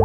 Uh, 0.00 0.04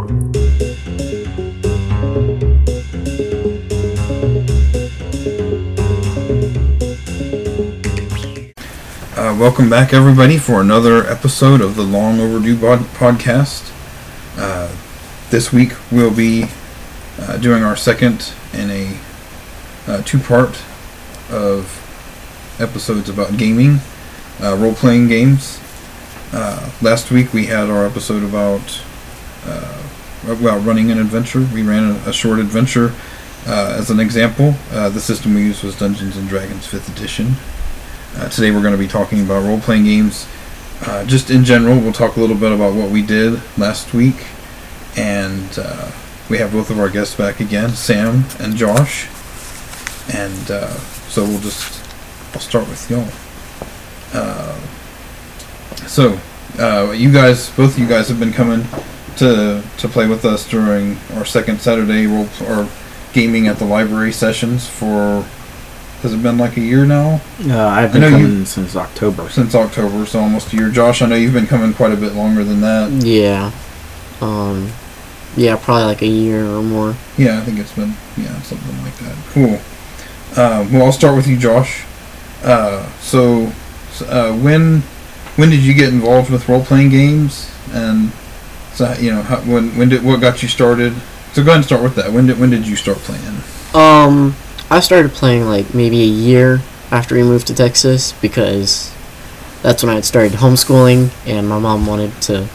welcome 9.38 9.70
back, 9.70 9.92
everybody, 9.92 10.36
for 10.36 10.60
another 10.60 11.06
episode 11.06 11.60
of 11.60 11.76
the 11.76 11.84
Long 11.84 12.18
Overdue 12.18 12.56
bod- 12.56 12.80
Podcast. 12.96 13.70
Uh, 14.36 14.74
this 15.30 15.52
week 15.52 15.74
we'll 15.92 16.12
be 16.12 16.46
uh, 17.20 17.36
doing 17.36 17.62
our 17.62 17.76
second 17.76 18.32
in 18.52 18.70
a 18.70 18.98
uh, 19.86 20.02
two-part 20.02 20.60
of 21.30 22.56
episodes 22.58 23.08
about 23.08 23.36
gaming, 23.36 23.78
uh, 24.42 24.56
role-playing 24.56 25.06
games. 25.06 25.60
Uh, 26.32 26.72
last 26.82 27.12
week 27.12 27.32
we 27.32 27.46
had 27.46 27.70
our 27.70 27.86
episode 27.86 28.24
about 28.24 28.82
well 30.40 30.58
running 30.60 30.90
an 30.90 30.98
adventure. 30.98 31.46
We 31.52 31.62
ran 31.62 31.90
a, 31.90 32.10
a 32.10 32.12
short 32.12 32.38
adventure 32.38 32.92
uh, 33.46 33.76
as 33.78 33.90
an 33.90 34.00
example. 34.00 34.54
Uh, 34.70 34.88
the 34.88 35.00
system 35.00 35.34
we 35.34 35.42
used 35.42 35.62
was 35.62 35.78
Dungeons 35.78 36.16
and 36.16 36.28
Dragons 36.28 36.66
Fifth 36.66 36.88
Edition. 36.96 37.32
Uh, 38.16 38.28
today 38.28 38.50
we're 38.50 38.62
going 38.62 38.72
to 38.72 38.78
be 38.78 38.88
talking 38.88 39.22
about 39.22 39.44
role-playing 39.44 39.84
games. 39.84 40.26
Uh, 40.82 41.04
just 41.04 41.30
in 41.30 41.44
general, 41.44 41.78
we'll 41.78 41.92
talk 41.92 42.16
a 42.16 42.20
little 42.20 42.36
bit 42.36 42.52
about 42.52 42.74
what 42.74 42.90
we 42.90 43.02
did 43.02 43.40
last 43.58 43.94
week, 43.94 44.26
and 44.96 45.58
uh, 45.58 45.90
we 46.28 46.38
have 46.38 46.52
both 46.52 46.70
of 46.70 46.78
our 46.78 46.88
guests 46.88 47.14
back 47.14 47.40
again, 47.40 47.70
Sam 47.70 48.24
and 48.38 48.56
Josh. 48.56 49.08
And 50.12 50.50
uh, 50.50 50.74
so 51.08 51.24
we'll 51.24 51.40
just 51.40 51.82
I'll 52.34 52.40
start 52.40 52.68
with 52.68 52.90
y'all. 52.90 53.08
Uh, 54.12 54.58
so 55.86 56.18
uh, 56.58 56.92
you 56.92 57.12
guys, 57.12 57.50
both 57.50 57.74
of 57.74 57.78
you 57.78 57.88
guys, 57.88 58.08
have 58.08 58.18
been 58.18 58.32
coming 58.32 58.66
to 59.18 59.62
to 59.78 59.88
play 59.88 60.06
with 60.06 60.24
us 60.24 60.48
during 60.48 60.96
our 61.14 61.24
second 61.24 61.60
Saturday 61.60 62.06
role 62.06 62.28
or 62.48 62.68
gaming 63.12 63.46
at 63.46 63.58
the 63.58 63.64
library 63.64 64.12
sessions 64.12 64.66
for. 64.68 65.24
Has 66.02 66.12
it 66.12 66.22
been 66.22 66.36
like 66.36 66.58
a 66.58 66.60
year 66.60 66.84
now? 66.84 67.22
Uh, 67.48 67.56
I've 67.66 67.90
been 67.90 68.02
know 68.02 68.08
you- 68.08 68.26
coming 68.26 68.44
since 68.44 68.76
October. 68.76 69.30
Since 69.30 69.54
October, 69.54 70.04
so 70.04 70.20
almost 70.20 70.52
a 70.52 70.56
year. 70.56 70.68
Josh, 70.68 71.00
I 71.00 71.06
know 71.06 71.16
you've 71.16 71.32
been 71.32 71.46
coming 71.46 71.72
quite 71.72 71.92
a 71.92 71.96
bit 71.96 72.12
longer 72.14 72.44
than 72.44 72.60
that. 72.60 72.90
Yeah. 72.92 73.50
Um. 74.20 74.70
Yeah, 75.34 75.56
probably 75.56 75.84
like 75.84 76.02
a 76.02 76.06
year 76.06 76.44
or 76.44 76.62
more. 76.62 76.94
Yeah, 77.16 77.38
I 77.38 77.44
think 77.44 77.58
it's 77.58 77.72
been 77.72 77.94
yeah 78.18 78.38
something 78.42 78.82
like 78.82 78.96
that. 78.98 79.16
Cool. 79.32 79.58
Uh, 80.36 80.66
well, 80.70 80.86
I'll 80.86 80.92
start 80.92 81.16
with 81.16 81.26
you, 81.26 81.38
Josh. 81.38 81.84
Uh, 82.42 82.86
so, 83.00 83.50
uh, 84.06 84.32
when 84.34 84.82
when 85.36 85.48
did 85.48 85.60
you 85.60 85.72
get 85.72 85.88
involved 85.88 86.28
with 86.30 86.46
role 86.50 86.62
playing 86.64 86.90
games? 86.90 87.50
And 87.72 88.12
so 88.74 88.92
you 88.94 89.10
know 89.10 89.22
how, 89.22 89.40
when 89.40 89.76
when 89.76 89.88
did 89.88 90.04
what 90.04 90.20
got 90.20 90.42
you 90.42 90.48
started? 90.48 90.94
So 91.32 91.42
go 91.42 91.50
ahead 91.50 91.56
and 91.56 91.64
start 91.64 91.82
with 91.82 91.94
that. 91.96 92.12
When 92.12 92.26
did 92.26 92.38
when 92.38 92.50
did 92.50 92.66
you 92.66 92.76
start 92.76 92.98
playing? 92.98 93.22
Um, 93.74 94.36
I 94.70 94.80
started 94.80 95.12
playing 95.12 95.44
like 95.44 95.74
maybe 95.74 96.02
a 96.02 96.06
year 96.06 96.60
after 96.90 97.14
we 97.14 97.22
moved 97.22 97.46
to 97.48 97.54
Texas 97.54 98.12
because 98.12 98.94
that's 99.62 99.82
when 99.82 99.90
I 99.90 99.94
had 99.96 100.04
started 100.04 100.32
homeschooling, 100.32 101.10
and 101.26 101.48
my 101.48 101.58
mom 101.58 101.86
wanted 101.86 102.20
to 102.22 102.46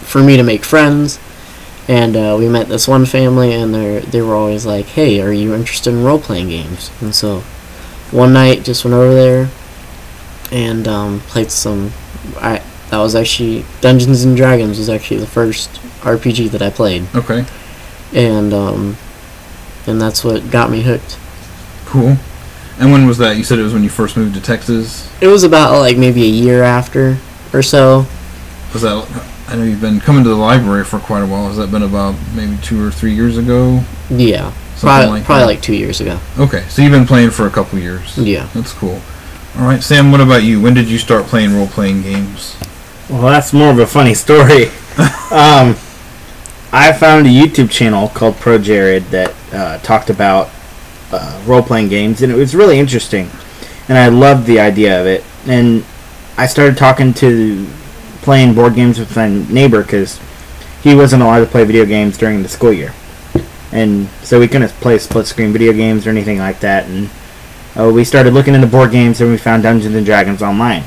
for 0.00 0.22
me 0.22 0.36
to 0.36 0.42
make 0.42 0.64
friends. 0.64 1.18
And 1.86 2.16
uh, 2.16 2.36
we 2.38 2.48
met 2.48 2.68
this 2.68 2.86
one 2.86 3.06
family, 3.06 3.52
and 3.54 3.74
they 3.74 4.00
they 4.00 4.20
were 4.20 4.34
always 4.34 4.66
like, 4.66 4.86
"Hey, 4.86 5.20
are 5.20 5.32
you 5.32 5.54
interested 5.54 5.90
in 5.90 6.04
role 6.04 6.20
playing 6.20 6.48
games?" 6.48 6.90
And 7.00 7.14
so 7.14 7.40
one 8.10 8.32
night, 8.32 8.64
just 8.64 8.84
went 8.84 8.94
over 8.94 9.14
there 9.14 9.48
and 10.50 10.88
um, 10.88 11.20
played 11.20 11.50
some. 11.50 11.92
I 12.36 12.62
that 12.90 12.98
was 12.98 13.14
actually 13.14 13.64
Dungeons 13.80 14.24
and 14.24 14.36
Dragons 14.36 14.78
was 14.78 14.88
actually 14.88 15.20
the 15.20 15.26
first 15.26 15.70
RPG 16.02 16.50
that 16.50 16.62
I 16.62 16.70
played, 16.70 17.04
Okay, 17.14 17.44
and 18.14 18.52
um, 18.52 18.96
and 19.86 20.00
that's 20.00 20.24
what 20.24 20.50
got 20.50 20.70
me 20.70 20.82
hooked. 20.82 21.18
cool. 21.86 22.16
And 22.80 22.92
when 22.92 23.06
was 23.08 23.18
that? 23.18 23.36
You 23.36 23.42
said 23.42 23.58
it 23.58 23.64
was 23.64 23.72
when 23.74 23.82
you 23.82 23.88
first 23.88 24.16
moved 24.16 24.34
to 24.36 24.40
Texas. 24.40 25.10
It 25.20 25.26
was 25.26 25.42
about 25.42 25.80
like 25.80 25.96
maybe 25.96 26.22
a 26.22 26.26
year 26.28 26.62
after 26.62 27.18
or 27.52 27.60
so. 27.62 28.06
Was 28.72 28.82
that? 28.82 29.24
I 29.48 29.56
know 29.56 29.64
you've 29.64 29.80
been 29.80 29.98
coming 29.98 30.22
to 30.24 30.28
the 30.28 30.36
library 30.36 30.84
for 30.84 30.98
quite 31.00 31.20
a 31.22 31.26
while. 31.26 31.48
Has 31.48 31.56
that 31.56 31.70
been 31.72 31.82
about 31.82 32.14
maybe 32.36 32.56
two 32.62 32.80
or 32.86 32.90
three 32.92 33.14
years 33.14 33.36
ago? 33.38 33.82
Yeah, 34.10 34.52
Something 34.76 34.78
probably 34.80 35.06
like 35.08 35.24
probably 35.24 35.40
that? 35.42 35.46
like 35.46 35.62
two 35.62 35.74
years 35.74 36.00
ago. 36.00 36.20
Okay, 36.38 36.62
so 36.68 36.82
you've 36.82 36.92
been 36.92 37.06
playing 37.06 37.30
for 37.30 37.46
a 37.46 37.50
couple 37.50 37.78
years. 37.80 38.16
Yeah. 38.16 38.48
That's 38.54 38.72
cool. 38.74 39.00
All 39.58 39.64
right, 39.64 39.82
Sam. 39.82 40.12
What 40.12 40.20
about 40.20 40.44
you? 40.44 40.60
When 40.60 40.74
did 40.74 40.88
you 40.88 40.98
start 40.98 41.24
playing 41.24 41.54
role 41.56 41.66
playing 41.66 42.02
games? 42.02 42.54
Well, 43.08 43.22
that's 43.22 43.54
more 43.54 43.70
of 43.70 43.78
a 43.78 43.86
funny 43.86 44.12
story. 44.12 44.66
um, 45.30 45.74
I 46.70 46.92
found 46.92 47.26
a 47.26 47.30
YouTube 47.30 47.70
channel 47.70 48.08
called 48.08 48.36
Pro 48.36 48.58
Jared 48.58 49.04
that 49.04 49.34
uh, 49.50 49.78
talked 49.78 50.10
about 50.10 50.50
uh, 51.10 51.42
role 51.46 51.62
playing 51.62 51.88
games, 51.88 52.20
and 52.20 52.30
it 52.30 52.34
was 52.34 52.54
really 52.54 52.78
interesting. 52.78 53.30
And 53.88 53.96
I 53.96 54.08
loved 54.08 54.44
the 54.46 54.60
idea 54.60 55.00
of 55.00 55.06
it. 55.06 55.24
And 55.46 55.86
I 56.36 56.46
started 56.46 56.76
talking 56.76 57.14
to 57.14 57.66
playing 58.20 58.52
board 58.52 58.74
games 58.74 58.98
with 58.98 59.16
my 59.16 59.28
neighbor 59.28 59.82
because 59.82 60.20
he 60.82 60.94
wasn't 60.94 61.22
allowed 61.22 61.40
to 61.40 61.46
play 61.46 61.64
video 61.64 61.86
games 61.86 62.18
during 62.18 62.42
the 62.42 62.48
school 62.48 62.74
year. 62.74 62.92
And 63.72 64.08
so 64.22 64.38
we 64.38 64.48
couldn't 64.48 64.68
play 64.82 64.98
split 64.98 65.26
screen 65.26 65.50
video 65.50 65.72
games 65.72 66.06
or 66.06 66.10
anything 66.10 66.38
like 66.38 66.60
that. 66.60 66.84
And 66.84 67.08
uh, 67.74 67.90
we 67.90 68.04
started 68.04 68.34
looking 68.34 68.54
into 68.54 68.66
board 68.66 68.90
games, 68.90 69.22
and 69.22 69.30
we 69.30 69.38
found 69.38 69.62
Dungeons 69.62 69.94
and 69.94 70.04
Dragons 70.04 70.42
online. 70.42 70.84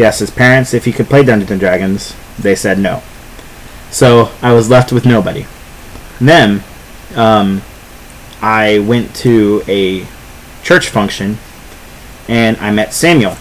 He 0.00 0.06
asked 0.06 0.20
his 0.20 0.30
parents 0.30 0.72
if 0.72 0.86
he 0.86 0.92
could 0.92 1.08
play 1.08 1.22
Dungeons 1.22 1.50
and 1.50 1.60
Dragons. 1.60 2.16
They 2.38 2.54
said 2.54 2.78
no. 2.78 3.02
So 3.90 4.32
I 4.40 4.54
was 4.54 4.70
left 4.70 4.92
with 4.92 5.04
nobody. 5.04 5.44
Then 6.18 6.62
um, 7.14 7.60
I 8.40 8.78
went 8.78 9.14
to 9.16 9.62
a 9.68 10.06
church 10.62 10.88
function 10.88 11.36
and 12.30 12.56
I 12.56 12.70
met 12.70 12.94
Samuel. 12.94 13.36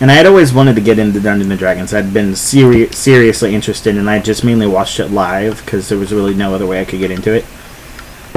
And 0.00 0.10
I 0.10 0.14
had 0.14 0.26
always 0.26 0.52
wanted 0.52 0.74
to 0.74 0.80
get 0.80 0.98
into 0.98 1.20
Dungeons 1.20 1.48
and 1.48 1.60
Dragons. 1.60 1.94
I'd 1.94 2.12
been 2.12 2.34
seri- 2.34 2.90
seriously 2.90 3.54
interested, 3.54 3.96
and 3.96 4.10
I 4.10 4.18
just 4.18 4.42
mainly 4.42 4.66
watched 4.66 4.98
it 4.98 5.12
live 5.12 5.64
because 5.64 5.88
there 5.88 5.98
was 5.98 6.12
really 6.12 6.34
no 6.34 6.56
other 6.56 6.66
way 6.66 6.80
I 6.80 6.84
could 6.86 6.98
get 6.98 7.12
into 7.12 7.32
it. 7.34 7.44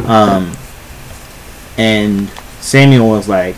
Um, 0.05 0.55
and 1.75 2.29
Samuel 2.59 3.09
was 3.09 3.27
like, 3.27 3.55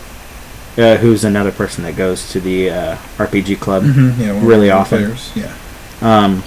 uh, 0.76 0.96
who's 0.96 1.24
another 1.24 1.52
person 1.52 1.84
that 1.84 1.96
goes 1.96 2.30
to 2.32 2.40
the 2.40 2.70
uh, 2.70 2.96
RPG 3.16 3.60
club. 3.60 3.84
Mm-hmm. 3.84 4.20
Yeah, 4.22 4.40
Really 4.46 4.70
often. 4.70 5.04
Players. 5.04 5.32
Yeah. 5.36 5.54
Um, 6.00 6.42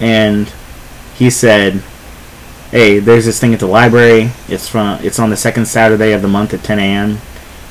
and 0.00 0.50
he 1.16 1.30
said, 1.30 1.82
"Hey, 2.70 2.98
there's 2.98 3.24
this 3.26 3.40
thing 3.40 3.52
at 3.54 3.60
the 3.60 3.66
library. 3.66 4.30
It's 4.48 4.68
from. 4.68 4.98
It's 5.04 5.18
on 5.18 5.30
the 5.30 5.36
second 5.36 5.66
Saturday 5.66 6.12
of 6.12 6.22
the 6.22 6.28
month 6.28 6.54
at 6.54 6.62
10 6.64 6.78
a.m. 6.78 7.18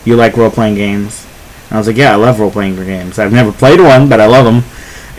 You 0.05 0.15
like 0.15 0.37
role 0.37 0.51
playing 0.51 0.75
games?" 0.75 1.25
And 1.69 1.73
I 1.75 1.77
was 1.77 1.87
like, 1.87 1.97
"Yeah, 1.97 2.11
I 2.11 2.15
love 2.15 2.39
role 2.39 2.51
playing 2.51 2.75
games. 2.75 3.17
I've 3.19 3.33
never 3.33 3.51
played 3.51 3.79
one, 3.79 4.07
but 4.09 4.19
I 4.19 4.25
love 4.27 4.45
them." 4.45 4.63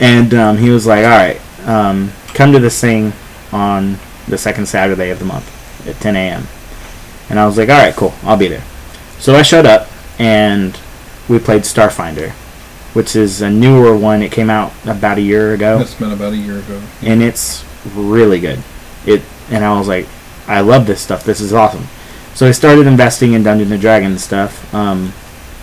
And 0.00 0.32
um, 0.34 0.58
he 0.58 0.70
was 0.70 0.86
like, 0.86 1.04
"All 1.04 1.10
right, 1.10 1.40
um, 1.66 2.12
come 2.34 2.52
to 2.52 2.58
this 2.60 2.80
thing 2.80 3.12
on 3.52 3.98
the 4.28 4.38
second 4.38 4.66
Saturday 4.66 5.10
of 5.10 5.18
the 5.18 5.24
month 5.24 5.86
at 5.88 5.96
10 5.96 6.14
a.m." 6.16 6.46
And 7.30 7.38
I 7.38 7.46
was 7.46 7.56
like, 7.58 7.68
"All 7.68 7.76
right, 7.78 7.94
cool. 7.94 8.14
I'll 8.22 8.36
be 8.36 8.48
there." 8.48 8.64
So 9.18 9.34
I 9.34 9.42
showed 9.42 9.66
up, 9.66 9.88
and 10.18 10.78
we 11.28 11.38
played 11.38 11.62
Starfinder, 11.62 12.30
which 12.94 13.14
is 13.14 13.40
a 13.42 13.50
newer 13.50 13.96
one. 13.96 14.22
It 14.22 14.32
came 14.32 14.50
out 14.50 14.72
about 14.86 15.18
a 15.18 15.20
year 15.22 15.52
ago 15.54 15.80
It's 15.80 15.94
been 15.94 16.12
about 16.12 16.32
a 16.32 16.36
year 16.36 16.58
ago. 16.58 16.80
and 17.02 17.22
it's 17.22 17.64
really 17.94 18.40
good. 18.40 18.62
It 19.06 19.22
and 19.50 19.64
I 19.64 19.78
was 19.78 19.88
like, 19.88 20.06
I 20.46 20.60
love 20.60 20.86
this 20.86 21.00
stuff. 21.00 21.24
This 21.24 21.40
is 21.40 21.52
awesome. 21.52 21.86
So 22.34 22.46
I 22.46 22.52
started 22.52 22.86
investing 22.86 23.32
in 23.32 23.42
Dungeons 23.42 23.70
and 23.72 23.80
Dragons 23.80 24.22
stuff. 24.22 24.72
Um, 24.74 25.12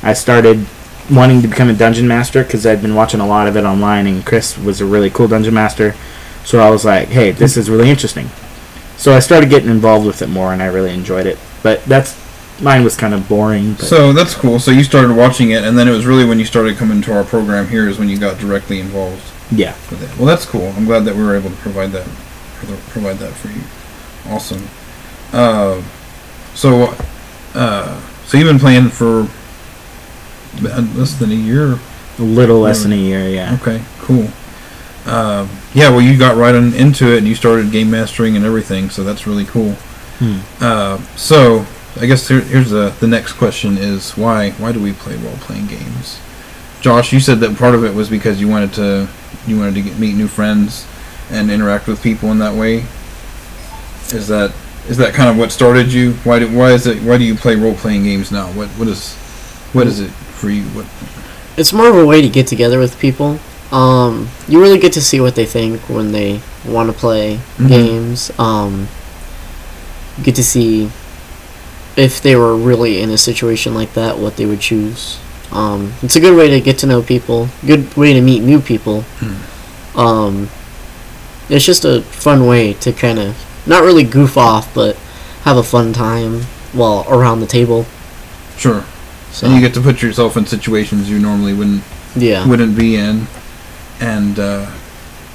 I 0.03 0.13
started 0.13 0.65
wanting 1.11 1.41
to 1.41 1.47
become 1.47 1.69
a 1.69 1.73
dungeon 1.73 2.07
master 2.07 2.43
because 2.43 2.65
I'd 2.65 2.81
been 2.81 2.95
watching 2.95 3.19
a 3.19 3.27
lot 3.27 3.47
of 3.47 3.55
it 3.55 3.63
online, 3.63 4.07
and 4.07 4.25
Chris 4.25 4.57
was 4.57 4.81
a 4.81 4.85
really 4.85 5.09
cool 5.09 5.27
dungeon 5.27 5.53
master. 5.53 5.95
So 6.43 6.59
I 6.59 6.69
was 6.69 6.83
like, 6.83 7.07
hey, 7.09 7.31
this 7.31 7.57
is 7.57 7.69
really 7.69 7.89
interesting. 7.89 8.29
So 8.97 9.13
I 9.15 9.19
started 9.19 9.49
getting 9.49 9.69
involved 9.69 10.05
with 10.05 10.21
it 10.21 10.29
more, 10.29 10.51
and 10.51 10.61
I 10.61 10.65
really 10.67 10.93
enjoyed 10.93 11.27
it. 11.27 11.37
But 11.63 11.83
that's 11.85 12.13
mine 12.61 12.83
was 12.83 12.95
kind 12.95 13.13
of 13.13 13.27
boring. 13.27 13.73
But 13.73 13.85
So 13.85 14.13
that's 14.13 14.33
cool. 14.33 14.59
So 14.59 14.71
you 14.71 14.83
started 14.83 15.15
watching 15.15 15.51
it, 15.51 15.63
and 15.63 15.77
then 15.77 15.87
it 15.87 15.91
was 15.91 16.05
really 16.05 16.25
when 16.25 16.39
you 16.39 16.45
started 16.45 16.77
coming 16.77 17.01
to 17.03 17.15
our 17.15 17.23
program 17.23 17.67
here 17.67 17.87
is 17.87 17.99
when 17.99 18.09
you 18.09 18.17
got 18.17 18.39
directly 18.39 18.79
involved 18.79 19.23
yeah, 19.51 19.73
with 19.89 20.01
it. 20.01 20.17
Well, 20.17 20.25
that's 20.25 20.45
cool. 20.45 20.67
I'm 20.75 20.85
glad 20.85 21.05
that 21.05 21.15
we 21.15 21.23
were 21.23 21.35
able 21.35 21.49
to 21.49 21.55
provide 21.57 21.91
that, 21.91 22.07
provide 22.89 23.17
that 23.17 23.33
for 23.33 23.49
you. 23.49 23.61
Awesome. 24.33 24.67
Uh, 25.31 25.83
so, 26.53 26.95
uh, 27.53 28.01
so 28.25 28.37
you've 28.37 28.47
been 28.47 28.59
playing 28.59 28.89
for 28.89 29.27
less 30.61 31.13
than 31.15 31.31
a 31.31 31.35
year. 31.35 31.77
a 32.17 32.21
little 32.21 32.59
less 32.59 32.83
than 32.83 32.93
a 32.93 32.97
year. 32.97 33.27
Yeah. 33.29 33.57
Okay, 33.61 33.83
cool. 33.99 34.29
Um, 35.05 35.49
yeah, 35.73 35.89
well, 35.89 36.01
you 36.01 36.17
got 36.17 36.35
right 36.35 36.55
on 36.55 36.73
into 36.73 37.13
it, 37.13 37.19
and 37.19 37.27
you 37.27 37.35
started 37.35 37.71
game 37.71 37.91
mastering 37.91 38.35
and 38.35 38.45
everything, 38.45 38.89
so 38.89 39.03
that's 39.03 39.27
really 39.27 39.45
cool. 39.45 39.73
Hmm. 40.17 40.39
Uh, 40.59 40.97
so, 41.15 41.65
I 41.99 42.05
guess 42.07 42.27
here, 42.27 42.41
here's 42.41 42.69
the 42.71 42.93
the 42.99 43.07
next 43.07 43.33
question: 43.33 43.77
Is 43.77 44.11
why 44.17 44.51
why 44.51 44.71
do 44.71 44.81
we 44.81 44.93
play 44.93 45.15
role 45.17 45.37
playing 45.37 45.67
games? 45.67 46.19
Josh, 46.81 47.13
you 47.13 47.19
said 47.19 47.39
that 47.39 47.57
part 47.57 47.73
of 47.73 47.83
it 47.83 47.93
was 47.93 48.09
because 48.09 48.39
you 48.39 48.47
wanted 48.47 48.73
to 48.73 49.07
you 49.47 49.57
wanted 49.57 49.75
to 49.75 49.81
get, 49.81 49.97
meet 49.97 50.15
new 50.15 50.27
friends 50.27 50.85
and 51.31 51.49
interact 51.49 51.87
with 51.87 52.01
people 52.03 52.31
in 52.31 52.39
that 52.39 52.53
way. 52.53 52.85
Is 54.13 54.27
that 54.27 54.53
is 54.87 54.97
that 54.97 55.13
kind 55.13 55.29
of 55.29 55.37
what 55.37 55.51
started 55.51 55.91
you? 55.91 56.13
Why 56.25 56.39
do 56.39 56.47
why 56.55 56.71
is 56.71 56.85
it 56.85 57.01
why 57.03 57.17
do 57.17 57.23
you 57.23 57.35
play 57.35 57.55
role 57.55 57.75
playing 57.75 58.03
games 58.03 58.31
now? 58.31 58.47
What 58.51 58.67
what 58.69 58.87
is 58.87 59.15
what 59.73 59.87
is 59.87 59.99
it 59.99 60.11
for 60.11 60.49
you? 60.49 60.63
What 60.75 60.85
It's 61.57 61.73
more 61.73 61.87
of 61.87 61.95
a 61.95 62.05
way 62.05 62.21
to 62.21 62.29
get 62.29 62.45
together 62.47 62.77
with 62.77 62.99
people. 62.99 63.39
Um, 63.71 64.29
you 64.47 64.61
really 64.61 64.77
get 64.77 64.93
to 64.93 65.01
see 65.01 65.19
what 65.19 65.35
they 65.35 65.45
think 65.45 65.89
when 65.89 66.11
they 66.11 66.39
want 66.65 66.91
to 66.91 66.97
play 66.97 67.39
Mhm. 67.57 67.67
games. 67.67 68.31
Um, 68.37 68.87
you 70.17 70.23
get 70.23 70.35
to 70.35 70.43
see 70.43 70.91
if 71.95 72.21
they 72.21 72.35
were 72.35 72.55
really 72.55 73.01
in 73.01 73.09
a 73.09 73.17
situation 73.17 73.73
like 73.73 73.93
that, 73.93 74.17
what 74.17 74.37
they 74.37 74.45
would 74.45 74.59
choose. 74.59 75.19
Um, 75.51 75.93
it's 76.01 76.15
a 76.15 76.19
good 76.19 76.35
way 76.35 76.49
to 76.49 76.59
get 76.59 76.79
to 76.79 76.87
know 76.87 77.01
people. 77.01 77.47
Good 77.65 77.95
way 77.95 78.13
to 78.13 78.21
meet 78.21 78.41
new 78.41 78.59
people. 78.59 79.01
Hmm. 79.19 79.99
Um, 79.99 80.49
it's 81.49 81.65
just 81.65 81.85
a 81.85 82.01
fun 82.01 82.47
way 82.47 82.73
to 82.73 82.91
kind 82.91 83.19
of 83.19 83.37
not 83.65 83.83
really 83.83 84.03
goof 84.03 84.37
off, 84.37 84.73
but 84.73 84.95
have 85.43 85.57
a 85.57 85.63
fun 85.63 85.93
time 85.93 86.41
while 86.73 87.05
around 87.07 87.39
the 87.39 87.47
table. 87.47 87.85
sure. 88.57 88.83
So 89.31 89.47
And 89.47 89.55
you 89.55 89.61
get 89.61 89.73
to 89.73 89.81
put 89.81 90.01
yourself 90.01 90.37
in 90.37 90.45
situations 90.45 91.09
you 91.09 91.19
normally 91.19 91.53
wouldn't 91.53 91.83
yeah, 92.15 92.47
wouldn't 92.47 92.77
be 92.77 92.95
in, 92.95 93.27
and 93.99 94.39
uh, 94.39 94.71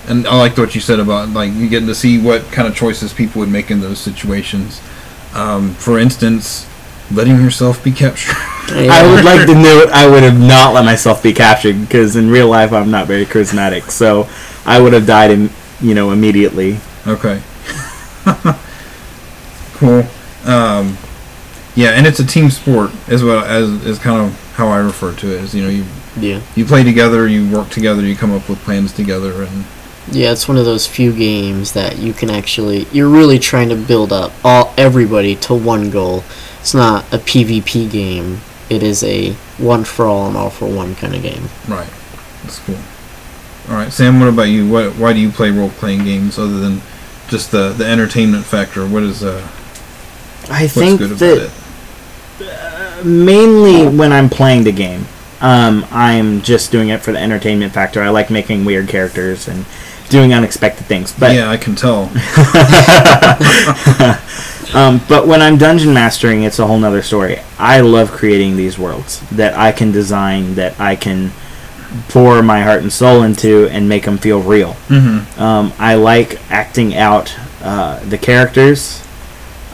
and 0.09 0.27
I 0.27 0.37
liked 0.39 0.59
what 0.59 0.75
you 0.75 0.81
said 0.81 0.99
about 1.01 1.29
like 1.29 1.53
you 1.53 1.69
getting 1.69 1.89
to 1.89 1.95
see 1.95 2.19
what 2.19 2.51
kind 2.51 2.67
of 2.67 2.75
choices 2.75 3.13
people 3.13 3.41
would 3.41 3.51
make 3.51 3.71
in 3.71 3.81
those 3.81 3.99
situations. 3.99 4.81
Um, 5.35 5.75
for 5.75 5.99
instance, 5.99 6.67
letting 7.13 7.37
yourself 7.37 7.83
be 7.83 7.93
captured. 7.93 8.35
I 8.73 9.03
would 9.13 9.25
like 9.25 9.47
to 9.47 9.55
note 9.55 9.89
I 9.91 10.09
would 10.09 10.23
have 10.23 10.39
not 10.39 10.75
let 10.75 10.85
myself 10.85 11.23
be 11.23 11.33
captured 11.33 11.81
because 11.81 12.17
in 12.17 12.31
real 12.31 12.49
life 12.49 12.73
I'm 12.73 12.91
not 12.91 13.07
very 13.07 13.25
charismatic, 13.25 13.91
so 13.91 14.29
I 14.65 14.81
would 14.81 14.93
have 14.93 15.07
died 15.07 15.31
in 15.31 15.51
you 15.81 15.95
know 15.95 16.13
immediately. 16.13 16.79
Okay. 17.07 17.43
cool. 19.75 20.05
Um, 20.45 20.97
yeah, 21.75 21.91
and 21.91 22.07
it's 22.07 22.21
a 22.21 22.27
team 22.27 22.51
sport 22.51 22.91
as 23.09 23.25
well 23.25 23.45
as 23.45 23.69
is 23.85 23.99
kind 23.99 24.21
of 24.21 24.55
how 24.55 24.69
I 24.69 24.79
refer 24.79 25.15
to 25.15 25.35
it. 25.35 25.43
Is 25.43 25.55
you 25.55 25.63
know 25.63 25.71
you 25.71 25.85
yeah. 26.19 26.41
you 26.55 26.65
play 26.65 26.85
together, 26.85 27.27
you 27.27 27.51
work 27.51 27.71
together, 27.71 28.03
you 28.03 28.15
come 28.15 28.33
up 28.33 28.49
with 28.49 28.59
plans 28.61 28.93
together, 28.93 29.43
and 29.43 29.65
Yeah, 30.11 30.33
it's 30.33 30.49
one 30.49 30.57
of 30.57 30.65
those 30.65 30.87
few 30.87 31.13
games 31.13 31.73
that 31.75 31.99
you 31.99 32.13
can 32.13 32.31
actually 32.31 32.85
you're 32.93 33.09
really 33.09 33.39
trying 33.39 33.69
to 33.69 33.77
build 33.77 34.13
up 34.13 34.33
all 34.45 34.75
everybody 34.77 35.37
to 35.37 35.55
one 35.55 35.91
goal. 35.91 36.25
It's 36.61 36.75
not 36.75 37.05
a 37.13 37.19
PvP 37.19 37.91
game. 37.91 38.41
It 38.69 38.83
is 38.83 39.03
a 39.05 39.33
one 39.59 39.85
for 39.85 40.07
all 40.07 40.27
and 40.29 40.37
all 40.37 40.51
for 40.51 40.67
one 40.67 40.95
kind 40.95 41.15
of 41.15 41.23
game. 41.23 41.49
right. 41.69 41.91
That's 42.43 42.59
cool. 42.61 42.79
All 43.69 43.77
right, 43.77 43.93
Sam. 43.93 44.19
What 44.19 44.29
about 44.29 44.45
you? 44.45 44.69
What 44.69 44.93
why 44.97 45.13
do 45.13 45.21
you 45.21 45.31
play 45.31 45.51
role 45.51 45.71
playing 45.71 46.05
games 46.05 46.39
other 46.39 46.59
than 46.59 46.81
just 47.29 47.51
the 47.51 47.73
the 47.73 47.87
entertainment 47.87 48.45
factor? 48.45 48.87
What 48.87 49.03
is 49.03 49.23
uh 49.23 49.47
I 50.49 50.67
think 50.67 50.99
good 50.99 51.13
about 51.13 51.19
that 51.21 51.51
it? 53.01 53.05
mainly 53.05 53.87
when 53.97 54.13
I'm 54.13 54.29
playing 54.29 54.65
the 54.65 54.73
game, 54.73 55.07
um, 55.41 55.87
I'm 55.91 56.43
just 56.43 56.73
doing 56.73 56.89
it 56.89 57.01
for 57.01 57.13
the 57.13 57.19
entertainment 57.19 57.73
factor. 57.73 58.03
I 58.03 58.09
like 58.11 58.31
making 58.31 58.65
weird 58.65 58.89
characters 58.89 59.49
and 59.49 59.65
doing 60.11 60.35
unexpected 60.35 60.87
things. 60.87 61.13
But 61.13 61.35
yeah, 61.35 61.51
I 61.51 61.57
can 61.57 61.75
tell. 61.75 62.03
um, 64.77 65.01
but 65.09 65.27
when 65.27 65.41
I'm 65.41 65.57
dungeon 65.57 65.95
mastering, 65.95 66.43
it's 66.43 66.59
a 66.59 66.67
whole 66.67 66.79
nother 66.79 67.03
story. 67.03 67.39
I 67.59 67.81
love 67.81 68.11
creating 68.11 68.57
these 68.57 68.79
worlds 68.79 69.21
that 69.31 69.55
I 69.55 69.73
can 69.73 69.93
design, 69.93 70.57
that 70.57 70.79
I 70.79 70.97
can 70.97 71.31
pour 72.09 72.43
my 72.43 72.63
heart 72.63 72.83
and 72.83 72.93
soul 72.93 73.23
into, 73.23 73.69
and 73.69 73.89
make 73.89 74.05
them 74.05 74.19
feel 74.19 74.43
real. 74.43 74.75
mm-hmm. 74.89 75.41
Um, 75.41 75.73
I 75.79 75.95
like 75.95 76.39
acting 76.51 76.95
out 76.95 77.35
uh, 77.63 78.01
the 78.05 78.19
characters. 78.19 79.03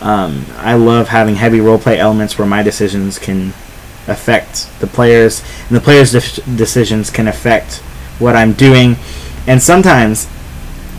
Um, 0.01 0.45
I 0.59 0.75
love 0.75 1.09
having 1.09 1.37
heavy 1.37 1.59
roleplay 1.59 1.97
elements 1.97 2.39
where 2.39 2.47
my 2.47 2.63
decisions 2.63 3.19
can 3.19 3.49
affect 4.07 4.69
the 4.81 4.87
players, 4.87 5.43
and 5.69 5.77
the 5.77 5.81
players' 5.81 6.13
def- 6.13 6.45
decisions 6.57 7.11
can 7.11 7.27
affect 7.27 7.79
what 8.19 8.37
I'm 8.37 8.53
doing. 8.53 8.97
And 9.47 9.63
sometimes 9.63 10.29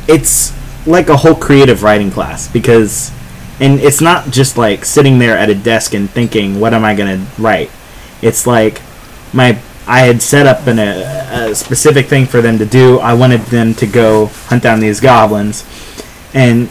it's 0.08 0.54
like 0.88 1.10
a 1.10 1.18
whole 1.18 1.36
creative 1.36 1.84
writing 1.84 2.12
class 2.12 2.48
because, 2.48 3.12
and 3.60 3.80
it's 3.80 4.02
not 4.02 4.30
just 4.32 4.58
like 4.58 4.86
sitting 4.86 5.20
there 5.20 5.38
at 5.38 5.50
a 5.50 5.56
desk 5.56 5.94
and 5.94 6.10
thinking, 6.10 6.60
"What 6.60 6.74
am 6.74 6.86
I 6.86 6.96
gonna 6.96 7.26
write?" 7.38 7.72
It's 8.22 8.48
like 8.48 8.82
my 9.34 9.60
I 9.88 10.02
had 10.02 10.22
set 10.22 10.46
up 10.48 10.68
an, 10.68 10.80
a, 10.80 11.50
a 11.50 11.56
specific 11.56 12.08
thing 12.08 12.26
for 12.26 12.42
them 12.42 12.58
to 12.58 12.66
do. 12.66 13.00
I 13.00 13.14
wanted 13.14 13.42
them 13.44 13.74
to 13.76 13.88
go 13.88 14.28
hunt 14.48 14.64
down 14.64 14.80
these 14.80 15.00
goblins, 15.00 15.66
and 16.34 16.70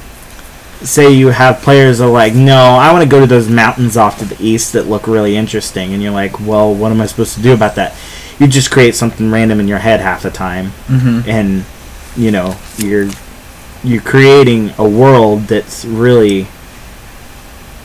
say 0.82 1.12
you 1.12 1.28
have 1.28 1.62
players 1.62 2.00
are 2.00 2.10
like, 2.10 2.34
no, 2.34 2.54
I 2.54 2.92
want 2.92 3.02
to 3.02 3.08
go 3.08 3.20
to 3.20 3.26
those 3.26 3.48
mountains 3.48 3.96
off 3.96 4.18
to 4.18 4.24
the 4.24 4.36
east 4.42 4.74
that 4.74 4.86
look 4.86 5.06
really 5.06 5.36
interesting, 5.36 5.94
and 5.94 6.02
you're 6.02 6.12
like, 6.12 6.38
well, 6.40 6.74
what 6.74 6.92
am 6.92 7.00
I 7.00 7.06
supposed 7.06 7.34
to 7.36 7.42
do 7.42 7.54
about 7.54 7.74
that? 7.76 7.94
You 8.38 8.46
just 8.46 8.70
create 8.70 8.94
something 8.94 9.30
random 9.30 9.60
in 9.60 9.68
your 9.68 9.78
head 9.78 10.00
half 10.00 10.22
the 10.22 10.30
time, 10.30 10.66
Mm-hmm. 10.88 11.28
and 11.28 11.64
you 12.16 12.30
know 12.30 12.56
you're 12.78 13.08
you're 13.84 14.02
creating 14.02 14.72
a 14.78 14.88
world 14.88 15.42
that's 15.42 15.84
really 15.84 16.44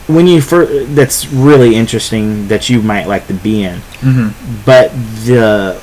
when 0.08 0.26
you 0.26 0.40
fir- 0.40 0.84
that's 0.86 1.26
really 1.32 1.74
interesting 1.76 2.48
that 2.48 2.68
you 2.68 2.82
might 2.82 3.06
like 3.06 3.26
to 3.28 3.34
be 3.34 3.62
in 3.62 3.78
Mm-hmm. 4.00 4.62
but 4.64 4.90
the 5.26 5.80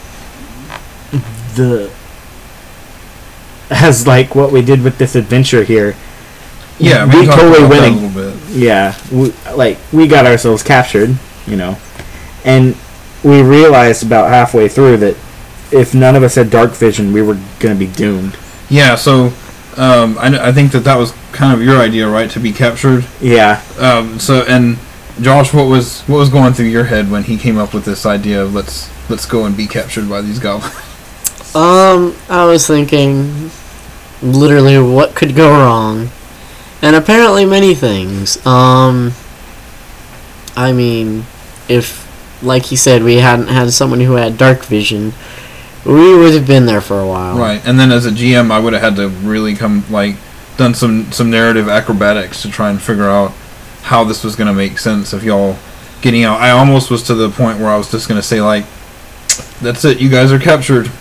the 1.56 1.92
as 3.69 4.07
like 4.07 4.36
what 4.36 4.51
we 4.51 4.62
did 4.62 4.83
with 4.83 4.98
this 4.98 5.16
adventure 5.16 5.63
here 5.63 5.95
Yeah, 6.80 7.06
we 7.06 7.25
talked 7.25 7.39
totally 7.42 7.68
winning. 7.68 7.94
a 8.04 8.07
little 8.07 8.31
bit. 8.31 8.50
yeah 8.51 8.95
we, 9.12 9.31
like 9.56 9.77
we 9.94 10.07
got 10.07 10.25
ourselves 10.25 10.63
captured 10.63 11.16
you 11.45 11.56
know 11.56 11.77
and 12.44 12.75
we 13.24 13.42
realized 13.42 14.04
about 14.04 14.30
halfway 14.30 14.68
through 14.68 14.98
that 14.98 15.16
if 15.71 15.94
none 15.94 16.16
of 16.16 16.24
us 16.24 16.36
had 16.36 16.50
dark 16.50 16.71
vision 16.71 17.13
we 17.13 17.21
were 17.21 17.38
going 17.60 17.77
to 17.77 17.80
be 17.80 17.92
doomed 17.94 18.38
Yeah, 18.69 18.95
so 18.95 19.33
um, 19.77 20.18
I, 20.18 20.50
I 20.50 20.51
think 20.51 20.71
that 20.74 20.83
that 20.83 20.98
was 20.98 21.13
kind 21.31 21.54
of 21.54 21.63
your 21.63 21.77
idea, 21.77 22.07
right? 22.10 22.30
To 22.31 22.39
be 22.39 22.51
captured. 22.51 23.06
yeah 23.21 23.62
Um, 23.77 24.19
so 24.19 24.44
and 24.48 24.77
Josh, 25.21 25.54
what 25.54 25.68
was 25.68 26.01
what 26.04 26.18
was 26.18 26.30
going 26.30 26.54
through 26.54 26.68
your 26.68 26.86
head 26.86 27.12
when 27.12 27.24
he 27.24 27.38
came 27.38 27.57
up 27.57 27.74
with 27.74 27.86
this 27.86 28.06
idea 28.06 28.42
of 28.44 28.54
let's 28.54 28.89
let's 29.10 29.25
go 29.25 29.45
and 29.45 29.56
be 29.56 29.68
captured 29.68 30.10
by 30.10 30.21
these 30.21 30.39
goblins? 30.39 30.74
Um, 31.56 32.16
I 32.30 32.45
was 32.45 32.68
thinking 32.68 33.50
literally 34.21 34.77
what 34.77 35.16
could 35.16 35.36
go 35.36 35.50
wrong. 35.50 36.10
And 36.83 36.95
apparently 36.95 37.44
many 37.45 37.74
things. 37.74 38.38
Um 38.45 39.14
I 40.56 40.71
mean, 40.73 41.26
if 41.68 42.06
like 42.42 42.66
he 42.66 42.76
said 42.76 43.04
we 43.04 43.16
hadn't 43.16 43.48
had 43.48 43.72
someone 43.72 44.00
who 44.00 44.14
had 44.14 44.38
dark 44.38 44.64
vision, 44.64 45.14
we 45.86 46.16
would 46.16 46.34
have 46.34 46.48
been 46.48 46.66
there 46.66 46.81
for 46.81 47.00
a 47.00 47.08
while. 47.08 47.38
Right, 47.38 47.66
and 47.66 47.80
then 47.80 47.92
as 47.92 48.06
a 48.06 48.12
GM, 48.12 48.52
I 48.52 48.60
would 48.60 48.74
have 48.74 48.81
had 48.81 48.96
to 48.98 49.10
really 49.10 49.56
come 49.56 49.84
like 49.90 50.16
done 50.58 50.74
some 50.74 51.12
some 51.12 51.30
narrative 51.30 51.69
acrobatics 51.69 52.42
to 52.42 52.50
try 52.50 52.69
and 52.69 52.81
figure 52.81 53.10
out 53.10 53.31
how 53.84 54.04
this 54.04 54.24
was 54.24 54.36
going 54.36 54.48
to 54.48 54.54
make 54.54 54.78
sense 54.78 55.14
of 55.14 55.24
y'all 55.24 55.58
getting 56.02 56.24
out. 56.24 56.40
I 56.42 56.52
almost 56.52 56.92
was 56.92 57.04
to 57.04 57.16
the 57.16 57.30
point 57.30 57.60
where 57.60 57.69
I 57.69 57.78
was 57.78 57.90
just 57.90 58.08
going 58.08 58.19
to 58.19 58.28
say 58.28 58.42
like, 58.42 58.66
"That's 59.62 59.86
it, 59.86 60.00
you 60.00 60.10
guys 60.10 60.31
are 60.31 60.40
captured. 60.40 60.92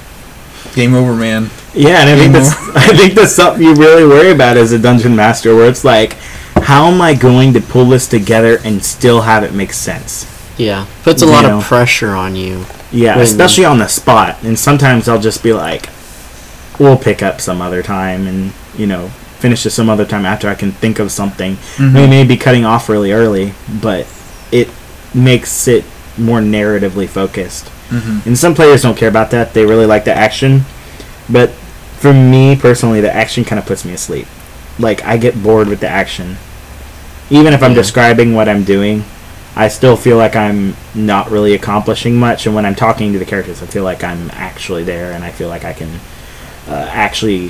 Game 0.75 0.95
over, 0.95 1.15
man." 1.15 1.51
Yeah, 1.75 2.01
and 2.01 2.11
I 2.11 2.17
think 2.17 2.33
that's 2.33 2.55
I 2.77 2.97
think 2.97 3.15
that's 3.15 3.33
something 3.33 3.63
you 3.63 3.75
really 3.75 4.07
worry 4.07 4.31
about 4.31 4.57
as 4.57 4.73
a 4.73 4.79
dungeon 4.79 5.17
master, 5.17 5.55
where 5.55 5.69
it's 5.69 5.85
like, 5.85 6.15
how 6.55 6.87
am 6.87 7.01
I 7.01 7.15
going 7.15 7.53
to 7.55 7.61
pull 7.61 7.87
this 7.87 8.07
together 8.07 8.59
and 8.65 8.85
still 8.85 9.23
have 9.23 9.43
it 9.43 9.53
make 9.53 9.73
sense? 9.73 10.38
Yeah. 10.59 10.87
Puts 11.05 11.23
a 11.23 11.27
lot 11.27 11.43
know. 11.43 11.59
of 11.59 11.65
pressure 11.65 12.11
on 12.11 12.37
you. 12.37 12.67
Yeah, 12.93 13.17
When- 13.17 13.25
especially 13.25 13.65
on 13.65 13.79
the 13.79 13.89
spot. 13.89 14.37
And 14.43 14.59
sometimes 14.59 15.09
I'll 15.09 15.21
just 15.21 15.43
be 15.43 15.53
like, 15.53 15.89
we'll 16.79 16.97
pick 16.99 17.23
up 17.23 17.41
some 17.41 17.63
other 17.63 17.83
time, 17.83 18.27
and 18.27 18.53
you 18.77 18.87
know, 18.87 19.09
finish 19.41 19.65
it 19.67 19.71
some 19.71 19.89
other 19.89 20.05
time 20.05 20.27
after 20.27 20.49
I 20.49 20.55
can 20.55 20.73
think 20.73 20.99
of 20.99 21.11
something. 21.13 21.57
Mhm. 21.77 21.95
We 21.95 22.07
may 22.07 22.25
be 22.25 22.37
cutting 22.37 22.65
off 22.65 22.89
really 22.89 23.13
early, 23.13 23.55
but 23.69 24.07
it 24.53 24.69
makes 25.15 25.67
it 25.69 25.85
more 26.17 26.41
narratively 26.41 27.09
focused. 27.09 27.71
Mhm. 27.91 28.27
And 28.27 28.39
some 28.39 28.55
players 28.55 28.83
don't 28.83 28.97
care 28.97 29.09
about 29.09 29.31
that. 29.31 29.55
They 29.55 29.65
really 29.65 29.87
like 29.87 30.05
the 30.05 30.17
action. 30.17 30.65
But 31.31 31.51
for 32.01 32.13
me 32.13 32.57
personally, 32.57 33.01
the 33.01 33.15
action 33.15 33.45
kind 33.45 33.59
of 33.59 33.67
puts 33.67 33.85
me 33.85 33.93
asleep. 33.93 34.27
Like, 34.79 35.05
I 35.05 35.17
get 35.17 35.43
bored 35.43 35.69
with 35.69 35.81
the 35.81 35.89
action. 35.89 36.37
Even 37.31 37.53
if 37.53 37.63
I'm 37.63 37.73
Yeah. 37.73 37.77
describing 37.83 38.35
what 38.35 38.49
I'm 38.49 38.63
doing, 38.65 39.05
I 39.59 39.67
still 39.69 39.97
feel 39.97 40.17
like 40.17 40.37
I'm 40.37 40.77
not 40.95 41.31
really 41.31 41.55
accomplishing 41.55 42.15
much. 42.17 42.47
And 42.47 42.55
when 42.55 42.65
I'm 42.65 42.77
talking 42.77 43.13
to 43.13 43.19
the 43.19 43.25
characters, 43.27 43.61
I 43.63 43.67
feel 43.67 43.83
like 43.85 44.05
I'm 44.05 44.31
actually 44.33 44.85
there 44.85 45.13
and 45.13 45.25
I 45.25 45.33
feel 45.33 45.49
like 45.49 45.65
I 45.65 45.73
can 45.73 45.91
uh, 46.69 46.89
actually 46.93 47.49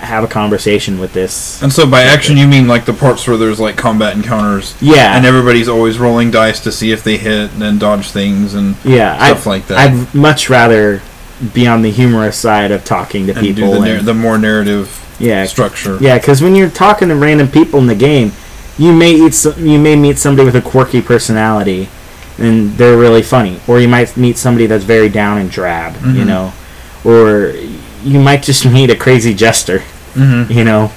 have 0.00 0.24
a 0.24 0.26
conversation 0.26 0.98
with 0.98 1.12
this. 1.12 1.62
And 1.62 1.72
so 1.72 1.88
by 1.88 2.02
action, 2.02 2.36
you 2.36 2.46
mean 2.48 2.66
like 2.66 2.84
the 2.86 2.92
parts 2.92 3.26
where 3.26 3.36
there's 3.36 3.60
like 3.60 3.76
combat 3.76 4.16
encounters, 4.16 4.74
Yeah. 4.82 5.16
and 5.16 5.24
everybody's 5.24 5.68
always 5.68 5.98
rolling 5.98 6.30
dice 6.32 6.58
to 6.64 6.72
see 6.72 6.90
if 6.92 7.04
they 7.04 7.16
hit 7.16 7.52
and 7.52 7.62
then 7.62 7.78
dodge 7.78 8.10
things 8.10 8.54
and 8.54 8.74
yeah. 8.84 9.16
stuff 9.16 9.46
I'd, 9.46 9.50
like 9.50 9.66
that. 9.68 9.78
I'd 9.78 10.14
much 10.14 10.50
rather 10.50 11.00
be 11.54 11.66
on 11.68 11.82
the 11.82 11.90
humorous 11.90 12.36
side 12.36 12.70
of 12.72 12.84
talking 12.84 13.26
to 13.28 13.32
and 13.32 13.40
people. 13.46 13.80
the, 13.80 13.98
and- 13.98 14.06
the 14.06 14.12
more 14.14 14.38
narrative 14.38 15.00
Yeah, 15.20 15.44
structure. 15.46 15.98
Yeah, 16.00 16.18
because 16.18 16.42
when 16.42 16.54
you're 16.56 16.68
talking 16.68 17.08
to 17.08 17.14
random 17.14 17.48
people 17.48 17.78
in 17.78 17.86
the 17.86 17.94
game, 17.94 18.32
you 18.78 18.92
may 18.92 19.18
meet 19.20 19.34
some, 19.34 19.54
you 19.66 19.78
may 19.78 19.96
meet 19.96 20.18
somebody 20.18 20.46
with 20.46 20.56
a 20.56 20.62
quirky 20.62 21.00
personality, 21.02 21.88
and 22.38 22.72
they're 22.76 22.96
really 22.96 23.22
funny, 23.22 23.60
or 23.68 23.80
you 23.80 23.88
might 23.88 24.16
meet 24.16 24.36
somebody 24.36 24.66
that's 24.66 24.84
very 24.84 25.08
down 25.08 25.38
and 25.38 25.50
drab, 25.50 25.94
you 26.04 26.24
Mhm. 26.24 26.26
know, 26.26 26.52
or 27.04 27.54
you 28.04 28.18
might 28.20 28.42
just 28.42 28.64
meet 28.76 28.90
a 28.90 28.96
crazy 28.96 29.34
jester, 29.34 29.82
Mm-hmm. 30.16 30.52
you 30.52 30.64
know, 30.64 30.90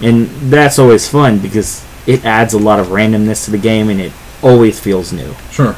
and 0.00 0.28
that's 0.50 0.78
always 0.78 1.08
fun 1.08 1.38
because 1.38 1.82
it 2.06 2.24
adds 2.24 2.52
a 2.54 2.58
lot 2.58 2.78
of 2.80 2.88
randomness 2.88 3.44
to 3.44 3.50
the 3.50 3.58
game, 3.58 3.88
and 3.88 4.00
it 4.00 4.12
always 4.42 4.78
feels 4.80 5.12
new. 5.12 5.34
Sure. 5.50 5.76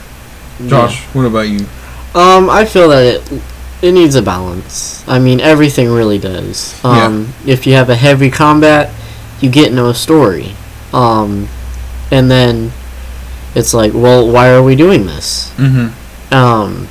Josh, 0.67 1.03
what 1.13 1.27
about 1.27 1.49
you? 1.49 1.67
Um, 2.15 2.49
I 2.49 2.65
feel 2.65 2.89
that 2.91 3.05
it 3.05 3.23
it 3.83 3.93
needs 3.93 4.15
a 4.15 4.23
balance. 4.23 5.05
I 5.07 5.19
mean, 5.19 5.41
everything 5.41 5.91
really 5.91 6.19
does. 6.19 6.75
Um, 6.85 7.35
if 7.45 7.67
you 7.67 7.75
have 7.75 7.91
a 7.91 7.97
heavy 7.97 8.31
combat, 8.31 8.91
you 9.41 9.51
get 9.51 9.73
no 9.73 9.93
story. 9.93 10.55
Um, 10.95 11.49
and 12.11 12.31
then 12.31 12.73
it's 13.55 13.75
like, 13.75 13.93
well, 13.95 14.31
why 14.31 14.51
are 14.51 14.63
we 14.63 14.77
doing 14.77 15.07
this? 15.07 15.51
Mm-hmm. 15.57 16.35
Um, 16.35 16.89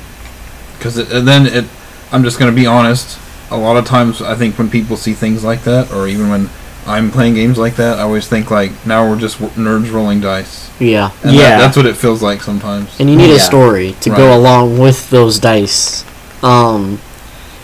Because 0.76 0.96
then 1.24 1.46
it, 1.46 1.64
I'm 2.12 2.22
just 2.22 2.38
going 2.38 2.50
to 2.50 2.56
be 2.56 2.66
honest. 2.66 3.18
A 3.50 3.56
lot 3.56 3.76
of 3.76 3.84
times, 3.86 4.20
I 4.22 4.34
think 4.34 4.58
when 4.58 4.68
people 4.70 4.96
see 4.96 5.12
things 5.14 5.42
like 5.44 5.62
that, 5.64 5.92
or 5.92 6.06
even 6.08 6.28
when 6.28 6.50
I'm 6.86 7.10
playing 7.10 7.34
games 7.34 7.56
like 7.58 7.76
that, 7.76 7.98
I 7.98 8.02
always 8.02 8.26
think 8.28 8.50
like, 8.50 8.72
now 8.86 9.08
we're 9.08 9.18
just 9.18 9.40
w- 9.40 9.54
nerds 9.62 9.92
rolling 9.92 10.20
dice. 10.20 10.70
yeah. 10.80 11.10
And 11.22 11.34
Yeah. 11.34 11.42
that, 11.50 11.58
that's 11.58 11.76
what 11.76 11.86
it 11.86 11.96
feels 11.96 12.22
like 12.22 12.42
sometimes. 12.42 12.90
And 12.98 13.08
you 13.08 13.16
need 13.16 13.30
Yeah. 13.30 13.36
a 13.36 13.38
story 13.40 13.94
to 14.00 14.10
Right. 14.10 14.16
go 14.18 14.36
along 14.36 14.78
with 14.78 15.08
those 15.10 15.38
dice. 15.38 16.04
Um, 16.42 16.98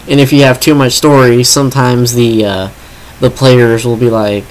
and 0.08 0.20
if 0.20 0.32
you 0.32 0.42
have 0.44 0.60
too 0.60 0.74
much 0.74 0.92
story, 0.92 1.42
sometimes 1.44 2.14
the 2.14 2.44
uh, 2.44 2.68
the 3.20 3.28
players 3.30 3.84
will 3.84 3.96
be 3.98 4.08
like 4.08 4.44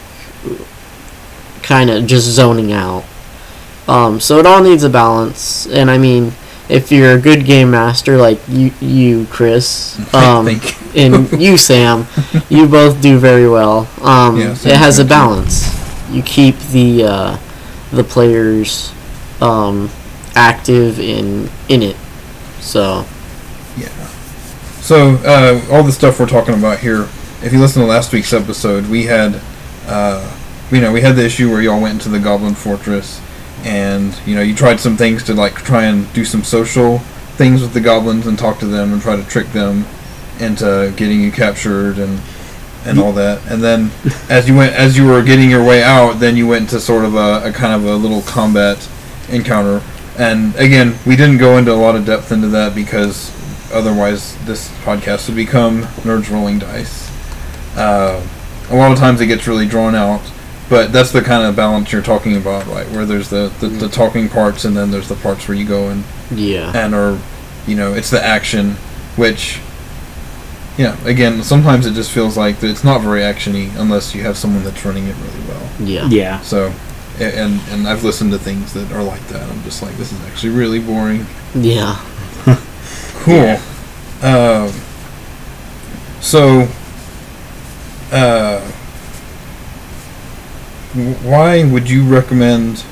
kind 1.69 1.91
of 1.91 2.07
just 2.07 2.25
zoning 2.27 2.73
out. 2.73 3.05
Um, 3.87 4.19
so 4.19 4.39
it 4.39 4.45
all 4.47 4.61
needs 4.61 4.83
a 4.83 4.89
balance. 4.89 5.67
And 5.67 5.89
I 5.89 5.99
mean, 5.99 6.33
if 6.67 6.91
you're 6.91 7.13
a 7.13 7.21
good 7.21 7.45
game 7.45 7.71
master 7.71 8.17
like 8.17 8.39
you, 8.47 8.71
you 8.81 9.27
Chris, 9.29 9.97
um, 10.13 10.47
and 10.95 11.31
you 11.39 11.57
Sam, 11.57 12.07
you 12.49 12.67
both 12.67 12.99
do 13.01 13.19
very 13.19 13.47
well. 13.47 13.87
Um, 14.01 14.37
Yeah, 14.37 14.51
it 14.51 14.77
has 14.77 14.97
a 14.97 15.03
good 15.03 15.07
too. 15.07 15.09
balance. 15.09 16.09
You 16.11 16.23
keep 16.23 16.57
the 16.71 17.03
uh, 17.03 17.37
the 17.91 18.03
players 18.03 18.91
um, 19.39 19.91
active 20.35 20.99
in 20.99 21.49
in 21.69 21.83
it. 21.83 21.95
So 22.61 23.05
yeah. 23.77 23.89
So, 24.81 25.17
uh, 25.23 25.61
all 25.71 25.83
the 25.83 25.91
stuff 25.91 26.19
we're 26.19 26.25
talking 26.25 26.55
about 26.55 26.79
here, 26.79 27.03
if 27.43 27.53
you 27.53 27.59
listen 27.59 27.83
to 27.83 27.87
last 27.87 28.11
week's 28.11 28.33
episode, 28.33 28.87
we 28.87 29.05
had, 29.05 29.39
uh, 29.85 30.38
you 30.71 30.81
know, 30.81 30.91
we 30.91 31.01
had 31.01 31.15
the 31.15 31.25
issue 31.25 31.49
where 31.49 31.61
y'all 31.61 31.81
went 31.81 31.95
into 31.95 32.09
the 32.09 32.19
Goblin 32.19 32.55
Fortress, 32.55 33.21
and 33.63 34.15
you 34.25 34.35
know, 34.35 34.41
you 34.41 34.55
tried 34.55 34.79
some 34.79 34.97
things 34.97 35.23
to 35.23 35.33
like 35.33 35.55
try 35.55 35.85
and 35.85 36.11
do 36.13 36.23
some 36.23 36.43
social 36.43 36.99
things 37.39 37.61
with 37.61 37.73
the 37.73 37.79
goblins 37.79 38.27
and 38.27 38.37
talk 38.37 38.59
to 38.59 38.65
them 38.65 38.91
and 38.91 39.01
try 39.01 39.15
to 39.15 39.23
trick 39.23 39.47
them 39.53 39.85
into 40.39 40.93
getting 40.97 41.21
you 41.21 41.31
captured 41.31 41.97
and 41.97 42.19
and 42.85 42.99
all 42.99 43.11
that. 43.13 43.45
And 43.51 43.61
then, 43.61 43.91
as 44.29 44.47
you 44.47 44.55
went, 44.55 44.73
as 44.73 44.97
you 44.97 45.05
were 45.05 45.23
getting 45.23 45.49
your 45.49 45.63
way 45.63 45.83
out, 45.83 46.19
then 46.19 46.37
you 46.37 46.47
went 46.47 46.69
to 46.69 46.79
sort 46.79 47.05
of 47.05 47.15
a, 47.15 47.49
a 47.49 47.51
kind 47.51 47.73
of 47.73 47.85
a 47.85 47.95
little 47.95 48.21
combat 48.21 48.87
encounter. 49.29 49.81
And 50.17 50.55
again, 50.55 50.97
we 51.05 51.15
didn't 51.15 51.37
go 51.37 51.57
into 51.57 51.71
a 51.71 51.75
lot 51.75 51.95
of 51.95 52.05
depth 52.05 52.31
into 52.31 52.47
that 52.49 52.75
because 52.75 53.31
otherwise 53.71 54.37
this 54.45 54.69
podcast 54.83 55.27
would 55.27 55.35
become 55.35 55.83
nerds 56.03 56.31
rolling 56.31 56.59
dice. 56.59 57.09
Uh, 57.77 58.25
a 58.69 58.75
lot 58.75 58.91
of 58.91 58.97
times 58.97 59.21
it 59.21 59.27
gets 59.27 59.47
really 59.47 59.65
drawn 59.65 59.95
out, 59.95 60.21
but 60.69 60.91
that's 60.91 61.11
the 61.11 61.21
kind 61.21 61.45
of 61.47 61.55
balance 61.55 61.91
you're 61.91 62.01
talking 62.01 62.37
about, 62.37 62.65
right? 62.67 62.87
Where 62.91 63.05
there's 63.05 63.29
the, 63.29 63.51
the, 63.59 63.67
the 63.67 63.89
talking 63.89 64.29
parts 64.29 64.65
and 64.65 64.75
then 64.77 64.91
there's 64.91 65.09
the 65.09 65.15
parts 65.15 65.47
where 65.47 65.57
you 65.57 65.65
go 65.67 65.89
and 65.89 66.03
yeah, 66.31 66.71
and 66.75 66.93
are 66.93 67.17
you 67.67 67.75
know 67.75 67.93
it's 67.93 68.09
the 68.09 68.23
action 68.23 68.71
which 69.15 69.59
yeah 70.77 70.95
again 71.05 71.43
sometimes 71.43 71.85
it 71.85 71.93
just 71.93 72.11
feels 72.11 72.37
like 72.37 72.61
it's 72.63 72.83
not 72.83 73.01
very 73.01 73.21
actiony 73.21 73.75
unless 73.77 74.15
you 74.15 74.21
have 74.21 74.37
someone 74.37 74.63
that's 74.63 74.85
running 74.85 75.05
it 75.07 75.15
really 75.17 75.47
well. 75.47 75.69
Yeah, 75.79 76.07
Yeah, 76.07 76.39
so 76.41 76.71
and 77.19 77.59
and 77.71 77.87
I've 77.87 78.03
listened 78.03 78.31
to 78.31 78.37
things 78.39 78.73
that 78.73 78.91
are 78.91 79.03
like 79.03 79.25
that. 79.27 79.49
I'm 79.49 79.61
just 79.63 79.81
like 79.81 79.95
this 79.97 80.11
is 80.11 80.21
actually 80.25 80.53
really 80.53 80.79
boring. 80.79 81.25
Yeah. 81.55 81.99
cool. 83.23 83.35
Yeah. 83.35 83.61
um 84.21 84.71
so 86.21 86.67
uh 88.11 88.58
w- 88.58 88.58
why 91.23 91.63
would 91.63 91.89
you 91.89 92.03
recommend 92.03 92.83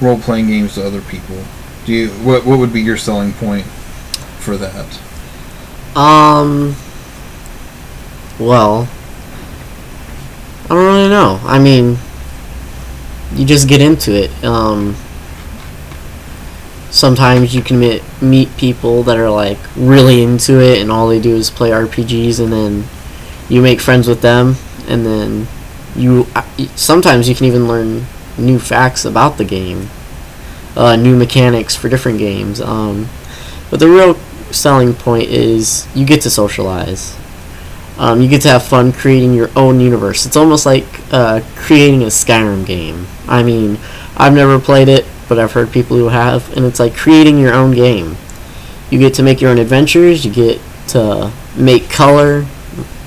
role-playing 0.00 0.46
games 0.46 0.74
to 0.74 0.86
other 0.86 1.00
people 1.02 1.36
do 1.84 1.92
you 1.92 2.08
what 2.08 2.44
what 2.44 2.58
would 2.58 2.72
be 2.72 2.80
your 2.80 2.96
selling 2.96 3.32
point 3.34 3.64
for 4.40 4.56
that 4.56 4.86
Um. 5.96 6.74
Well, 8.38 8.88
I 10.64 10.68
don't 10.68 10.84
really 10.84 11.08
know. 11.08 11.40
I 11.44 11.58
mean, 11.58 11.98
you 13.34 13.44
just 13.44 13.68
get 13.68 13.80
into 13.80 14.12
it. 14.12 14.44
Um. 14.44 14.96
Sometimes 16.90 17.54
you 17.54 17.62
can 17.62 17.78
meet 17.80 18.02
meet 18.20 18.56
people 18.56 19.02
that 19.04 19.16
are 19.18 19.30
like 19.30 19.58
really 19.76 20.22
into 20.22 20.60
it, 20.60 20.80
and 20.80 20.90
all 20.90 21.08
they 21.08 21.20
do 21.20 21.34
is 21.34 21.50
play 21.50 21.70
RPGs, 21.70 22.40
and 22.40 22.52
then 22.52 22.84
you 23.48 23.62
make 23.62 23.80
friends 23.80 24.08
with 24.08 24.20
them, 24.20 24.56
and 24.88 25.06
then 25.06 25.46
you. 25.96 26.26
uh, 26.34 26.42
Sometimes 26.76 27.28
you 27.28 27.34
can 27.34 27.46
even 27.46 27.68
learn 27.68 28.06
new 28.38 28.58
facts 28.58 29.04
about 29.04 29.38
the 29.38 29.44
game, 29.44 29.88
uh, 30.76 30.96
new 30.96 31.16
mechanics 31.16 31.76
for 31.76 31.88
different 31.88 32.18
games. 32.18 32.60
Um, 32.60 33.08
but 33.70 33.80
the 33.80 33.88
real 33.88 34.14
selling 34.52 34.94
point 34.94 35.28
is 35.28 35.86
you 35.94 36.04
get 36.04 36.20
to 36.22 36.30
socialize. 36.30 37.16
Um, 37.96 38.20
you 38.20 38.28
get 38.28 38.42
to 38.42 38.48
have 38.48 38.64
fun 38.64 38.92
creating 38.92 39.34
your 39.34 39.50
own 39.54 39.78
universe. 39.78 40.26
It's 40.26 40.36
almost 40.36 40.66
like 40.66 40.84
uh, 41.12 41.42
creating 41.54 42.02
a 42.02 42.06
Skyrim 42.06 42.66
game. 42.66 43.06
I 43.28 43.42
mean, 43.44 43.78
I've 44.16 44.34
never 44.34 44.58
played 44.58 44.88
it, 44.88 45.06
but 45.28 45.38
I've 45.38 45.52
heard 45.52 45.70
people 45.70 45.96
who 45.96 46.08
have, 46.08 46.56
and 46.56 46.66
it's 46.66 46.80
like 46.80 46.96
creating 46.96 47.38
your 47.38 47.54
own 47.54 47.70
game. 47.70 48.16
You 48.90 48.98
get 48.98 49.14
to 49.14 49.22
make 49.22 49.40
your 49.40 49.50
own 49.50 49.58
adventures. 49.58 50.24
You 50.24 50.32
get 50.32 50.60
to 50.88 51.32
make 51.56 51.88
color, 51.88 52.46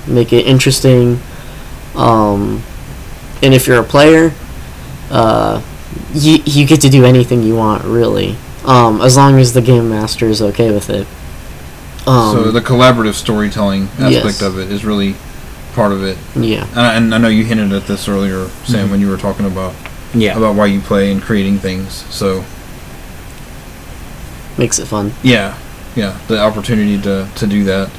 make 0.06 0.32
it 0.32 0.46
interesting. 0.46 1.20
Um, 1.94 2.62
and 3.42 3.54
if 3.54 3.66
you're 3.66 3.80
a 3.80 3.84
player, 3.84 4.32
uh, 5.10 5.62
you 6.14 6.38
you 6.44 6.66
get 6.66 6.80
to 6.82 6.88
do 6.88 7.04
anything 7.04 7.42
you 7.42 7.54
want, 7.56 7.84
really, 7.84 8.36
um, 8.64 9.00
as 9.00 9.16
long 9.16 9.38
as 9.38 9.52
the 9.52 9.62
game 9.62 9.88
master 9.90 10.26
is 10.26 10.40
okay 10.42 10.70
with 10.70 10.90
it. 10.90 11.06
Um, 12.06 12.34
so 12.36 12.50
the 12.50 12.60
collaborative 12.60 13.14
storytelling 13.14 13.84
aspect 13.98 14.24
yes. 14.24 14.42
of 14.42 14.58
it 14.58 14.70
is 14.70 14.84
really 14.84 15.14
part 15.74 15.92
of 15.92 16.02
it, 16.02 16.16
yeah, 16.34 16.66
and 16.70 16.80
I, 16.80 16.94
and 16.94 17.14
I 17.14 17.18
know 17.18 17.28
you 17.28 17.44
hinted 17.44 17.72
at 17.72 17.86
this 17.86 18.08
earlier, 18.08 18.48
Sam, 18.64 18.88
Mhm. 18.88 18.90
when 18.92 19.00
you 19.00 19.08
were 19.08 19.16
talking 19.18 19.46
about 19.46 19.74
yeah. 20.14 20.36
about 20.36 20.54
why 20.56 20.66
you 20.66 20.80
play 20.80 21.12
and 21.12 21.20
creating 21.22 21.58
things. 21.58 22.04
So 22.10 22.44
makes 24.56 24.78
it 24.78 24.86
fun. 24.86 25.12
yeah, 25.22 25.56
yeah, 25.94 26.18
the 26.28 26.40
opportunity 26.40 27.00
to, 27.02 27.28
to 27.36 27.46
do 27.46 27.64
that 27.64 27.90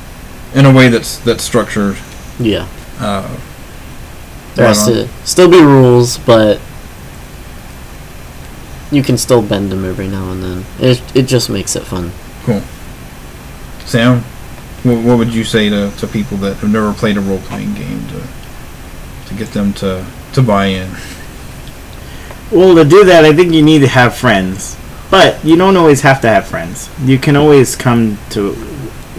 in 0.54 0.66
a 0.66 0.74
way 0.74 0.90
that's 0.90 1.18
that's 1.20 1.44
structured. 1.44 1.98
Yeah, 2.40 2.68
Uh, 3.00 3.28
there 4.56 4.68
has 4.68 4.86
to 4.88 5.08
still 5.26 5.50
be 5.50 5.62
rules, 5.62 6.18
but 6.18 6.60
you 8.92 9.04
can 9.04 9.18
still 9.18 9.42
bend 9.42 9.72
them 9.72 9.86
every 9.86 10.08
now 10.08 10.32
and 10.32 10.44
then. 10.44 10.66
It 10.80 11.02
it 11.16 11.24
just 11.24 11.50
makes 11.50 11.76
it 11.76 11.84
fun. 11.84 12.12
Cool. 12.44 12.62
Sam, 13.86 14.22
what, 14.84 15.04
what 15.04 15.18
would 15.18 15.34
you 15.34 15.44
say 15.44 15.70
to, 15.70 15.92
to 15.98 16.08
people 16.08 16.38
that 16.38 16.58
have 16.58 16.72
never 16.72 16.94
played 16.94 17.18
a 17.18 17.22
role 17.22 17.40
playing 17.40 17.74
game 17.76 18.08
to 18.10 18.24
to 19.28 19.34
get 19.36 19.50
them 19.50 19.74
to 19.74 20.06
to 20.34 20.42
buy 20.42 20.68
in? 20.68 20.90
Well, 22.52 22.76
to 22.76 22.84
do 22.84 23.04
that, 23.06 23.26
I 23.26 23.34
think 23.34 23.54
you 23.54 23.62
need 23.62 23.80
to 23.80 23.88
have 23.88 24.16
friends. 24.16 24.76
But 25.12 25.44
you 25.44 25.56
don't 25.56 25.76
always 25.76 26.02
have 26.02 26.22
to 26.22 26.30
have 26.30 26.48
friends. 26.48 26.90
You 27.04 27.18
can 27.18 27.36
always 27.36 27.76
come 27.76 28.20
to 28.32 28.54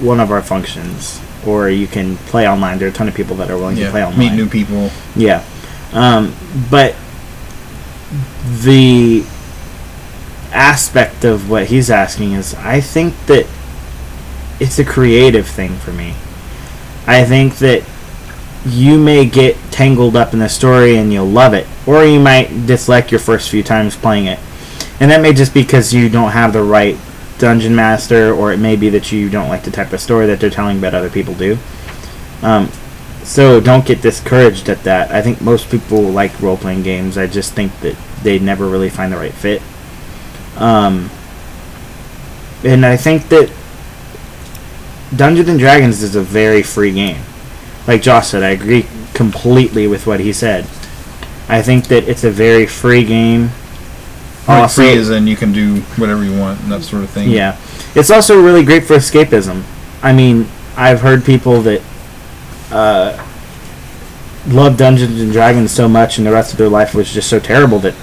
one 0.01 0.21
of 0.21 0.31
our 0.31 0.43
functions, 0.43 1.19
or 1.47 1.69
you 1.69 1.87
can 1.87 2.17
play 2.17 2.49
online. 2.49 2.79
There 2.79 2.89
are 2.89 2.91
a 2.91 2.95
ton 2.95 3.09
of 3.09 3.15
people 3.15 3.37
that 3.37 3.51
are 3.51 3.57
willing 3.57 3.77
to 3.77 3.91
play 3.91 4.05
online. 4.05 4.19
meet 4.19 4.33
new 4.33 4.49
people. 4.49 4.91
Yeah. 5.17 5.45
Um, 5.93 6.35
but 6.71 6.95
the 8.63 9.25
aspect 10.53 11.25
of 11.25 11.49
what 11.49 11.67
he's 11.67 11.91
asking 11.91 12.33
is 12.33 12.55
I 12.55 12.81
think 12.81 13.15
that 13.27 13.47
it's 14.59 14.79
a 14.79 14.85
creative 14.85 15.47
thing 15.47 15.77
for 15.77 15.93
me. 15.93 16.15
I 17.07 17.25
think 17.25 17.59
that 17.59 17.83
you 18.67 18.99
may 18.99 19.25
get 19.25 19.57
tangled 19.71 20.17
up 20.17 20.33
in 20.33 20.39
the 20.39 20.49
story 20.49 20.97
and 20.97 21.13
you'll 21.13 21.27
love 21.27 21.55
it, 21.55 21.67
or 21.87 22.05
you 22.05 22.21
might 22.21 22.67
dislike 22.67 23.11
your 23.11 23.21
first 23.21 23.51
few 23.51 23.63
times 23.63 23.97
playing 23.97 24.27
it. 24.27 24.39
And 25.01 25.11
that 25.11 25.23
may 25.23 25.33
just 25.33 25.55
be 25.55 25.63
because 25.63 25.95
you 25.95 26.11
don't 26.11 26.33
have 26.33 26.53
the 26.53 26.63
right 26.63 26.97
dungeon 27.41 27.75
master, 27.75 28.33
or 28.33 28.53
it 28.53 28.59
may 28.59 28.77
be 28.77 28.89
that 28.91 29.11
you 29.11 29.29
don't 29.29 29.49
like 29.49 29.65
the 29.65 29.71
type 29.73 29.93
of 29.93 30.01
story 30.01 30.27
that 30.27 30.39
they're 30.39 30.51
telling, 30.51 30.81
but 30.81 30.95
other 30.95 31.11
people 31.11 31.35
do. 31.35 31.59
Um, 32.43 32.69
So 33.23 33.61
don't 33.61 33.85
get 33.85 34.01
discouraged 34.01 34.69
at 34.71 34.83
that. 34.85 35.11
I 35.11 35.21
think 35.23 35.41
most 35.41 35.71
people 35.71 36.01
like 36.03 36.41
role 36.41 36.57
playing 36.57 36.83
games. 36.83 37.19
I 37.19 37.27
just 37.27 37.53
think 37.53 37.71
that 37.81 37.95
they 38.23 38.39
never 38.39 38.67
really 38.67 38.89
find 38.89 39.13
the 39.13 39.19
right 39.19 39.33
fit. 39.33 39.61
Um, 40.57 41.11
and 42.65 42.85
I 42.85 42.97
think 42.97 43.29
that 43.29 43.51
Dungeons 45.15 45.49
and 45.49 45.59
Dragons 45.59 46.03
is 46.03 46.17
a 46.17 46.23
very 46.23 46.63
free 46.63 46.93
game. 46.93 47.23
Like 47.87 48.03
Josh 48.03 48.29
said, 48.29 48.43
I 48.43 48.51
agree 48.51 48.87
completely 49.15 49.87
with 49.87 50.07
what 50.07 50.21
he 50.21 50.33
said. 50.33 50.65
I 51.49 51.63
think 51.63 51.89
that 51.89 52.09
it's 52.09 52.25
a 52.25 52.31
very 52.31 52.67
free 52.67 53.05
game. 53.05 53.51
Also- 54.49 54.83
free 54.83 54.93
as 54.99 55.11
in 55.11 55.27
you 55.27 55.37
can 55.37 55.53
do 55.53 55.77
whatever 55.97 56.25
you 56.25 56.37
want 56.39 56.61
and 56.63 56.73
that 56.73 56.83
sort 56.83 57.03
of 57.03 57.11
thing. 57.11 57.31
Yeah. 57.31 57.57
It's 57.95 58.11
also 58.11 58.41
really 58.41 58.65
great 58.65 58.85
for 58.85 58.95
escapism. 58.95 59.63
I 60.03 60.13
mean, 60.13 60.49
I've 60.77 61.01
heard 61.01 61.25
people 61.25 61.61
that 61.63 61.83
uh, 62.73 63.27
love 64.49 64.77
Dungeons 64.77 65.21
and 65.21 65.33
Dragons 65.33 65.71
so 65.71 65.89
much 65.89 66.19
and 66.19 66.27
the 66.27 66.33
rest 66.33 66.53
of 66.53 66.59
their 66.59 66.69
life 66.69 66.95
was 66.95 67.13
just 67.13 67.29
so 67.29 67.39
terrible 67.39 67.79
that 67.81 67.95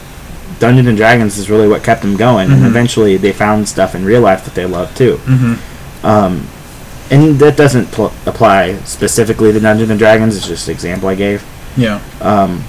Dungeons 0.60 0.88
and 0.88 0.98
Dragons 0.98 1.38
is 1.38 1.50
really 1.50 1.67
what 1.67 1.84
kept 1.84 2.01
them 2.01 2.15
going. 2.17 2.51
And 2.51 2.62
Mhm. 2.63 2.67
eventually 2.67 3.17
they 3.17 3.32
found 3.32 3.67
stuff 3.67 3.96
in 3.96 4.06
real 4.06 4.22
life 4.22 4.44
that 4.46 4.56
they 4.56 4.65
love 4.65 4.94
too. 4.96 5.17
hmm 5.25 5.53
Um, 6.06 6.48
and 7.10 7.39
that 7.39 7.56
doesn't 7.58 7.91
pl- 7.91 8.13
apply 8.25 8.75
specifically 8.86 9.51
to 9.53 9.60
Dungeons 9.60 9.89
and 9.89 9.98
Dragons. 10.00 10.36
It's 10.36 10.48
just 10.48 10.67
an 10.67 10.74
example 10.74 11.10
I 11.10 11.15
gave. 11.15 11.44
Yeah. 11.75 12.00
Um, 12.22 12.63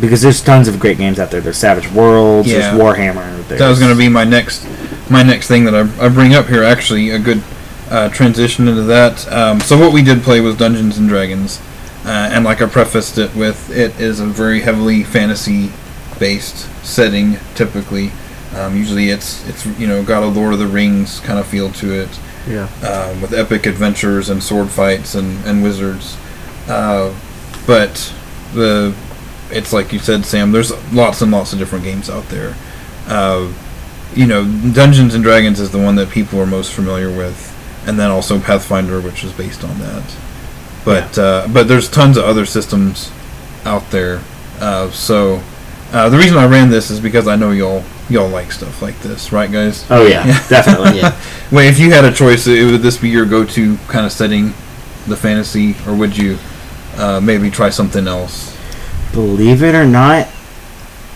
because 0.00 0.22
there's 0.22 0.42
tons 0.42 0.68
of 0.68 0.78
great 0.80 0.98
games 0.98 1.18
out 1.18 1.30
there. 1.30 1.40
There's 1.40 1.58
Savage 1.58 1.90
Worlds. 1.92 2.48
Yeah. 2.48 2.58
There's 2.58 2.80
Warhammer. 2.80 3.46
There's, 3.48 3.60
That 3.60 3.68
was 3.68 3.78
going 3.78 3.92
to 3.92 3.98
be 3.98 4.08
my 4.08 4.24
next 4.24 4.66
my 5.10 5.22
next 5.22 5.48
thing 5.48 5.64
that 5.64 5.74
I, 5.74 6.06
I 6.06 6.08
bring 6.08 6.34
up 6.34 6.46
here. 6.46 6.62
Actually, 6.62 7.10
a 7.10 7.18
good 7.18 7.42
uh, 7.90 8.08
transition 8.08 8.68
into 8.68 8.82
that. 8.82 9.30
Um, 9.30 9.60
so 9.60 9.78
what 9.78 9.92
we 9.92 10.02
did 10.02 10.22
play 10.22 10.40
was 10.40 10.56
Dungeons 10.56 10.96
and 10.98 11.08
Dragons, 11.08 11.60
uh, 12.04 12.30
and 12.32 12.44
like 12.44 12.62
I 12.62 12.66
prefaced 12.66 13.18
it 13.18 13.34
with, 13.34 13.70
it 13.70 14.00
is 14.00 14.20
a 14.20 14.26
very 14.26 14.60
heavily 14.60 15.02
fantasy 15.04 15.70
based 16.18 16.68
setting. 16.84 17.36
Typically, 17.54 18.10
um, 18.54 18.76
usually 18.76 19.10
it's 19.10 19.46
it's 19.48 19.66
you 19.78 19.86
know 19.86 20.02
got 20.02 20.22
a 20.22 20.26
Lord 20.26 20.54
of 20.54 20.58
the 20.58 20.66
Rings 20.66 21.20
kind 21.20 21.38
of 21.38 21.46
feel 21.46 21.70
to 21.72 21.92
it. 22.02 22.18
Yeah. 22.48 22.64
um, 22.82 23.22
with 23.22 23.32
epic 23.32 23.66
adventures 23.66 24.28
and 24.28 24.42
sword 24.42 24.68
fights 24.68 25.14
and, 25.14 25.44
and 25.46 25.62
wizards. 25.62 26.16
Uh, 26.66 27.14
but 27.68 28.12
the 28.52 28.96
it's 29.52 29.72
like 29.72 29.92
you 29.92 29.98
said, 29.98 30.24
Sam. 30.24 30.52
There's 30.52 30.72
lots 30.92 31.22
and 31.22 31.30
lots 31.30 31.52
of 31.52 31.58
different 31.58 31.84
games 31.84 32.08
out 32.10 32.24
there. 32.28 32.56
Uh, 33.06 33.52
you 34.14 34.26
know, 34.26 34.44
Dungeons 34.72 35.14
and 35.14 35.22
Dragons 35.22 35.60
is 35.60 35.70
the 35.70 35.78
one 35.78 35.96
that 35.96 36.10
people 36.10 36.40
are 36.40 36.46
most 36.46 36.72
familiar 36.72 37.08
with, 37.08 37.48
and 37.86 37.98
then 37.98 38.10
also 38.10 38.40
Pathfinder, 38.40 39.00
which 39.00 39.24
is 39.24 39.32
based 39.32 39.64
on 39.64 39.78
that. 39.78 40.16
But 40.84 41.18
uh, 41.18 41.48
but 41.52 41.68
there's 41.68 41.90
tons 41.90 42.16
of 42.16 42.24
other 42.24 42.46
systems 42.46 43.10
out 43.64 43.90
there. 43.90 44.20
Uh, 44.60 44.90
so 44.90 45.42
uh, 45.92 46.08
the 46.08 46.16
reason 46.16 46.38
I 46.38 46.46
ran 46.46 46.70
this 46.70 46.90
is 46.90 47.00
because 47.00 47.28
I 47.28 47.36
know 47.36 47.50
y'all 47.50 47.84
y'all 48.08 48.28
like 48.28 48.52
stuff 48.52 48.82
like 48.82 48.98
this, 49.00 49.32
right, 49.32 49.50
guys? 49.50 49.86
Oh 49.90 50.06
yeah, 50.06 50.26
Yeah. 50.26 50.48
definitely. 50.48 50.98
Yeah. 50.98 51.18
Wait, 51.52 51.68
if 51.68 51.78
you 51.78 51.90
had 51.90 52.04
a 52.04 52.12
choice, 52.12 52.46
it, 52.46 52.70
would 52.70 52.82
this 52.82 52.96
be 52.96 53.08
your 53.08 53.26
go-to 53.26 53.76
kind 53.88 54.06
of 54.06 54.12
setting, 54.12 54.48
the 55.06 55.16
fantasy, 55.16 55.74
or 55.86 55.94
would 55.94 56.16
you 56.16 56.38
uh, 56.96 57.20
maybe 57.20 57.50
try 57.50 57.70
something 57.70 58.06
else? 58.06 58.51
Believe 59.12 59.62
it 59.62 59.74
or 59.74 59.84
not, 59.84 60.26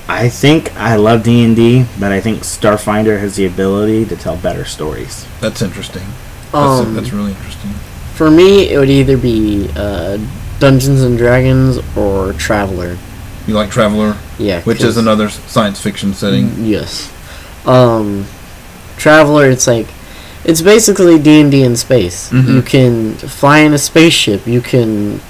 I 0.09 0.29
think 0.29 0.75
I 0.77 0.97
love 0.97 1.23
D 1.23 1.43
and 1.45 1.57
D, 1.57 1.87
but 1.99 2.13
I 2.13 2.21
think 2.21 2.41
Starfinder 2.41 3.19
has 3.21 3.37
the 3.37 3.47
ability 3.47 4.05
to 4.07 4.17
tell 4.17 4.37
better 4.37 4.65
stories. 4.65 5.27
That's 5.41 5.63
interesting. 5.63 6.05
That's, 6.53 6.55
Um, 6.87 6.95
that's 6.95 7.13
really 7.13 7.33
interesting. 7.33 7.71
For 8.15 8.31
me, 8.31 8.69
it 8.71 8.79
would 8.79 8.89
either 8.91 9.17
be 9.17 9.69
uh, 9.77 10.19
Dungeons 10.61 11.03
and 11.03 11.19
Dragons 11.19 11.79
or 11.97 12.33
Traveller. 12.35 12.97
You 13.47 13.55
like 13.55 13.71
Traveller, 13.71 14.17
Yeah. 14.39 14.61
which 14.63 14.83
is 14.83 14.97
another 14.97 15.29
science 15.29 15.81
fiction 15.81 16.15
setting. 16.15 16.53
Yes. 16.65 17.11
Um, 17.65 18.27
Traveller, 18.97 19.51
it's 19.51 19.67
like 19.67 19.87
it's 20.45 20.63
basically 20.63 21.19
D 21.19 21.41
and 21.41 21.51
D 21.51 21.63
in 21.65 21.77
space. 21.77 22.31
Mhm. 22.31 22.55
You 22.55 22.63
can 22.63 23.15
fly 23.15 23.59
in 23.59 23.73
a 23.75 23.79
spaceship. 23.79 24.47
You 24.47 24.61
can 24.61 25.21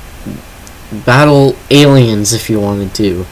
battle 1.05 1.57
aliens 1.71 2.33
if 2.33 2.49
you 2.49 2.61
wanted 2.61 2.95
to. 2.95 3.27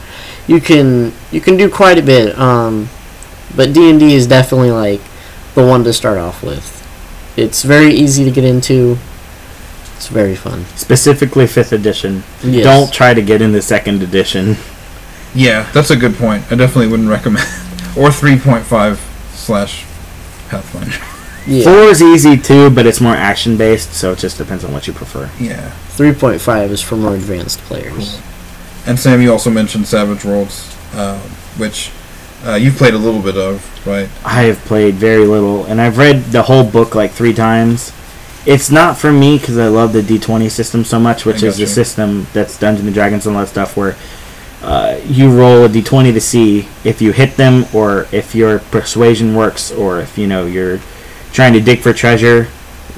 You 0.47 0.61
can 0.61 1.13
you 1.31 1.41
can 1.41 1.57
do 1.57 1.69
quite 1.69 1.97
a 1.97 2.01
bit. 2.01 2.37
Um, 2.37 2.89
but 3.55 3.73
D 3.73 3.89
and 3.89 3.99
D 3.99 4.13
is 4.13 4.27
definitely 4.27 4.71
like 4.71 5.01
the 5.55 5.65
one 5.65 5.83
to 5.83 5.93
start 5.93 6.17
off 6.17 6.43
with. 6.43 6.71
It's 7.37 7.63
very 7.63 7.93
easy 7.93 8.23
to 8.25 8.31
get 8.31 8.43
into. 8.43 8.97
It's 9.95 10.07
very 10.07 10.35
fun. 10.35 10.65
Specifically, 10.75 11.47
fifth 11.47 11.71
edition. 11.71 12.23
Yes. 12.43 12.63
Don't 12.63 12.93
try 12.93 13.13
to 13.13 13.21
get 13.21 13.41
into 13.41 13.61
second 13.61 14.01
edition. 14.03 14.57
Yeah, 15.37 15.69
that's 15.73 15.91
a 15.91 15.97
good 15.97 16.15
point. 16.15 16.49
I 16.49 16.55
definitely 16.55 16.87
wouldn't 16.87 17.09
recommend. 17.09 17.45
or 17.97 18.07
3.5 18.07 18.95
slash 19.35 19.83
Pathfinder. 20.47 21.14
Yeah. 21.47 21.63
Four 21.63 21.83
is 21.89 22.01
easy 22.01 22.37
too, 22.37 22.69
but 22.69 22.85
it's 22.85 22.99
more 22.99 23.15
action 23.15 23.55
based, 23.57 23.93
so 23.93 24.11
it 24.13 24.19
just 24.19 24.37
depends 24.37 24.63
on 24.63 24.73
what 24.73 24.87
you 24.87 24.93
prefer. 24.93 25.29
Yeah. 25.39 25.69
Three 25.89 26.13
point 26.13 26.41
five 26.41 26.71
is 26.71 26.81
for 26.81 26.95
more 26.95 27.13
advanced 27.13 27.59
players. 27.61 28.19
And 28.87 28.99
Sam, 28.99 29.21
you 29.21 29.31
also 29.31 29.49
mentioned 29.49 29.87
Savage 29.87 30.25
Worlds, 30.25 30.75
uh, 30.93 31.19
which 31.57 31.91
uh, 32.45 32.55
you've 32.55 32.75
played 32.75 32.93
a 32.93 32.97
little 32.97 33.21
bit 33.21 33.37
of, 33.37 33.87
right? 33.87 34.09
I 34.23 34.43
have 34.43 34.59
played 34.59 34.95
very 34.95 35.25
little, 35.25 35.65
and 35.65 35.81
I've 35.81 35.97
read 35.97 36.25
the 36.25 36.43
whole 36.43 36.63
book 36.63 36.93
like 36.95 37.11
three 37.11 37.33
times. 37.33 37.91
It's 38.45 38.69
not 38.69 38.97
for 38.97 39.11
me 39.11 39.39
because 39.39 39.57
I 39.57 39.67
love 39.67 39.93
the 39.93 40.01
D20 40.01 40.51
system 40.51 40.83
so 40.83 40.99
much, 40.99 41.25
which 41.25 41.43
I 41.43 41.47
is 41.47 41.57
the 41.57 41.63
gotcha. 41.63 41.73
system 41.73 42.27
that's 42.33 42.59
Dungeons 42.59 42.85
and 42.85 42.93
Dragons 42.93 43.25
and 43.25 43.35
all 43.35 43.41
that 43.41 43.49
stuff, 43.49 43.75
where 43.75 43.95
uh, 44.61 44.99
you 45.05 45.35
roll 45.35 45.65
a 45.65 45.69
D20 45.69 46.13
to 46.13 46.21
see 46.21 46.67
if 46.83 47.01
you 47.01 47.11
hit 47.11 47.37
them, 47.37 47.65
or 47.73 48.07
if 48.11 48.35
your 48.35 48.59
persuasion 48.59 49.35
works, 49.35 49.71
or 49.71 49.99
if 49.99 50.17
you 50.17 50.27
know 50.27 50.45
you're 50.45 50.79
trying 51.35 51.53
to 51.53 51.59
dig 51.61 51.79
for 51.79 51.93
treasure, 51.93 52.47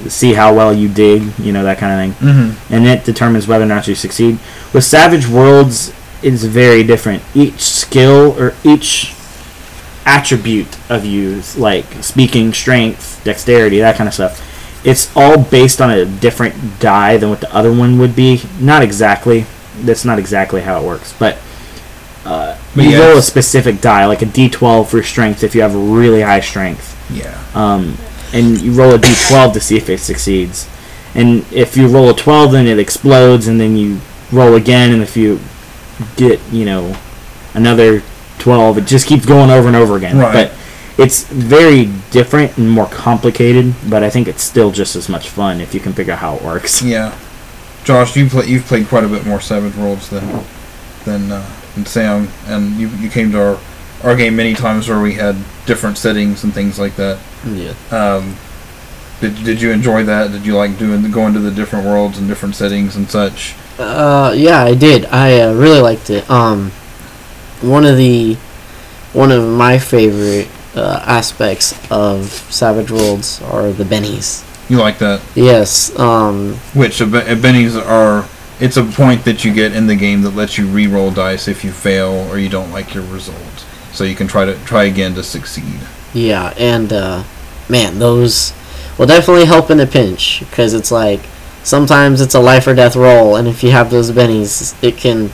see 0.08 0.32
how 0.32 0.54
well 0.54 0.72
you 0.72 0.88
dig, 0.88 1.22
you 1.38 1.52
know 1.52 1.64
that 1.64 1.78
kind 1.78 1.92
of 1.92 1.98
thing 2.16 2.28
Mm-hmm. 2.28 2.72
and 2.74 2.86
it 2.86 3.04
determines 3.04 3.46
whether 3.48 3.64
or 3.64 3.68
not 3.68 3.86
you 3.88 3.94
succeed. 3.94 4.38
With 4.72 4.84
Savage 4.84 5.26
Worlds, 5.28 5.92
it's 6.22 6.44
very 6.44 6.82
different. 6.84 7.22
Each 7.34 7.60
skill 7.60 8.34
or 8.40 8.54
each 8.64 9.14
attribute 10.06 10.78
of 10.90 11.04
you, 11.04 11.42
like 11.56 11.84
speaking, 12.02 12.52
strength, 12.54 13.20
dexterity, 13.24 13.78
that 13.80 13.96
kind 13.96 14.08
of 14.08 14.14
stuff, 14.14 14.44
it's 14.86 15.14
all 15.16 15.42
based 15.42 15.80
on 15.80 15.90
a 15.90 16.04
different 16.04 16.80
die 16.80 17.16
than 17.18 17.28
what 17.30 17.40
the 17.40 17.54
other 17.54 17.72
one 17.72 17.98
would 17.98 18.14
be. 18.16 18.40
Not 18.60 18.82
exactly. 18.82 19.44
That's 19.80 20.04
not 20.04 20.18
exactly 20.18 20.60
how 20.62 20.80
it 20.80 20.86
works, 20.86 21.12
but. 21.18 21.36
Uh, 22.24 22.56
But 22.74 22.84
you 22.84 22.90
yeah, 22.90 23.08
roll 23.08 23.18
a 23.18 23.22
specific 23.22 23.80
die, 23.80 24.04
like 24.06 24.22
a 24.22 24.26
D12 24.26 24.86
for 24.88 25.02
strength 25.02 25.42
if 25.42 25.54
you 25.54 25.62
have 25.62 25.74
really 25.74 26.20
high 26.20 26.40
strength 26.40 26.94
Yeah. 27.10 27.32
um, 27.54 27.96
and 28.32 28.60
you 28.60 28.72
roll 28.72 28.94
a 28.94 28.98
d12 28.98 29.52
to 29.54 29.60
see 29.60 29.76
if 29.76 29.88
it 29.88 29.98
succeeds. 29.98 30.68
And 31.14 31.44
if 31.52 31.76
you 31.76 31.88
roll 31.88 32.10
a 32.10 32.14
12, 32.14 32.52
then 32.52 32.66
it 32.66 32.78
explodes, 32.78 33.48
and 33.48 33.60
then 33.60 33.76
you 33.76 34.00
roll 34.30 34.54
again, 34.54 34.92
and 34.92 35.02
if 35.02 35.16
you 35.16 35.40
get, 36.16 36.40
you 36.52 36.64
know, 36.64 36.96
another 37.54 38.02
12, 38.38 38.78
it 38.78 38.86
just 38.86 39.06
keeps 39.06 39.24
going 39.26 39.50
over 39.50 39.66
and 39.66 39.76
over 39.76 39.96
again. 39.96 40.18
Right. 40.18 40.32
But 40.32 40.52
it's 40.98 41.24
very 41.24 41.86
different 42.10 42.58
and 42.58 42.70
more 42.70 42.86
complicated, 42.86 43.74
but 43.88 44.02
I 44.02 44.10
think 44.10 44.28
it's 44.28 44.42
still 44.42 44.70
just 44.70 44.96
as 44.96 45.08
much 45.08 45.28
fun 45.28 45.60
if 45.60 45.72
you 45.74 45.80
can 45.80 45.92
figure 45.92 46.12
out 46.12 46.18
how 46.18 46.36
it 46.36 46.42
works. 46.42 46.82
Yeah. 46.82 47.16
Josh, 47.84 48.16
you 48.16 48.28
play, 48.28 48.46
you've 48.46 48.66
played 48.66 48.88
quite 48.88 49.04
a 49.04 49.08
bit 49.08 49.24
more 49.24 49.40
Savage 49.40 49.74
Worlds 49.76 50.10
than 50.10 50.44
than, 51.04 51.32
uh, 51.32 51.50
than 51.74 51.86
Sam, 51.86 52.28
and 52.46 52.76
you 52.76 52.88
you 52.88 53.08
came 53.08 53.32
to 53.32 53.40
our 53.40 53.60
our 54.02 54.14
game 54.14 54.36
many 54.36 54.54
times 54.54 54.88
where 54.88 55.00
we 55.00 55.14
had 55.14 55.36
different 55.68 55.98
settings 55.98 56.42
and 56.42 56.52
things 56.52 56.78
like 56.80 56.96
that. 56.96 57.20
Yeah. 57.46 57.74
Um, 57.92 58.34
did, 59.20 59.36
did 59.44 59.60
you 59.60 59.70
enjoy 59.70 60.02
that? 60.04 60.32
Did 60.32 60.44
you 60.44 60.56
like 60.56 60.78
doing 60.78 61.08
going 61.12 61.34
to 61.34 61.40
the 61.40 61.50
different 61.52 61.86
worlds 61.86 62.18
and 62.18 62.26
different 62.26 62.56
settings 62.56 62.96
and 62.96 63.08
such? 63.08 63.54
Uh, 63.78 64.32
yeah, 64.36 64.62
I 64.62 64.74
did. 64.74 65.04
I 65.06 65.40
uh, 65.40 65.52
really 65.54 65.80
liked 65.80 66.10
it. 66.10 66.28
Um, 66.28 66.70
one 67.60 67.84
of 67.84 67.96
the 67.96 68.34
one 69.12 69.30
of 69.30 69.46
my 69.46 69.78
favorite 69.78 70.48
uh, 70.74 71.02
aspects 71.06 71.72
of 71.90 72.26
Savage 72.50 72.90
Worlds 72.90 73.40
are 73.42 73.70
the 73.70 73.84
bennies. 73.84 74.44
You 74.68 74.78
like 74.78 74.98
that? 74.98 75.22
Yes. 75.34 75.96
Um, 75.98 76.54
Which 76.74 77.00
uh, 77.00 77.06
bennies 77.06 77.80
are. 77.80 78.28
It's 78.60 78.76
a 78.76 78.84
point 78.84 79.24
that 79.24 79.44
you 79.44 79.54
get 79.54 79.72
in 79.72 79.86
the 79.86 79.94
game 79.94 80.22
that 80.22 80.34
lets 80.34 80.58
you 80.58 80.66
re-roll 80.66 81.12
dice 81.12 81.46
if 81.46 81.64
you 81.64 81.70
fail 81.70 82.10
or 82.28 82.38
you 82.38 82.48
don't 82.48 82.72
like 82.72 82.92
your 82.92 83.04
result. 83.04 83.64
So 83.98 84.04
you 84.04 84.14
can 84.14 84.28
try 84.28 84.44
to 84.44 84.54
try 84.64 84.84
again 84.84 85.14
to 85.16 85.24
succeed. 85.24 85.80
yeah, 86.14 86.54
and 86.56 86.92
uh, 86.92 87.24
man, 87.68 87.98
those 87.98 88.52
will 88.96 89.06
definitely 89.08 89.44
help 89.46 89.72
in 89.72 89.80
a 89.80 89.86
pinch 89.86 90.38
because 90.38 90.72
it's 90.72 90.92
like 90.92 91.18
sometimes 91.64 92.20
it's 92.20 92.36
a 92.36 92.38
life 92.38 92.68
or 92.68 92.74
death 92.76 92.94
roll, 92.94 93.34
and 93.34 93.48
if 93.48 93.64
you 93.64 93.72
have 93.72 93.90
those 93.90 94.12
bennies, 94.12 94.80
it 94.84 94.96
can 94.96 95.30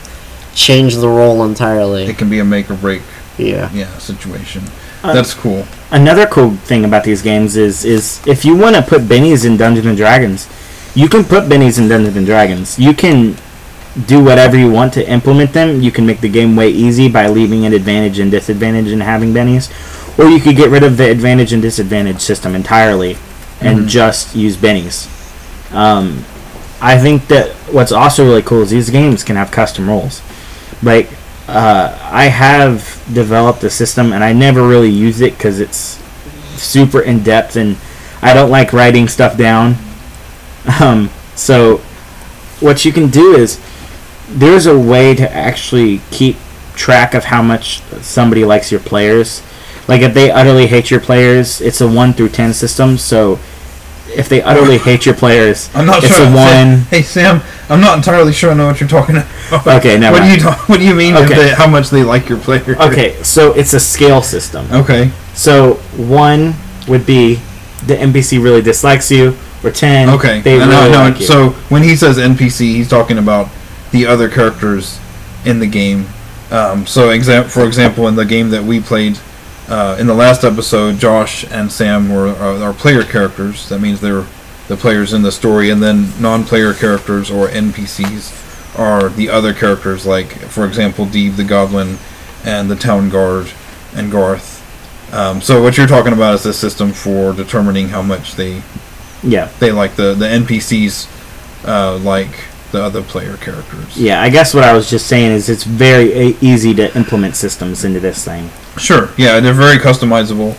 change 0.55 0.95
the 0.95 1.07
roll 1.07 1.45
entirely. 1.45 2.05
It 2.05 2.17
can 2.17 2.27
be 2.27 2.39
a 2.39 2.43
make 2.43 2.71
or 2.71 2.75
break 2.75 3.03
Yeah. 3.37 3.69
yeah 3.71 3.95
situation. 3.99 4.63
Uh, 5.03 5.13
That's 5.13 5.35
cool. 5.35 5.67
Another 5.91 6.25
cool 6.25 6.51
thing 6.65 6.85
about 6.85 7.03
these 7.03 7.21
games 7.21 7.55
is 7.55 7.85
is 7.85 8.19
if 8.25 8.43
you 8.43 8.55
want 8.57 8.75
to 8.77 8.81
put 8.81 9.03
bennies 9.03 9.45
in 9.45 9.57
Dungeons 9.57 9.85
and 9.85 9.95
Dragons, 9.95 10.47
you 10.95 11.07
can 11.07 11.23
put 11.23 11.43
bennies 11.43 11.77
in 11.77 11.87
Dungeons 11.87 12.17
and 12.17 12.25
Dragons. 12.25 12.79
You 12.79 12.95
can 12.95 13.37
do 14.05 14.23
whatever 14.23 14.57
you 14.57 14.69
want 14.69 14.93
to 14.93 15.09
implement 15.09 15.53
them. 15.53 15.81
You 15.81 15.91
can 15.91 16.05
make 16.05 16.19
the 16.21 16.29
game 16.29 16.55
way 16.55 16.69
easy 16.69 17.07
by 17.07 17.27
leaving 17.27 17.65
an 17.65 17.73
advantage 17.73 18.19
and 18.19 18.29
disadvantage 18.29 18.91
and 18.91 19.01
having 19.01 19.33
bennies, 19.33 19.69
or 20.19 20.25
you 20.25 20.39
could 20.39 20.55
get 20.57 20.69
rid 20.69 20.83
of 20.83 20.97
the 20.97 21.09
advantage 21.09 21.53
and 21.53 21.61
disadvantage 21.61 22.19
system 22.21 22.55
entirely 22.55 23.17
and 23.61 23.79
Mhm. 23.79 23.87
just 23.87 24.35
use 24.35 24.57
bennies. 24.57 25.07
Um, 25.73 26.25
I 26.81 26.97
think 26.97 27.29
that 27.29 27.49
what's 27.71 27.91
also 27.91 28.25
really 28.25 28.41
cool 28.41 28.61
is 28.61 28.69
these 28.69 28.89
games 28.89 29.23
can 29.23 29.37
have 29.37 29.49
custom 29.49 29.87
rules. 29.87 30.21
Like, 30.83 31.09
uh, 31.47 31.91
I 32.11 32.25
have 32.25 32.99
developed 33.13 33.63
a 33.63 33.69
system, 33.69 34.11
and 34.11 34.23
I 34.23 34.33
never 34.33 34.61
really 34.67 34.89
use 34.89 35.21
it 35.21 35.37
because 35.37 35.59
it's 35.59 35.97
super 36.57 36.99
in 36.99 37.19
depth, 37.23 37.55
and 37.55 37.77
I 38.21 38.33
don't 38.33 38.49
like 38.49 38.73
writing 38.73 39.07
stuff 39.07 39.37
down. 39.37 39.77
Um, 40.79 41.11
so, 41.35 41.79
what 42.59 42.85
you 42.85 42.91
can 42.91 43.09
do 43.09 43.35
is 43.35 43.59
there's 44.29 44.65
a 44.65 44.77
way 44.77 45.15
to 45.15 45.31
actually 45.33 46.01
keep 46.11 46.37
track 46.75 47.13
of 47.13 47.25
how 47.25 47.41
much 47.41 47.81
somebody 48.01 48.43
likes 48.45 48.71
your 48.71 48.81
players. 48.81 49.41
Like, 49.87 50.01
if 50.01 50.13
they 50.13 50.31
utterly 50.31 50.67
hate 50.67 50.89
your 50.89 50.99
players, 50.99 51.61
it's 51.61 51.79
a 51.81 51.87
1 51.87 52.13
through 52.13 52.29
10 52.29 52.53
system, 52.53 52.97
so 52.97 53.39
if 54.07 54.27
they 54.29 54.41
utterly 54.41 54.77
hate 54.77 55.05
your 55.05 55.15
players, 55.15 55.69
I'm 55.75 55.85
not 55.85 56.03
it's 56.03 56.15
sure. 56.15 56.25
a 56.25 56.31
1. 56.31 56.79
Hey 56.89 57.01
Sam, 57.01 57.41
I'm 57.69 57.81
not 57.81 57.97
entirely 57.97 58.33
sure 58.33 58.51
I 58.51 58.53
know 58.55 58.67
what 58.67 58.79
you're 58.79 58.89
talking 58.89 59.17
about. 59.17 59.67
Okay, 59.67 59.97
never 59.99 60.17
What 60.17 60.25
do 60.25 60.31
you 60.31 60.37
talk, 60.39 60.67
What 60.69 60.79
do 60.79 60.85
you 60.85 60.95
mean? 60.95 61.15
Okay. 61.15 61.35
they- 61.35 61.53
how 61.55 61.67
much 61.67 61.89
they 61.89 62.03
like 62.03 62.29
your 62.29 62.39
player? 62.39 62.75
Okay, 62.81 63.21
so 63.23 63.53
it's 63.53 63.73
a 63.73 63.79
scale 63.79 64.21
system. 64.21 64.67
Okay. 64.71 65.11
So 65.33 65.73
one 65.97 66.53
would 66.87 67.05
be 67.05 67.35
the 67.85 67.95
NPC 67.95 68.41
really 68.41 68.61
dislikes 68.61 69.11
you, 69.11 69.35
or 69.63 69.71
ten. 69.71 70.09
Okay. 70.09 70.41
they 70.41 70.57
No, 70.57 70.67
really 70.67 70.91
no, 70.91 70.97
like 70.97 71.19
you. 71.19 71.25
So 71.27 71.49
when 71.69 71.83
he 71.83 71.95
says 71.95 72.17
NPC, 72.17 72.59
he's 72.75 72.89
talking 72.89 73.17
about 73.17 73.49
the 73.91 74.05
other 74.05 74.29
characters 74.29 74.99
in 75.45 75.59
the 75.59 75.67
game. 75.67 76.07
Um, 76.51 76.85
so, 76.85 77.09
exa- 77.09 77.49
for 77.49 77.65
example, 77.65 78.07
in 78.07 78.15
the 78.15 78.25
game 78.25 78.49
that 78.49 78.63
we 78.63 78.79
played 78.79 79.19
uh, 79.67 79.97
in 79.99 80.07
the 80.07 80.13
last 80.13 80.43
episode, 80.43 80.99
Josh 80.99 81.43
and 81.51 81.71
Sam 81.71 82.13
were 82.13 82.29
our 82.29 82.73
player 82.73 83.03
characters. 83.03 83.67
That 83.69 83.79
means 83.79 83.99
they're 84.01 84.25
the 84.67 84.75
players 84.75 85.13
in 85.13 85.21
the 85.21 85.31
story, 85.31 85.69
and 85.69 85.81
then 85.81 86.09
non-player 86.19 86.73
characters 86.73 87.29
or 87.29 87.47
NPCs 87.47 88.77
are 88.77 89.09
the 89.09 89.29
other 89.29 89.53
characters, 89.53 90.05
like 90.05 90.27
for 90.27 90.65
example, 90.65 91.05
Deeb 91.05 91.35
the 91.35 91.43
Goblin 91.43 91.97
and 92.43 92.69
the 92.69 92.75
Town 92.75 93.09
Guard 93.09 93.51
and 93.95 94.11
Garth. 94.11 94.53
Um, 95.13 95.41
so 95.41 95.61
what 95.61 95.77
you're 95.77 95.87
talking 95.87 96.13
about 96.13 96.35
is 96.35 96.43
this 96.43 96.59
system 96.59 96.91
for 96.91 97.33
determining 97.33 97.89
how 97.89 98.01
much 98.01 98.35
they 98.35 98.61
yeah, 99.23 99.49
they 99.59 99.71
like 99.71 99.95
the 99.95 100.13
the 100.13 100.25
NPCs 100.25 101.07
uh, 101.67 101.97
like 101.99 102.31
the 102.71 102.81
other 102.83 103.01
player 103.01 103.37
characters. 103.37 103.95
yeah. 103.97 104.21
I 104.21 104.29
guess 104.29 104.53
what 104.53 104.63
I 104.63 104.73
was 104.73 104.89
just 104.89 105.07
saying 105.07 105.31
is 105.31 105.49
it's 105.49 105.63
very 105.63 106.35
easy 106.41 106.73
to 106.75 106.95
implement 106.97 107.35
systems 107.35 107.85
into 107.85 107.99
this 107.99 108.25
thing. 108.25 108.49
Sure. 108.77 109.09
Yeah, 109.17 109.39
they're 109.39 109.53
very 109.53 109.77
customizable, 109.77 110.55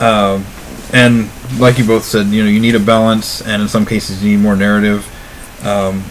um, 0.00 0.44
and 0.92 1.30
like 1.60 1.78
you 1.78 1.84
both 1.86 2.04
said, 2.04 2.26
you 2.28 2.42
know, 2.42 2.50
you 2.50 2.58
need 2.60 2.74
a 2.74 2.80
balance, 2.80 3.40
and 3.42 3.62
in 3.62 3.68
some 3.68 3.86
cases, 3.86 4.24
you 4.24 4.36
need 4.36 4.42
more 4.42 4.56
narrative. 4.56 5.06
Um, 5.64 6.02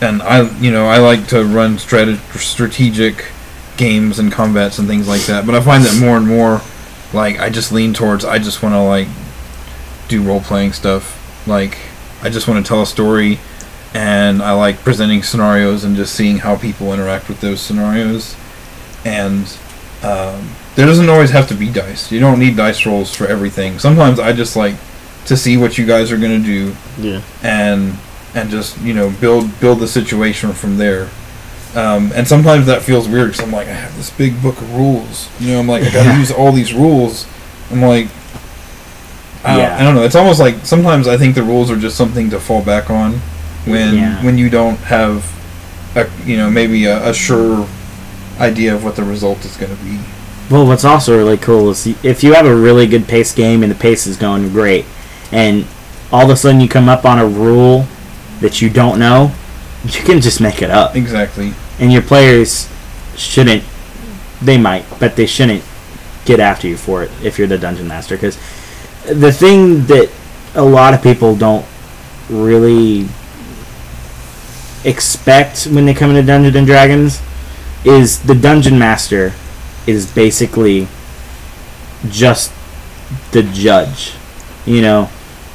and 0.00 0.22
I, 0.22 0.50
you 0.58 0.70
know, 0.70 0.86
I 0.86 0.98
like 0.98 1.26
to 1.28 1.44
run 1.44 1.78
strate- 1.78 2.18
strategic 2.34 3.26
games 3.76 4.18
and 4.18 4.32
combats 4.32 4.78
and 4.78 4.88
things 4.88 5.06
like 5.06 5.22
that. 5.26 5.46
But 5.46 5.54
I 5.54 5.60
find 5.60 5.84
that 5.84 6.00
more 6.00 6.16
and 6.16 6.26
more, 6.26 6.60
like, 7.12 7.38
I 7.38 7.50
just 7.50 7.70
lean 7.72 7.92
towards 7.94 8.24
I 8.24 8.38
just 8.38 8.62
want 8.62 8.74
to 8.74 8.80
like 8.82 9.08
do 10.08 10.22
role 10.22 10.40
playing 10.40 10.72
stuff. 10.72 11.46
Like, 11.46 11.78
I 12.22 12.30
just 12.30 12.48
want 12.48 12.64
to 12.64 12.68
tell 12.68 12.82
a 12.82 12.86
story, 12.86 13.38
and 13.94 14.42
I 14.42 14.52
like 14.52 14.78
presenting 14.80 15.22
scenarios 15.22 15.84
and 15.84 15.96
just 15.96 16.14
seeing 16.14 16.38
how 16.38 16.56
people 16.56 16.92
interact 16.92 17.28
with 17.28 17.40
those 17.40 17.60
scenarios. 17.60 18.36
And 19.04 19.44
um, 20.02 20.50
there 20.74 20.84
doesn't 20.86 21.08
always 21.08 21.30
have 21.30 21.48
to 21.48 21.54
be 21.54 21.70
dice. 21.70 22.10
You 22.12 22.20
don't 22.20 22.38
need 22.38 22.56
dice 22.56 22.84
rolls 22.84 23.14
for 23.14 23.26
everything. 23.26 23.78
Sometimes 23.78 24.18
I 24.18 24.32
just 24.32 24.56
like 24.56 24.74
to 25.26 25.36
see 25.36 25.56
what 25.56 25.78
you 25.78 25.86
guys 25.86 26.12
are 26.12 26.18
gonna 26.18 26.38
do 26.38 26.74
Yeah. 26.98 27.20
and 27.42 27.96
and 28.34 28.50
just 28.50 28.78
you 28.82 28.92
know 28.94 29.10
build 29.20 29.58
build 29.60 29.80
the 29.80 29.88
situation 29.88 30.52
from 30.52 30.76
there. 30.78 31.08
Um, 31.74 32.10
and 32.14 32.26
sometimes 32.26 32.66
that 32.66 32.82
feels 32.82 33.08
weird 33.08 33.32
because 33.32 33.44
I'm 33.44 33.52
like 33.52 33.68
I 33.68 33.72
have 33.72 33.96
this 33.96 34.10
big 34.10 34.40
book 34.42 34.56
of 34.60 34.74
rules. 34.74 35.28
You 35.40 35.52
know, 35.52 35.60
I'm 35.60 35.66
like 35.68 35.82
I 35.84 35.90
gotta 35.90 36.18
use 36.18 36.30
all 36.30 36.52
these 36.52 36.74
rules. 36.74 37.26
I'm 37.70 37.82
like. 37.82 38.08
I 39.44 39.56
don't. 39.56 39.70
I 39.72 39.82
don't 39.84 39.94
know. 39.94 40.02
It's 40.02 40.16
almost 40.16 40.40
like 40.40 40.64
sometimes 40.66 41.06
I 41.06 41.16
think 41.16 41.36
the 41.36 41.42
rules 41.44 41.70
are 41.70 41.76
just 41.76 41.96
something 41.96 42.30
to 42.30 42.40
fall 42.40 42.62
back 42.64 42.90
on 42.90 43.20
when 43.66 43.94
Yeah. 43.94 44.24
when 44.24 44.38
you 44.38 44.48
don't 44.48 44.78
have 44.78 45.24
a 45.94 46.08
you 46.24 46.36
know 46.36 46.50
maybe 46.50 46.84
a, 46.86 47.10
a 47.10 47.14
sure 47.14 47.66
idea 48.40 48.74
of 48.74 48.84
what 48.84 48.96
the 48.96 49.02
result 49.04 49.44
is 49.44 49.56
going 49.56 49.74
to 49.76 49.82
be. 49.84 49.98
Well, 50.50 50.66
what's 50.66 50.84
also 50.84 51.16
really 51.16 51.38
cool 51.38 51.70
is 51.70 51.86
if 52.04 52.22
you 52.22 52.34
have 52.34 52.46
a 52.46 52.54
really 52.54 52.86
good 52.86 53.08
pace 53.08 53.34
game 53.34 53.62
and 53.62 53.70
the 53.72 53.76
pace 53.78 54.06
is 54.06 54.16
going 54.16 54.48
great, 54.50 54.84
and 55.32 55.66
all 56.12 56.24
of 56.24 56.30
a 56.30 56.36
sudden 56.36 56.60
you 56.60 56.68
come 56.68 56.88
up 56.88 57.04
on 57.04 57.18
a 57.18 57.26
rule 57.26 57.86
that 58.40 58.60
you 58.62 58.70
don't 58.70 58.98
know, 58.98 59.32
you 59.84 60.02
can 60.02 60.20
just 60.20 60.40
make 60.40 60.62
it 60.62 60.70
up. 60.70 60.94
Exactly. 60.94 61.52
and 61.80 61.92
your 61.92 62.02
players 62.02 62.68
shouldn't 63.16 63.64
they 64.42 64.58
might 64.58 64.84
but 65.00 65.16
they 65.16 65.24
shouldn't 65.26 65.64
get 66.26 66.38
after 66.40 66.68
you 66.68 66.76
for 66.76 67.02
it 67.02 67.10
if 67.22 67.38
you're 67.38 67.48
the 67.48 67.56
dungeon 67.58 67.88
master 67.88 68.14
because 68.16 68.36
the 69.08 69.32
thing 69.32 69.86
that 69.86 70.10
a 70.54 70.62
lot 70.62 70.92
of 70.92 71.02
people 71.02 71.34
don't 71.34 71.64
really 72.28 73.08
expect 74.86 75.64
when 75.64 75.84
they 75.84 75.92
come 75.92 76.10
into 76.10 76.22
dungeons 76.22 76.56
and 76.56 76.66
dragons 76.66 77.20
is 77.84 78.22
the 78.22 78.34
dungeon 78.34 78.78
master 78.78 79.32
is 79.86 80.10
basically 80.12 80.86
just 82.08 82.52
the 83.32 83.42
judge 83.42 84.14
you 84.64 84.80
know 84.80 85.08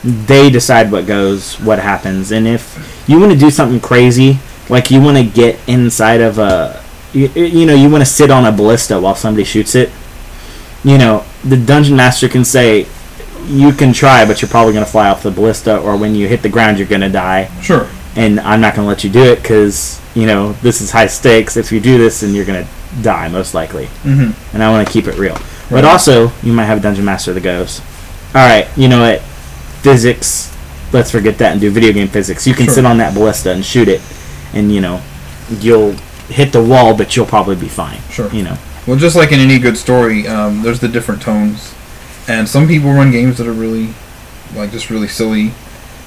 they 0.04 0.50
decide 0.50 0.91
what 0.91 1.06
goes 1.06 1.60
what 1.62 1.80
happens 1.80 2.32
and 2.32 2.48
if 2.48 3.04
you 3.08 3.20
want 3.20 3.32
to 3.32 3.38
do 3.38 3.50
something 3.50 3.80
crazy 3.80 4.38
like 4.70 4.91
you 4.91 5.02
want 5.02 5.17
to 5.17 5.24
get 5.24 5.58
inside 5.67 6.22
of 6.22 6.38
a 6.38 6.84
you, 7.13 7.28
you 7.30 7.65
know 7.65 7.74
you 7.76 7.89
want 7.89 8.02
to 8.02 8.10
sit 8.10 8.30
on 8.30 8.46
a 8.46 8.52
ballista 8.52 9.00
while 9.00 9.15
somebody 9.15 9.44
shoots 9.44 9.76
it 9.76 9.89
you 10.84 10.98
know 10.98 11.24
the 11.44 11.58
dungeon 11.58 11.96
master 11.96 12.28
can 12.28 12.44
say 12.44 12.86
you 13.46 13.72
can 13.72 13.94
try 13.94 14.26
but 14.26 14.41
you're 14.41 14.50
probably 14.50 14.74
going 14.74 14.86
to 14.86 14.91
fly 14.91 15.10
off 15.10 15.24
the 15.24 15.32
ballista 15.32 15.78
or 15.80 15.96
when 15.98 16.15
you 16.15 16.28
hit 16.28 16.41
the 16.41 16.50
ground 16.50 16.78
you're 16.78 16.88
going 16.88 17.02
to 17.02 17.10
die 17.10 17.50
Sure. 17.62 17.88
And 18.15 18.39
i'm 18.41 18.60
not 18.62 18.76
going 18.76 18.84
to 18.86 18.89
let 18.89 19.04
you 19.04 19.10
do 19.10 19.24
it 19.24 19.38
because 19.41 20.02
you 20.15 20.26
know 20.26 20.52
this 20.62 20.82
is 20.82 20.91
high 20.91 21.08
stakes. 21.08 21.56
If 21.58 21.71
you 21.71 21.80
do 21.80 21.97
this 21.97 22.19
then 22.21 22.34
you're 22.34 22.45
going 22.45 22.65
to 22.65 23.02
die 23.02 23.28
most 23.30 23.54
likely. 23.54 23.86
Mm-hmm. 24.04 24.56
and 24.56 24.63
i 24.63 24.69
want 24.69 24.86
to 24.86 24.91
keep 24.93 25.08
it 25.08 25.17
real. 25.17 25.38
But 25.69 25.86
also 25.86 26.32
you 26.43 26.52
might 26.52 26.65
have 26.65 26.80
a 26.80 26.82
dungeon 26.82 27.06
master 27.06 27.34
that 27.34 27.41
goes 27.43 27.80
all 28.36 28.45
right 28.47 28.67
you 28.78 28.88
know 28.89 29.02
what? 29.02 29.21
Physics. 29.82 30.56
Let's 30.93 31.10
forget 31.10 31.38
that 31.38 31.54
and 31.54 31.62
do 31.62 31.71
video 31.71 31.93
game 31.93 32.08
physics. 32.10 32.45
You 32.45 32.54
can 32.54 32.65
Sure. 32.65 32.74
sit 32.76 32.86
on 32.86 32.97
that 32.97 33.13
ballista 33.13 33.52
and 33.52 33.63
shoot 33.63 33.88
it. 33.88 34.02
And 34.54 34.71
you 34.74 34.82
know 34.82 35.02
you'll 35.60 35.93
hit 36.28 36.52
the 36.54 36.63
wall 36.63 36.95
but 36.95 37.15
you'll 37.15 37.26
probably 37.26 37.56
be 37.56 37.67
fine 37.67 38.00
Sure. 38.10 38.30
you 38.32 38.43
know? 38.43 38.58
Well, 38.88 38.97
just 38.97 39.15
like 39.15 39.32
in 39.32 39.39
any 39.39 39.60
good 39.60 39.78
story, 39.78 40.28
um, 40.28 40.63
there's 40.63 40.80
the 40.80 40.88
different 40.88 41.21
tones, 41.21 41.74
and 42.28 42.47
some 42.50 42.67
people 42.67 42.91
run 42.91 43.12
games 43.12 43.38
that 43.38 43.45
are 43.45 43.54
really, 43.54 43.93
like, 44.56 44.71
just 44.71 44.89
really 44.89 45.08
silly 45.08 45.52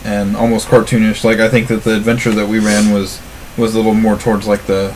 and 0.05 0.37
almost 0.37 0.69
cartoonish. 0.69 1.25
Like 1.25 1.39
I 1.39 1.49
think 1.49 1.69
that 1.69 1.83
the 1.85 1.97
adventure 1.97 2.33
that 2.33 2.49
we 2.49 2.59
ran 2.59 2.93
was 2.93 3.21
was 3.57 3.75
a 3.75 3.77
little 3.79 3.95
more 3.95 4.17
towards 4.17 4.47
like 4.47 4.67
the, 4.67 4.95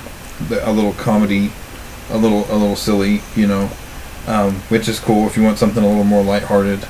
the 0.49 0.69
a 0.69 0.71
little 0.71 0.93
comedy, 0.95 1.51
a 2.11 2.19
little 2.19 2.45
a 2.51 2.57
little 2.57 2.77
silly, 2.77 3.21
you 3.35 3.47
know, 3.47 3.71
um, 4.27 4.57
which 4.69 4.89
is 4.89 5.01
cool 5.01 5.27
if 5.27 5.37
you 5.37 5.43
want 5.43 5.59
something 5.59 5.83
a 5.83 5.89
little 5.89 6.05
more 6.05 6.23
lighthearted. 6.23 6.87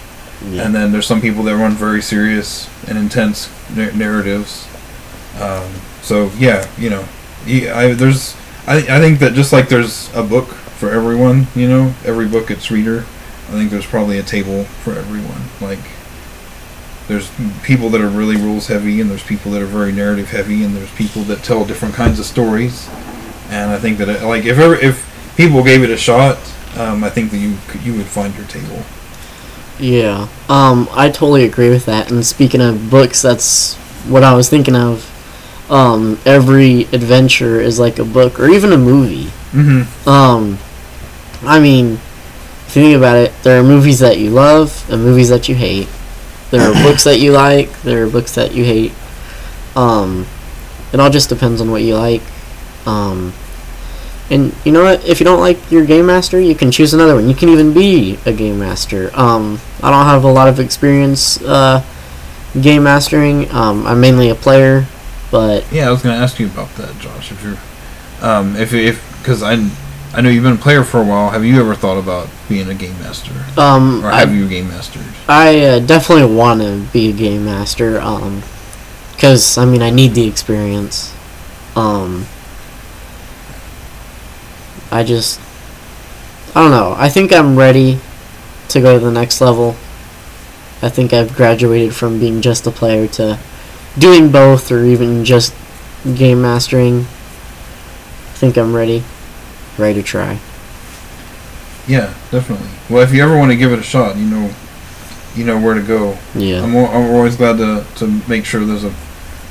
Yeah. 0.50 0.62
And 0.62 0.74
then 0.74 0.92
there's 0.92 1.07
some 1.07 1.20
people 1.20 1.42
that 1.44 1.57
run 1.57 1.72
very 1.72 2.00
serious 2.02 2.68
and 2.88 2.96
intense 2.96 3.50
nar- 3.74 3.92
narratives. 3.92 4.68
Um, 5.40 5.70
so 6.02 6.31
yeah, 6.38 6.68
you 6.78 6.90
know, 6.90 7.04
I, 7.46 7.94
there's 7.96 8.37
I, 8.66 8.76
I 8.76 9.00
think 9.00 9.18
that 9.20 9.35
just 9.35 9.52
like 9.52 9.68
there's 9.68 10.12
a 10.14 10.22
book 10.22 10.48
for 10.48 10.90
everyone, 10.90 11.46
you 11.54 11.68
know, 11.68 11.94
every 12.04 12.28
book 12.28 12.50
its 12.50 12.70
reader. 12.70 13.00
I 13.48 13.52
think 13.52 13.70
there's 13.70 13.87
probably 13.87 14.18
a 14.18 14.22
table 14.22 14.64
for 14.64 14.92
everyone. 14.92 15.42
Like 15.61 15.81
there's 17.09 17.31
people 17.62 17.88
that 17.90 18.01
are 18.01 18.09
really 18.09 18.37
rules 18.37 18.66
heavy, 18.66 19.01
and 19.01 19.11
there's 19.11 19.23
people 19.23 19.51
that 19.53 19.62
are 19.62 19.66
very 19.66 19.92
narrative 19.92 20.31
heavy, 20.31 20.62
and 20.62 20.77
there's 20.77 20.92
people 20.92 21.23
that 21.23 21.42
tell 21.42 21.64
different 21.64 21.94
kinds 21.94 22.18
of 22.18 22.27
stories. 22.27 22.88
And 23.49 23.71
I 23.71 23.79
think 23.79 23.97
that 23.99 24.09
it, 24.09 24.23
like 24.23 24.44
if 24.44 24.59
ever 24.59 24.75
if 24.75 25.35
people 25.37 25.64
gave 25.64 25.83
it 25.83 25.90
a 25.90 25.97
shot, 25.97 26.37
um, 26.77 27.03
I 27.03 27.11
think 27.11 27.31
that 27.31 27.38
you 27.38 27.57
could, 27.66 27.83
you 27.83 27.94
would 27.94 28.07
find 28.07 28.35
your 28.37 28.47
table. 28.47 28.83
Yeah, 29.81 30.29
um, 30.49 30.88
I 30.92 31.09
totally 31.09 31.44
agree 31.44 31.71
with 31.71 31.87
that. 31.87 32.11
And 32.11 32.25
speaking 32.27 32.61
of 32.61 32.90
books, 32.90 33.23
that's 33.23 33.77
what 34.07 34.23
I 34.23 34.35
was 34.35 34.49
thinking 34.49 34.77
of. 34.77 35.14
Um, 35.71 36.18
every 36.25 36.83
adventure 36.92 37.61
is 37.61 37.79
like 37.79 37.99
a 37.99 38.05
book 38.05 38.40
or 38.40 38.49
even 38.49 38.73
a 38.73 38.79
movie. 38.79 39.31
Mm-hmm. 39.53 40.09
Um, 40.09 40.59
I 41.42 41.61
mean, 41.61 41.94
if 42.66 42.77
you 42.77 42.83
think 42.83 42.97
about 42.97 43.16
it, 43.16 43.33
there 43.42 43.61
are 43.61 43.62
movies 43.62 44.01
that 44.01 44.18
you 44.18 44.31
love 44.31 44.85
and 44.90 45.03
movies 45.03 45.29
that 45.31 45.49
you 45.49 45.55
hate. 45.55 45.88
There 46.50 46.61
are 46.62 46.72
books 46.82 47.04
that 47.04 47.20
you 47.20 47.32
like. 47.32 47.70
There 47.82 48.04
are 48.04 48.11
books 48.11 48.34
that 48.37 48.54
you 48.54 48.64
hate. 48.64 48.92
Um, 49.76 50.26
it 50.92 51.00
all 51.00 51.11
just 51.11 51.28
depends 51.28 51.61
on 51.61 51.70
what 51.70 51.82
you 51.82 51.94
like. 51.96 52.22
Um, 52.87 53.34
and 54.30 54.54
you 54.64 54.72
know 54.72 54.82
what? 54.82 55.06
If 55.06 55.20
you 55.20 55.24
don't 55.24 55.40
like 55.40 55.70
your 55.70 55.84
game 55.84 56.06
master, 56.06 56.40
you 56.40 56.54
can 56.54 56.70
choose 56.70 56.92
another 56.94 57.14
one. 57.14 57.28
You 57.28 57.34
can 57.34 57.48
even 57.48 57.72
be 57.72 58.18
a 58.26 58.32
game 58.32 58.58
master. 58.58 59.11
Um, 59.14 59.61
I 59.82 59.90
don't 59.90 60.04
have 60.04 60.24
a 60.24 60.30
lot 60.30 60.48
of 60.48 60.61
experience 60.61 61.40
uh, 61.42 61.84
game 62.61 62.82
mastering. 62.82 63.50
Um, 63.50 63.87
I'm 63.87 64.00
mainly 64.00 64.28
a 64.30 64.34
player, 64.34 64.87
but 65.30 65.70
Yeah, 65.72 65.88
I 65.88 65.90
was 65.90 66.02
to 66.02 66.11
ask 66.11 66.38
you 66.38 66.46
about 66.46 66.74
that, 66.76 66.98
Josh. 66.98 67.32
If 67.32 67.42
you're, 67.42 67.58
um, 68.26 68.56
if 68.56 68.72
if 68.74 69.02
because 69.18 69.42
I, 69.42 69.54
I 70.18 70.20
know 70.20 70.31
you've 70.31 70.42
been 70.42 70.54
a 70.54 70.57
player 70.57 70.83
for 70.83 71.00
a 71.00 71.04
while. 71.04 71.31
Have 71.31 71.44
you 71.44 71.61
ever 71.61 71.76
thought 71.76 71.96
about 71.96 72.28
being 72.48 72.68
a 72.68 72.74
game 72.74 72.98
master, 72.98 73.33
um, 73.57 74.04
or 74.04 74.09
I, 74.09 74.18
have 74.18 74.35
you 74.35 74.48
game 74.48 74.66
mastered? 74.66 75.04
I 75.28 75.61
uh, 75.61 75.78
definitely 75.78 76.35
want 76.35 76.61
to 76.61 76.85
be 76.92 77.11
a 77.11 77.12
game 77.12 77.44
master. 77.44 78.00
Um, 78.00 78.42
because 79.12 79.57
I 79.57 79.64
mean, 79.64 79.81
I 79.81 79.90
need 79.90 80.14
the 80.14 80.26
experience. 80.26 81.14
Um, 81.76 82.26
I 84.90 85.04
just, 85.04 85.40
I 86.52 86.62
don't 86.62 86.72
know. 86.72 86.96
I 86.98 87.09
think 87.09 87.33
I'm 87.33 87.57
ready 87.57 88.00
to 88.70 88.81
go 88.81 88.98
to 88.98 89.04
the 89.04 89.12
next 89.12 89.40
level. 89.40 89.76
I 90.83 90.88
think 90.88 91.12
I've 91.12 91.37
graduated 91.37 91.94
from 91.94 92.18
being 92.18 92.40
just 92.40 92.66
a 92.66 92.72
player 92.72 93.07
to 93.07 93.38
doing 93.96 94.33
both, 94.33 94.72
or 94.72 94.85
even 94.85 95.24
just 95.24 95.54
game 96.16 96.42
mastering. 96.42 97.02
I 97.02 98.35
think 98.35 98.59
I'm 98.59 98.74
ready, 98.74 99.04
ready 99.79 99.95
to 100.01 100.03
try. 100.03 100.38
Yeah, 101.87 102.12
definitely. 102.31 102.69
Well, 102.91 103.03
if 103.03 103.14
you 103.14 103.23
ever 103.23 103.37
want 103.37 103.51
to 103.51 103.57
give 103.57 103.73
it 103.73 103.79
a 103.79 103.83
shot, 103.83 104.17
you 104.17 104.27
know, 104.27 104.51
you 105.35 105.45
know 105.45 105.59
where 105.61 105.75
to 105.75 105.83
go. 105.83 106.19
Yeah. 106.35 106.62
I'm, 106.62 106.77
I'm 106.77 107.14
always 107.14 107.37
glad 107.37 107.57
to, 107.59 107.87
to 107.97 108.07
make 108.29 108.45
sure 108.45 108.64
there's 108.64 108.85
a, 108.85 108.95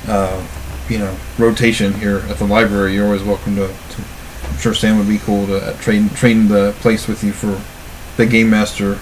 uh, 0.06 0.46
you 0.88 0.98
know, 0.98 1.16
rotation 1.38 1.94
here 1.94 2.18
at 2.28 2.38
the 2.38 2.46
library. 2.46 2.94
You're 2.94 3.06
always 3.06 3.22
welcome 3.22 3.56
to. 3.56 3.66
to 3.68 4.02
I'm 4.44 4.56
sure 4.58 4.74
Sam 4.74 4.98
would 4.98 5.08
be 5.08 5.18
cool 5.18 5.46
to 5.46 5.58
uh, 5.58 5.76
trade 5.78 6.10
trade 6.12 6.48
the 6.48 6.74
place 6.80 7.06
with 7.06 7.22
you 7.22 7.32
for 7.32 7.60
the 8.16 8.26
game 8.26 8.50
master 8.50 8.94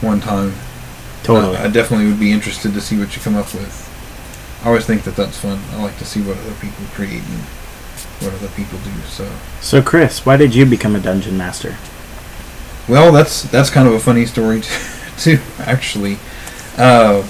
one 0.00 0.20
time. 0.20 0.54
Totally. 1.22 1.56
Uh, 1.56 1.64
I 1.64 1.68
definitely 1.68 2.06
would 2.06 2.20
be 2.20 2.32
interested 2.32 2.72
to 2.72 2.80
see 2.80 2.98
what 2.98 3.16
you 3.16 3.22
come 3.22 3.36
up 3.36 3.52
with. 3.52 3.82
I 4.62 4.68
always 4.68 4.86
think 4.86 5.02
that 5.04 5.16
that's 5.16 5.38
fun. 5.38 5.60
I 5.72 5.82
like 5.82 5.98
to 5.98 6.04
see 6.04 6.22
what 6.22 6.38
other 6.38 6.54
people 6.54 6.84
create 6.92 7.22
and 7.22 7.42
what 8.20 8.34
other 8.34 8.48
people 8.48 8.78
do. 8.78 8.92
So, 9.08 9.30
so, 9.60 9.82
Chris, 9.82 10.24
why 10.24 10.36
did 10.36 10.54
you 10.54 10.66
become 10.66 10.96
a 10.96 11.00
dungeon 11.00 11.36
master? 11.36 11.76
well, 12.88 13.12
that's 13.12 13.42
that's 13.44 13.70
kind 13.70 13.88
of 13.88 13.94
a 13.94 14.00
funny 14.00 14.26
story 14.26 14.62
too, 15.18 15.40
actually, 15.58 16.18
uh, 16.76 17.22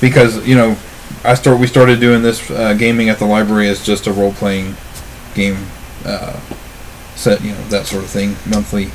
because 0.00 0.46
you 0.46 0.54
know, 0.54 0.76
I 1.24 1.34
start 1.34 1.60
we 1.60 1.66
started 1.66 2.00
doing 2.00 2.22
this 2.22 2.50
uh, 2.50 2.74
gaming 2.74 3.08
at 3.08 3.18
the 3.18 3.26
library 3.26 3.68
as 3.68 3.84
just 3.84 4.06
a 4.06 4.12
role 4.12 4.32
playing 4.32 4.74
game 5.34 5.66
uh, 6.04 6.38
set, 7.14 7.42
you 7.42 7.52
know, 7.52 7.62
that 7.68 7.86
sort 7.86 8.04
of 8.04 8.10
thing 8.10 8.36
monthly. 8.46 8.86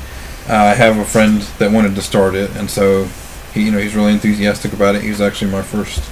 Uh, 0.48 0.54
I 0.54 0.74
have 0.74 0.96
a 0.98 1.04
friend 1.04 1.42
that 1.58 1.70
wanted 1.70 1.94
to 1.94 2.02
start 2.02 2.34
it, 2.34 2.50
and 2.56 2.70
so 2.70 3.04
he, 3.52 3.66
you 3.66 3.70
know, 3.70 3.78
he's 3.78 3.94
really 3.94 4.12
enthusiastic 4.12 4.72
about 4.72 4.94
it. 4.94 5.02
He 5.02 5.10
was 5.10 5.20
actually 5.20 5.50
my 5.50 5.62
first 5.62 6.02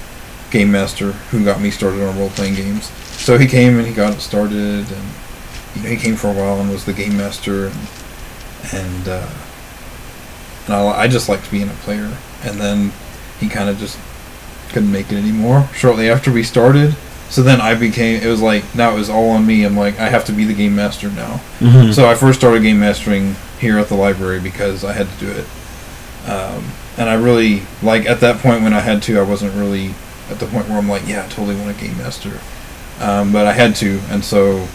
game 0.51 0.71
master 0.71 1.13
who 1.13 1.45
got 1.45 1.61
me 1.61 1.71
started 1.71 2.07
on 2.07 2.19
role 2.19 2.31
playing 2.31 2.55
games. 2.55 2.93
So 3.17 3.39
he 3.39 3.47
came 3.47 3.79
and 3.79 3.87
he 3.87 3.93
got 3.93 4.15
it 4.15 4.21
started, 4.21 4.91
and 4.91 5.09
you 5.75 5.83
know, 5.83 5.89
he 5.89 5.97
came 5.97 6.17
for 6.17 6.29
a 6.29 6.33
while 6.33 6.61
and 6.61 6.71
was 6.71 6.85
the 6.85 6.93
game 6.93 7.17
master, 7.17 7.67
and, 7.67 7.77
and 8.73 9.09
uh, 9.09 9.29
and 10.67 10.75
I, 10.75 11.03
I 11.03 11.09
just 11.09 11.29
liked 11.29 11.51
being 11.51 11.69
a 11.69 11.73
player. 11.73 12.17
And 12.43 12.61
then 12.61 12.93
he 13.41 13.49
kind 13.49 13.69
of 13.69 13.79
just 13.79 13.99
couldn't 14.71 14.93
make 14.93 15.11
it 15.11 15.17
anymore 15.17 15.69
shortly 15.75 16.11
after 16.11 16.31
we 16.31 16.43
started. 16.43 16.95
So 17.29 17.43
then 17.43 17.61
I 17.61 17.75
became. 17.75 18.23
It 18.23 18.29
was 18.29 18.41
like 18.41 18.75
now 18.75 18.93
it 18.93 18.99
was 18.99 19.11
all 19.11 19.31
on 19.31 19.47
me. 19.47 19.65
I'm 19.65 19.77
like 19.77 19.99
I 19.99 20.09
have 20.09 20.25
to 20.27 20.33
be 20.33 20.45
the 20.45 20.55
game 20.55 20.77
master 20.77 21.11
now. 21.11 21.41
Mm-hmm. 21.59 21.93
So 21.93 22.09
I 22.09 22.15
first 22.15 22.39
started 22.39 22.63
game 22.63 22.79
mastering 22.79 23.35
here 23.59 23.79
at 23.79 23.89
the 23.89 23.97
library 23.97 24.41
because 24.41 24.85
I 24.85 24.93
had 24.93 25.09
to 25.09 25.19
do 25.19 25.31
it. 25.31 25.47
Um, 26.29 26.73
and 26.97 27.09
I 27.09 27.15
really 27.15 27.63
like 27.83 28.07
at 28.07 28.21
that 28.21 28.41
point 28.41 28.63
when 28.63 28.73
I 28.73 28.81
had 28.81 29.03
to, 29.05 29.19
I 29.19 29.23
wasn't 29.23 29.55
really 29.55 29.95
at 30.31 30.39
the 30.39 30.47
point 30.47 30.69
where 30.69 30.79
I'm 30.79 30.89
like, 30.89 31.07
yeah, 31.07 31.25
I 31.25 31.29
totally 31.29 31.57
want 31.57 31.77
a 31.77 31.81
game 31.81 31.99
master. 31.99 32.41
Um, 33.01 33.33
but 33.33 33.47
I 33.47 33.53
had 33.53 33.77
to, 33.77 34.01
and 34.09 34.25
so 34.25 34.67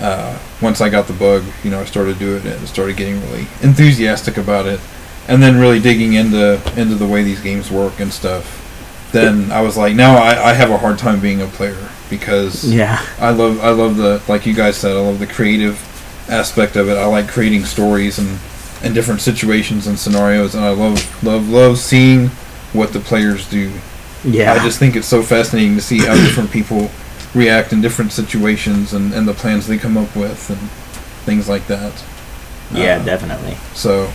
uh, 0.00 0.38
once 0.60 0.80
I 0.80 0.88
got 0.88 1.06
the 1.06 1.14
bug, 1.14 1.44
you 1.64 1.70
know, 1.70 1.80
I 1.80 1.84
started 1.84 2.18
doing 2.18 2.46
it 2.46 2.58
and 2.58 2.68
started 2.68 2.96
getting 2.96 3.20
really 3.22 3.46
enthusiastic 3.62 4.36
about 4.36 4.66
it, 4.66 4.80
and 5.28 5.42
then 5.42 5.58
really 5.58 5.80
digging 5.80 6.14
into 6.14 6.60
into 6.78 6.94
the 6.94 7.06
way 7.06 7.22
these 7.22 7.40
games 7.40 7.70
work 7.70 7.98
and 8.00 8.12
stuff. 8.12 8.62
Then 9.12 9.50
I 9.50 9.62
was 9.62 9.76
like, 9.76 9.94
now 9.94 10.16
I, 10.16 10.50
I 10.50 10.52
have 10.52 10.70
a 10.70 10.76
hard 10.78 10.98
time 10.98 11.20
being 11.20 11.40
a 11.40 11.46
player 11.46 11.88
because 12.10 12.70
yeah. 12.70 13.04
I 13.18 13.30
love 13.30 13.60
I 13.60 13.70
love 13.70 13.96
the 13.96 14.22
like 14.28 14.46
you 14.46 14.54
guys 14.54 14.76
said 14.76 14.92
I 14.92 15.00
love 15.00 15.18
the 15.18 15.26
creative 15.26 15.80
aspect 16.28 16.76
of 16.76 16.88
it. 16.88 16.96
I 16.96 17.06
like 17.06 17.28
creating 17.28 17.64
stories 17.64 18.18
and 18.18 18.38
and 18.82 18.94
different 18.94 19.20
situations 19.20 19.86
and 19.86 19.98
scenarios, 19.98 20.54
and 20.54 20.64
I 20.64 20.70
love 20.70 21.24
love 21.24 21.48
love 21.48 21.78
seeing 21.78 22.28
what 22.72 22.92
the 22.92 23.00
players 23.00 23.48
do. 23.48 23.72
Yeah. 24.24 24.52
I 24.52 24.58
just 24.58 24.78
think 24.78 24.96
it's 24.96 25.06
so 25.06 25.22
fascinating 25.22 25.76
to 25.76 25.80
see 25.80 26.00
how 26.00 26.14
different 26.14 26.50
people 26.50 26.90
react 27.36 27.72
in 27.72 27.80
different 27.80 28.12
situations 28.12 28.92
and, 28.92 29.12
and 29.12 29.26
the 29.28 29.34
plans 29.34 29.66
they 29.66 29.78
come 29.78 29.96
up 29.96 30.14
with 30.16 30.48
and 30.50 30.58
things 31.26 31.48
like 31.48 31.66
that. 31.68 31.92
yeah, 32.72 32.98
Uh, 33.00 33.04
definitely. 33.04 33.56
So 33.74 34.10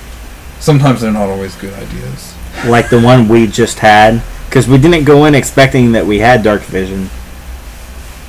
sometimes 0.60 1.02
they're 1.02 1.12
not 1.12 1.30
always 1.30 1.56
good 1.56 1.74
ideas. 1.74 2.34
Like 2.66 2.90
the 2.90 3.00
one 3.00 3.28
we 3.30 3.48
just 3.48 3.80
had, 3.80 4.22
because 4.50 4.68
we 4.68 4.78
didn't 4.78 5.06
go 5.06 5.26
in 5.26 5.36
expecting 5.36 5.94
that 5.94 6.06
we 6.06 6.20
had 6.20 6.44
dark 6.44 6.62
vision. 6.64 7.10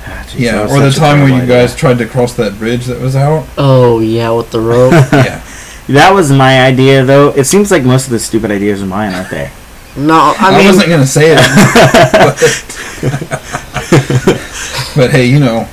Ah, 0.05 0.25
geez, 0.29 0.51
that 0.51 0.51
yeah, 0.55 0.61
was 0.63 0.71
or 0.71 0.79
the 0.81 0.91
time 0.91 1.21
when 1.23 1.41
you 1.41 1.47
guys 1.47 1.75
tried 1.75 1.97
to 1.97 2.05
cross 2.05 2.33
that 2.35 2.57
bridge 2.57 2.85
that 2.85 3.01
was 3.01 3.15
out. 3.15 3.45
Oh 3.57 3.99
yeah, 3.99 4.29
with 4.31 4.51
the 4.51 4.59
rope. 4.61 4.91
yeah. 5.13 5.41
That 5.89 6.13
was 6.13 6.31
my 6.31 6.61
idea, 6.61 7.03
though. 7.03 7.31
It 7.35 7.43
seems 7.45 7.69
like 7.71 7.83
most 7.83 8.05
of 8.05 8.11
the 8.11 8.19
stupid 8.19 8.51
ideas 8.51 8.81
are 8.81 8.85
mine, 8.85 9.13
aren't 9.13 9.29
they? 9.29 9.49
no, 9.97 10.13
I 10.15 10.35
I, 10.39 10.57
mean, 10.57 10.67
wasn't 10.67 10.89
gonna 10.89 11.05
say 11.05 11.33
it, 11.35 11.39
but, 13.89 14.93
but 14.95 15.11
hey, 15.11 15.25
you 15.25 15.39
know, 15.39 15.67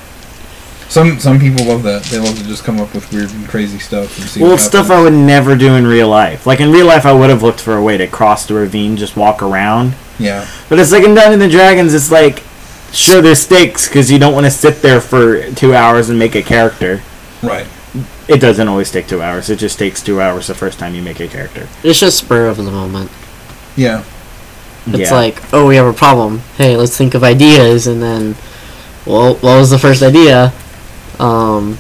some 0.89 1.19
some 1.21 1.39
people 1.39 1.65
love 1.67 1.83
that. 1.85 2.03
They 2.05 2.19
love 2.19 2.37
to 2.39 2.45
just 2.45 2.65
come 2.65 2.81
up 2.81 2.93
with 2.95 3.11
weird 3.13 3.31
and 3.31 3.49
crazy 3.49 3.79
stuff 3.79 4.19
and 4.19 4.29
see. 4.29 4.43
Well, 4.43 4.59
stuff 4.59 4.91
I 4.91 5.01
would 5.03 5.13
never 5.13 5.57
do 5.57 5.75
in 5.75 5.87
real 5.87 6.09
life. 6.09 6.47
Like 6.47 6.61
in 6.61 6.71
real 6.73 6.87
life, 6.87 7.07
I 7.07 7.13
would 7.13 7.31
have 7.31 7.43
looked 7.43 7.61
for 7.61 7.77
a 7.77 7.83
way 7.83 7.97
to 7.97 8.07
cross 8.07 8.47
the 8.47 8.55
ravine, 8.55 8.97
just 8.97 9.17
walk 9.17 9.43
around. 9.43 9.95
Yeah, 10.19 10.47
But 10.69 10.79
it's 10.79 10.93
like 10.93 11.05
in 11.05 11.15
Dungeons 11.15 11.43
and 11.43 11.51
Dragons, 11.51 11.95
it's 11.95 12.11
like, 12.11 12.43
sure, 12.93 13.23
there's 13.23 13.39
stakes 13.39 13.89
because 13.89 14.11
you 14.13 14.19
don't 14.19 14.35
want 14.35 14.45
to 14.45 14.51
sit 14.51 14.83
there 14.83 15.01
for 15.01 15.51
two 15.53 15.75
hours 15.75 16.11
and 16.11 16.19
make 16.19 16.35
a 16.35 16.43
character. 16.43 17.01
right. 17.43 17.67
It 18.29 18.39
doesn't 18.41 18.69
always 18.69 18.93
take 18.93 19.09
two 19.09 19.23
hours. 19.23 19.49
It 19.51 19.57
just 19.59 19.77
takes 19.79 20.01
two 20.03 20.21
hours 20.21 20.47
the 20.47 20.55
first 20.55 20.79
time 20.79 20.95
you 20.95 21.03
make 21.03 21.19
a 21.21 21.27
character. 21.27 21.67
it's 21.83 21.99
just 21.99 22.19
spur 22.19 22.47
of 22.49 22.59
the 22.59 22.63
moment. 22.65 23.11
Yeah, 23.77 24.05
It's 24.87 25.11
Yeah. 25.11 25.15
like, 25.15 25.41
oh, 25.53 25.67
we 25.67 25.77
have 25.77 25.87
a 25.87 25.93
problem. 25.93 26.41
Hey, 26.57 26.77
let's 26.77 26.97
think 26.97 27.15
of 27.15 27.23
ideas, 27.23 27.87
and 27.87 28.03
then, 28.03 28.35
well, 29.07 29.35
what 29.35 29.57
was 29.59 29.71
the 29.71 29.79
first 29.79 30.03
idea? 30.03 30.53
Um, 31.19 31.79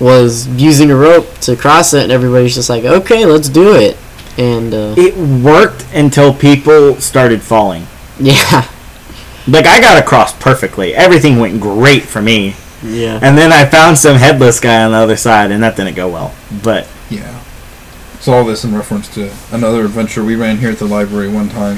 was 0.00 0.46
using 0.48 0.90
a 0.90 0.96
rope 0.96 1.38
to 1.40 1.56
cross 1.56 1.94
it, 1.94 2.02
and 2.04 2.12
everybody's 2.12 2.54
just 2.54 2.68
like, 2.68 2.84
okay, 2.84 3.24
let's 3.24 3.48
do 3.48 3.74
it. 3.76 3.96
And 4.36 4.74
uh, 4.74 4.94
it 4.98 5.16
worked 5.16 5.86
until 5.94 6.34
people 6.34 6.96
started 7.00 7.40
falling. 7.42 7.86
yeah, 8.18 8.68
Like 9.46 9.66
I 9.66 9.80
got 9.80 10.02
across 10.02 10.32
perfectly. 10.34 10.94
Everything 10.94 11.38
went 11.38 11.60
great 11.60 12.02
for 12.02 12.20
me. 12.20 12.56
yeah, 12.82 13.18
And 13.22 13.38
then 13.38 13.52
I 13.52 13.64
found 13.64 13.96
some 13.96 14.16
headless 14.16 14.58
guy 14.60 14.84
on 14.84 14.90
the 14.90 14.98
other 14.98 15.16
side, 15.16 15.50
and 15.52 15.62
that 15.62 15.76
didn't 15.76 15.94
go 15.94 16.08
well. 16.08 16.34
But 16.62 16.88
yeah. 17.10 17.40
So 18.24 18.32
all 18.32 18.42
this 18.42 18.64
in 18.64 18.74
reference 18.74 19.06
to 19.16 19.30
another 19.52 19.84
adventure 19.84 20.24
we 20.24 20.34
ran 20.34 20.56
here 20.56 20.70
at 20.70 20.78
the 20.78 20.86
library 20.86 21.28
one 21.28 21.50
time, 21.50 21.76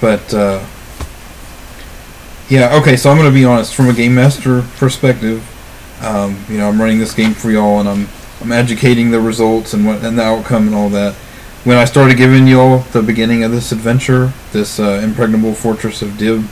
but 0.00 0.34
uh, 0.34 0.66
yeah. 2.48 2.76
Okay, 2.80 2.96
so 2.96 3.08
I'm 3.08 3.16
gonna 3.16 3.30
be 3.30 3.44
honest 3.44 3.72
from 3.72 3.88
a 3.88 3.92
game 3.92 4.12
master 4.12 4.62
perspective. 4.78 5.48
Um, 6.02 6.44
you 6.48 6.58
know, 6.58 6.68
I'm 6.68 6.80
running 6.80 6.98
this 6.98 7.14
game 7.14 7.34
for 7.34 7.52
y'all, 7.52 7.78
and 7.78 7.88
I'm 7.88 8.08
I'm 8.40 8.50
educating 8.50 9.12
the 9.12 9.20
results 9.20 9.74
and 9.74 9.86
what 9.86 10.02
and 10.02 10.18
the 10.18 10.24
outcome 10.24 10.66
and 10.66 10.74
all 10.74 10.88
that. 10.88 11.14
When 11.62 11.76
I 11.76 11.84
started 11.84 12.16
giving 12.16 12.48
y'all 12.48 12.78
the 12.90 13.00
beginning 13.00 13.44
of 13.44 13.52
this 13.52 13.70
adventure, 13.70 14.32
this 14.50 14.80
uh, 14.80 15.00
impregnable 15.04 15.54
fortress 15.54 16.02
of 16.02 16.18
Dib, 16.18 16.48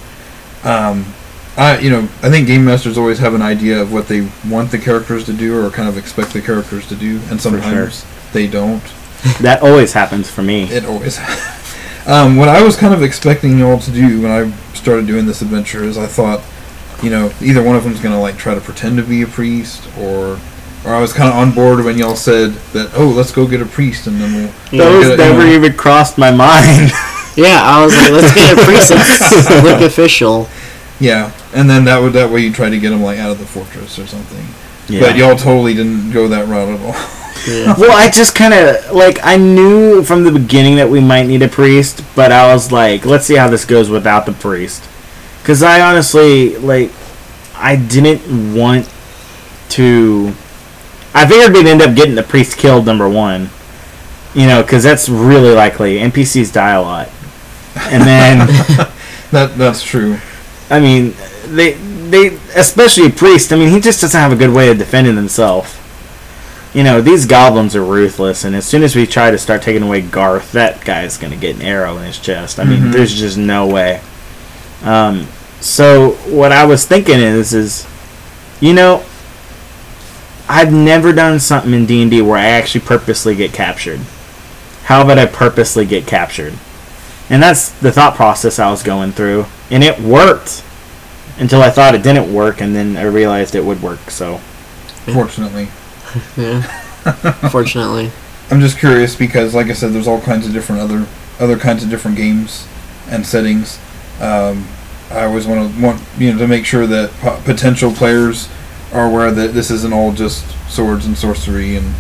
um, 0.62 1.12
I 1.56 1.80
you 1.80 1.90
know 1.90 2.02
I 2.22 2.30
think 2.30 2.46
game 2.46 2.64
masters 2.64 2.96
always 2.96 3.18
have 3.18 3.34
an 3.34 3.42
idea 3.42 3.82
of 3.82 3.92
what 3.92 4.06
they 4.06 4.28
want 4.48 4.70
the 4.70 4.78
characters 4.78 5.24
to 5.24 5.32
do 5.32 5.60
or 5.60 5.70
kind 5.70 5.88
of 5.88 5.98
expect 5.98 6.34
the 6.34 6.40
characters 6.40 6.86
to 6.86 6.94
do, 6.94 7.16
and 7.30 7.40
sure. 7.40 7.50
sometimes 7.50 8.06
they 8.32 8.46
don't. 8.46 8.84
that 9.40 9.62
always 9.62 9.92
happens 9.92 10.30
for 10.30 10.42
me. 10.42 10.64
It 10.64 10.84
always. 10.84 11.18
um, 12.06 12.36
what 12.36 12.48
I 12.48 12.62
was 12.62 12.76
kind 12.76 12.92
of 12.92 13.02
expecting 13.02 13.58
y'all 13.58 13.78
to 13.78 13.90
do 13.90 14.20
when 14.20 14.30
I 14.30 14.50
started 14.74 15.06
doing 15.06 15.24
this 15.24 15.40
adventure 15.40 15.82
is 15.82 15.96
I 15.96 16.06
thought, 16.06 16.42
you 17.02 17.08
know, 17.08 17.32
either 17.40 17.62
one 17.62 17.74
of 17.74 17.84
them's 17.84 18.00
gonna 18.00 18.20
like 18.20 18.36
try 18.36 18.54
to 18.54 18.60
pretend 18.60 18.98
to 18.98 19.02
be 19.02 19.22
a 19.22 19.26
priest, 19.26 19.88
or, 19.98 20.38
or 20.84 20.94
I 20.94 21.00
was 21.00 21.14
kind 21.14 21.30
of 21.30 21.36
on 21.36 21.52
board 21.52 21.82
when 21.84 21.96
y'all 21.96 22.16
said 22.16 22.50
that. 22.74 22.92
Oh, 22.94 23.08
let's 23.08 23.32
go 23.32 23.46
get 23.46 23.62
a 23.62 23.66
priest, 23.66 24.06
and 24.06 24.20
then 24.20 24.34
we'll. 24.34 24.52
Those 24.78 25.04
get 25.06 25.14
a- 25.14 25.16
never 25.16 25.40
you 25.40 25.46
know, 25.46 25.64
even 25.64 25.72
crossed 25.78 26.18
my 26.18 26.30
mind. 26.30 26.90
yeah. 27.36 27.60
I 27.62 27.82
was 27.82 27.96
like, 27.96 28.12
let's 28.12 28.34
get 28.34 28.52
a 28.52 28.60
preset, 28.60 29.62
look 29.62 29.80
official. 29.80 30.48
Yeah, 31.00 31.32
and 31.54 31.68
then 31.68 31.84
that 31.86 31.98
would 31.98 32.12
that 32.12 32.30
way 32.30 32.40
you 32.40 32.52
try 32.52 32.68
to 32.68 32.78
get 32.78 32.90
them 32.90 33.02
like 33.02 33.18
out 33.18 33.30
of 33.30 33.38
the 33.38 33.46
fortress 33.46 33.98
or 33.98 34.06
something. 34.06 34.46
Yeah. 34.86 35.00
But 35.00 35.16
y'all 35.16 35.34
totally 35.34 35.72
didn't 35.72 36.12
go 36.12 36.28
that 36.28 36.46
route 36.46 36.68
at 36.68 36.80
all. 36.80 37.23
Yeah. 37.46 37.74
well, 37.78 37.92
I 37.92 38.08
just 38.10 38.34
kind 38.34 38.54
of 38.54 38.92
like 38.92 39.18
I 39.22 39.36
knew 39.36 40.02
from 40.02 40.24
the 40.24 40.32
beginning 40.32 40.76
that 40.76 40.88
we 40.88 41.00
might 41.00 41.26
need 41.26 41.42
a 41.42 41.48
priest, 41.48 42.02
but 42.16 42.32
I 42.32 42.52
was 42.52 42.72
like, 42.72 43.04
let's 43.04 43.26
see 43.26 43.34
how 43.36 43.48
this 43.48 43.64
goes 43.64 43.90
without 43.90 44.24
the 44.26 44.32
priest, 44.32 44.88
because 45.42 45.62
I 45.62 45.80
honestly 45.80 46.56
like 46.56 46.90
I 47.54 47.76
didn't 47.76 48.54
want 48.54 48.90
to. 49.70 50.32
I 51.12 51.26
figured 51.26 51.52
we'd 51.52 51.66
end 51.66 51.82
up 51.82 51.94
getting 51.94 52.14
the 52.14 52.22
priest 52.22 52.56
killed 52.56 52.86
number 52.86 53.08
one, 53.08 53.50
you 54.34 54.46
know, 54.46 54.62
because 54.62 54.82
that's 54.82 55.08
really 55.08 55.52
likely. 55.54 55.98
NPCs 55.98 56.52
die 56.52 56.72
a 56.72 56.82
lot, 56.82 57.08
and 57.76 58.02
then 58.02 58.38
that 59.30 59.54
that's 59.56 59.82
true. 59.82 60.18
I 60.70 60.80
mean 60.80 61.14
they 61.46 61.72
they 61.72 62.28
especially 62.56 63.06
a 63.06 63.10
priest. 63.10 63.52
I 63.52 63.56
mean 63.56 63.70
he 63.70 63.80
just 63.80 64.00
doesn't 64.00 64.18
have 64.18 64.32
a 64.32 64.36
good 64.36 64.52
way 64.52 64.70
of 64.70 64.78
defending 64.78 65.16
himself. 65.16 65.80
You 66.74 66.82
know, 66.82 67.00
these 67.00 67.24
goblins 67.24 67.76
are 67.76 67.84
ruthless, 67.84 68.44
and 68.44 68.54
as 68.56 68.66
soon 68.66 68.82
as 68.82 68.96
we 68.96 69.06
try 69.06 69.30
to 69.30 69.38
start 69.38 69.62
taking 69.62 69.82
away 69.84 70.00
Garth, 70.00 70.50
that 70.52 70.84
guy's 70.84 71.16
gonna 71.16 71.36
get 71.36 71.54
an 71.56 71.62
arrow 71.62 71.96
in 71.98 72.04
his 72.04 72.18
chest. 72.18 72.58
I 72.58 72.64
mean, 72.64 72.80
Mhm. 72.86 72.92
there's 72.92 73.14
just 73.14 73.36
no 73.38 73.64
way. 73.66 74.00
Um, 74.84 75.28
so 75.60 76.10
what 76.26 76.50
I 76.50 76.64
was 76.64 76.84
thinking 76.84 77.20
is, 77.20 77.54
is, 77.54 77.86
you 78.60 78.72
know, 78.72 79.02
I've 80.48 80.72
never 80.72 81.12
done 81.12 81.38
something 81.40 81.72
in 81.72 81.86
D 81.86 82.02
and 82.02 82.10
D 82.10 82.20
where 82.20 82.38
I 82.38 82.46
actually 82.46 82.80
purposely 82.82 83.34
get 83.36 83.52
captured. 83.52 84.00
How 84.86 85.00
about 85.00 85.18
I 85.18 85.26
purposely 85.26 85.86
get 85.86 86.06
captured? 86.06 86.54
And 87.30 87.42
that's 87.42 87.68
the 87.70 87.92
thought 87.92 88.16
process 88.16 88.58
I 88.58 88.70
was 88.70 88.82
going 88.82 89.12
through, 89.12 89.46
and 89.70 89.82
it 89.84 90.00
worked 90.00 90.62
until 91.38 91.62
I 91.62 91.70
thought 91.70 91.94
it 91.94 92.02
didn't 92.02 92.32
work, 92.34 92.60
and 92.60 92.74
then 92.76 92.96
I 92.96 93.02
realized 93.04 93.54
it 93.54 93.64
would 93.64 93.80
work. 93.80 94.10
So 94.10 94.40
Fortunately, 95.10 95.68
Yeah. 96.36 96.62
Fortunately. 97.50 98.10
I'm 98.50 98.60
just 98.60 98.78
curious 98.78 99.14
because, 99.14 99.54
like 99.54 99.66
I 99.66 99.72
said, 99.72 99.92
there's 99.92 100.08
all 100.08 100.20
kinds 100.20 100.46
of 100.46 100.52
different 100.52 100.80
other 100.80 101.06
other 101.38 101.58
kinds 101.58 101.82
of 101.82 101.90
different 101.90 102.16
games 102.16 102.66
and 103.10 103.26
settings. 103.26 103.78
Um, 104.20 104.66
I 105.10 105.24
always 105.24 105.46
want 105.46 105.74
to 105.74 105.82
want 105.82 106.02
you 106.18 106.32
know 106.32 106.38
to 106.38 106.48
make 106.48 106.64
sure 106.64 106.86
that 106.86 107.10
po- 107.20 107.40
potential 107.44 107.92
players 107.92 108.48
are 108.92 109.06
aware 109.06 109.30
that 109.30 109.54
this 109.54 109.70
isn't 109.70 109.92
all 109.92 110.12
just 110.12 110.44
swords 110.70 111.04
and 111.06 111.16
sorcery 111.16 111.76
and 111.76 111.94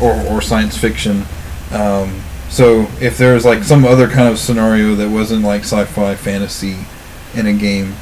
or, 0.00 0.14
or 0.26 0.40
science 0.40 0.76
fiction. 0.76 1.24
Um, 1.72 2.22
so 2.48 2.82
if 3.00 3.18
there's 3.18 3.44
like 3.44 3.64
some 3.64 3.84
other 3.84 4.08
kind 4.08 4.28
of 4.28 4.38
scenario 4.38 4.94
that 4.94 5.10
wasn't 5.10 5.42
like 5.42 5.62
sci-fi 5.62 6.14
fantasy 6.14 6.76
in 7.34 7.46
a 7.46 7.52
game, 7.52 7.92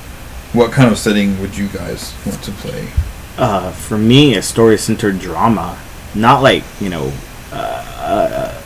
what 0.52 0.70
kind 0.72 0.92
of 0.92 0.98
setting 0.98 1.40
would 1.40 1.56
you 1.56 1.68
guys 1.68 2.14
want 2.26 2.42
to 2.44 2.52
play? 2.52 2.88
Uh, 3.38 3.70
for 3.72 3.98
me, 3.98 4.34
a 4.36 4.42
story-centered 4.42 5.18
drama, 5.18 5.78
not 6.14 6.42
like 6.42 6.62
you 6.80 6.88
know, 6.88 7.12
uh, 7.52 7.84
uh, 7.98 8.62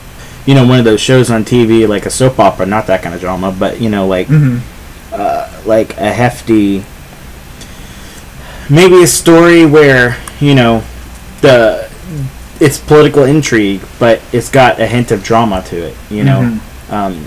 you 0.47 0.55
know, 0.55 0.67
one 0.67 0.79
of 0.79 0.85
those 0.85 1.01
shows 1.01 1.31
on 1.31 1.45
TV 1.45 1.87
like 1.89 2.07
a 2.07 2.11
soap 2.11 2.39
opera, 2.39 2.67
not 2.67 2.87
that 2.87 3.03
kind 3.03 3.15
of 3.15 3.21
drama, 3.21 3.55
but 3.59 3.81
you 3.81 3.89
know, 3.91 4.07
like 4.07 4.29
Mm-hmm. 4.29 5.15
uh, 5.15 5.63
like 5.67 5.97
a 5.97 6.13
hefty, 6.13 6.85
maybe 8.71 9.03
a 9.03 9.07
story 9.07 9.65
where 9.67 10.17
you 10.41 10.55
know 10.55 10.83
the 11.41 11.89
it's 12.61 12.79
political 12.79 13.25
intrigue, 13.25 13.81
but 13.99 14.21
it's 14.33 14.51
got 14.51 14.81
a 14.81 14.87
hint 14.87 15.11
of 15.13 15.23
drama 15.23 15.63
to 15.63 15.77
it, 15.77 15.97
you 16.11 16.25
know, 16.25 16.59
um, 16.91 17.25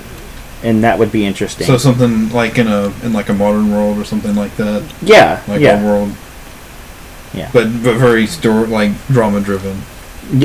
and 0.64 0.84
that 0.84 1.00
would 1.00 1.12
be 1.12 1.26
interesting. 1.26 1.66
So 1.66 1.78
something 1.78 2.30
like 2.32 2.58
in 2.58 2.68
a 2.68 2.92
in 3.04 3.14
like 3.14 3.30
a 3.30 3.34
modern 3.34 3.72
world 3.72 3.98
or 3.98 4.04
something 4.04 4.36
like 4.36 4.56
that. 4.58 4.84
yeah, 5.02 5.42
like 5.48 5.62
yeah. 5.62 5.84
world. 5.84 6.12
Yeah. 7.34 7.50
But 7.54 7.66
but 7.84 7.96
very 7.96 8.28
story 8.28 8.68
like 8.68 8.92
drama 9.08 9.42
driven. 9.42 9.82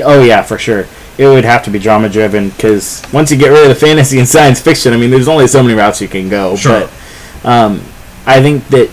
Oh 0.05 0.23
yeah, 0.23 0.43
for 0.43 0.59
sure. 0.59 0.87
It 1.19 1.27
would 1.27 1.45
have 1.45 1.65
to 1.65 1.71
be 1.71 1.79
drama 1.79 2.09
driven 2.09 2.51
because 2.51 3.03
once 3.13 3.31
you 3.31 3.37
get 3.39 3.49
rid 3.49 3.63
of 3.63 3.69
the 3.69 3.75
fantasy 3.75 4.19
and 4.21 4.29
science 4.29 4.61
fiction, 4.61 4.93
I 4.93 4.97
mean, 4.97 5.11
there's 5.11 5.29
only 5.29 5.47
so 5.47 5.63
many 5.63 5.75
routes 5.75 6.01
you 6.01 6.09
can 6.09 6.29
go. 6.29 6.57
Sure. 6.57 6.89
But 7.43 7.49
um, 7.49 7.83
I 8.27 8.41
think 8.41 8.67
that 8.69 8.91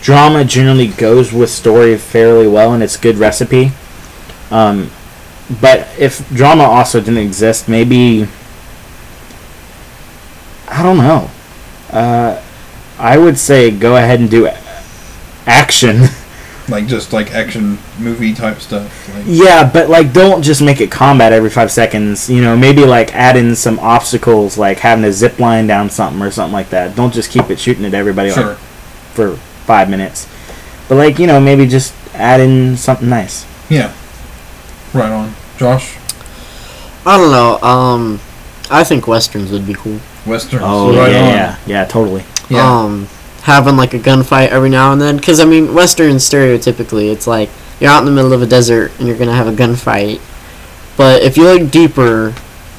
drama 0.00 0.44
generally 0.44 0.88
goes 0.88 1.32
with 1.32 1.50
story 1.50 1.96
fairly 1.96 2.46
well, 2.46 2.72
and 2.72 2.82
it's 2.82 2.96
a 2.96 3.00
good 3.00 3.16
recipe. 3.16 3.72
Um, 4.50 4.90
but 5.60 5.88
if 5.98 6.28
drama 6.30 6.64
also 6.64 7.00
didn't 7.00 7.18
exist, 7.18 7.68
maybe 7.68 8.26
I 10.68 10.82
don't 10.82 10.98
know. 10.98 11.30
Uh, 11.90 12.40
I 12.98 13.18
would 13.18 13.38
say 13.38 13.70
go 13.70 13.96
ahead 13.96 14.20
and 14.20 14.30
do 14.30 14.48
action. 15.46 16.02
Like 16.70 16.86
just 16.86 17.12
like 17.12 17.32
action 17.32 17.78
movie 17.98 18.32
type 18.34 18.60
stuff. 18.60 19.08
Like 19.14 19.24
Yeah, 19.26 19.68
but 19.70 19.90
like 19.90 20.12
don't 20.12 20.42
just 20.42 20.62
make 20.62 20.80
it 20.80 20.90
combat 20.90 21.32
every 21.32 21.50
five 21.50 21.70
seconds. 21.70 22.30
You 22.30 22.40
know, 22.40 22.56
maybe 22.56 22.84
like 22.84 23.14
add 23.14 23.36
in 23.36 23.56
some 23.56 23.78
obstacles, 23.80 24.56
like 24.56 24.78
having 24.78 25.04
a 25.04 25.12
zip 25.12 25.38
line 25.38 25.66
down 25.66 25.90
something 25.90 26.22
or 26.22 26.30
something 26.30 26.52
like 26.52 26.70
that. 26.70 26.96
Don't 26.96 27.12
just 27.12 27.30
keep 27.30 27.50
it 27.50 27.58
shooting 27.58 27.84
at 27.84 27.94
everybody 27.94 28.30
sure. 28.30 28.50
like, 28.50 28.58
for 28.58 29.36
five 29.66 29.90
minutes. 29.90 30.28
But 30.88 30.96
like 30.96 31.18
you 31.18 31.26
know, 31.26 31.40
maybe 31.40 31.66
just 31.66 31.94
add 32.14 32.40
in 32.40 32.76
something 32.76 33.08
nice. 33.08 33.46
Yeah. 33.70 33.94
Right 34.92 35.10
on. 35.10 35.34
Josh, 35.56 35.98
I 37.04 37.18
don't 37.18 37.30
know. 37.30 37.58
Um, 37.66 38.20
I 38.70 38.82
think 38.82 39.06
westerns 39.06 39.52
would 39.52 39.66
be 39.66 39.74
cool. 39.74 40.00
Westerns. 40.26 40.62
Oh 40.64 40.96
right 40.96 41.12
yeah, 41.12 41.20
on. 41.20 41.28
yeah, 41.28 41.58
yeah, 41.66 41.84
totally. 41.84 42.24
Yeah. 42.48 42.66
Um, 42.66 43.08
having 43.42 43.76
like 43.76 43.94
a 43.94 43.98
gunfight 43.98 44.48
every 44.48 44.70
now 44.70 44.92
and 44.92 45.00
then, 45.00 45.16
because 45.16 45.40
I 45.40 45.44
mean, 45.44 45.74
westerns 45.74 46.28
stereotypically, 46.28 47.10
it's 47.12 47.26
like 47.26 47.48
you're 47.80 47.90
out 47.90 48.00
in 48.00 48.04
the 48.06 48.12
middle 48.12 48.32
of 48.32 48.42
a 48.42 48.46
desert 48.46 48.92
and 48.98 49.08
you're 49.08 49.16
gonna 49.16 49.34
have 49.34 49.46
a 49.48 49.52
gunfight. 49.52 50.20
But 50.96 51.22
if 51.22 51.36
you 51.36 51.44
look 51.44 51.70
deeper, 51.70 52.34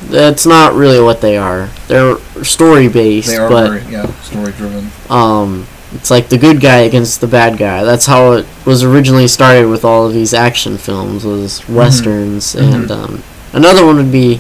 that's 0.10 0.46
not 0.46 0.74
really 0.74 1.00
what 1.04 1.22
they 1.22 1.38
are. 1.38 1.70
They're 1.88 2.18
story 2.44 2.88
based, 2.88 3.30
they 3.30 3.38
are 3.38 3.50
but 3.50 3.70
very 3.80 3.92
yeah 3.92 4.12
story 4.22 4.52
driven. 4.54 4.90
um, 5.10 5.66
it's 5.94 6.10
like 6.10 6.30
the 6.30 6.38
good 6.38 6.62
guy 6.62 6.80
against 6.80 7.20
the 7.22 7.28
bad 7.28 7.58
guy. 7.58 7.84
That's 7.84 8.06
how 8.06 8.34
it 8.34 8.46
was 8.66 8.84
originally 8.84 9.28
started 9.28 9.68
with 9.68 9.84
all 9.84 10.08
of 10.08 10.14
these 10.14 10.34
action 10.34 10.78
films 10.78 11.26
was 11.26 11.68
westerns, 11.68 12.56
and 12.56 12.86
Mhm. 12.86 12.92
um, 12.92 13.24
another 13.54 13.86
one 13.86 13.98
would 13.98 14.12
be 14.12 14.40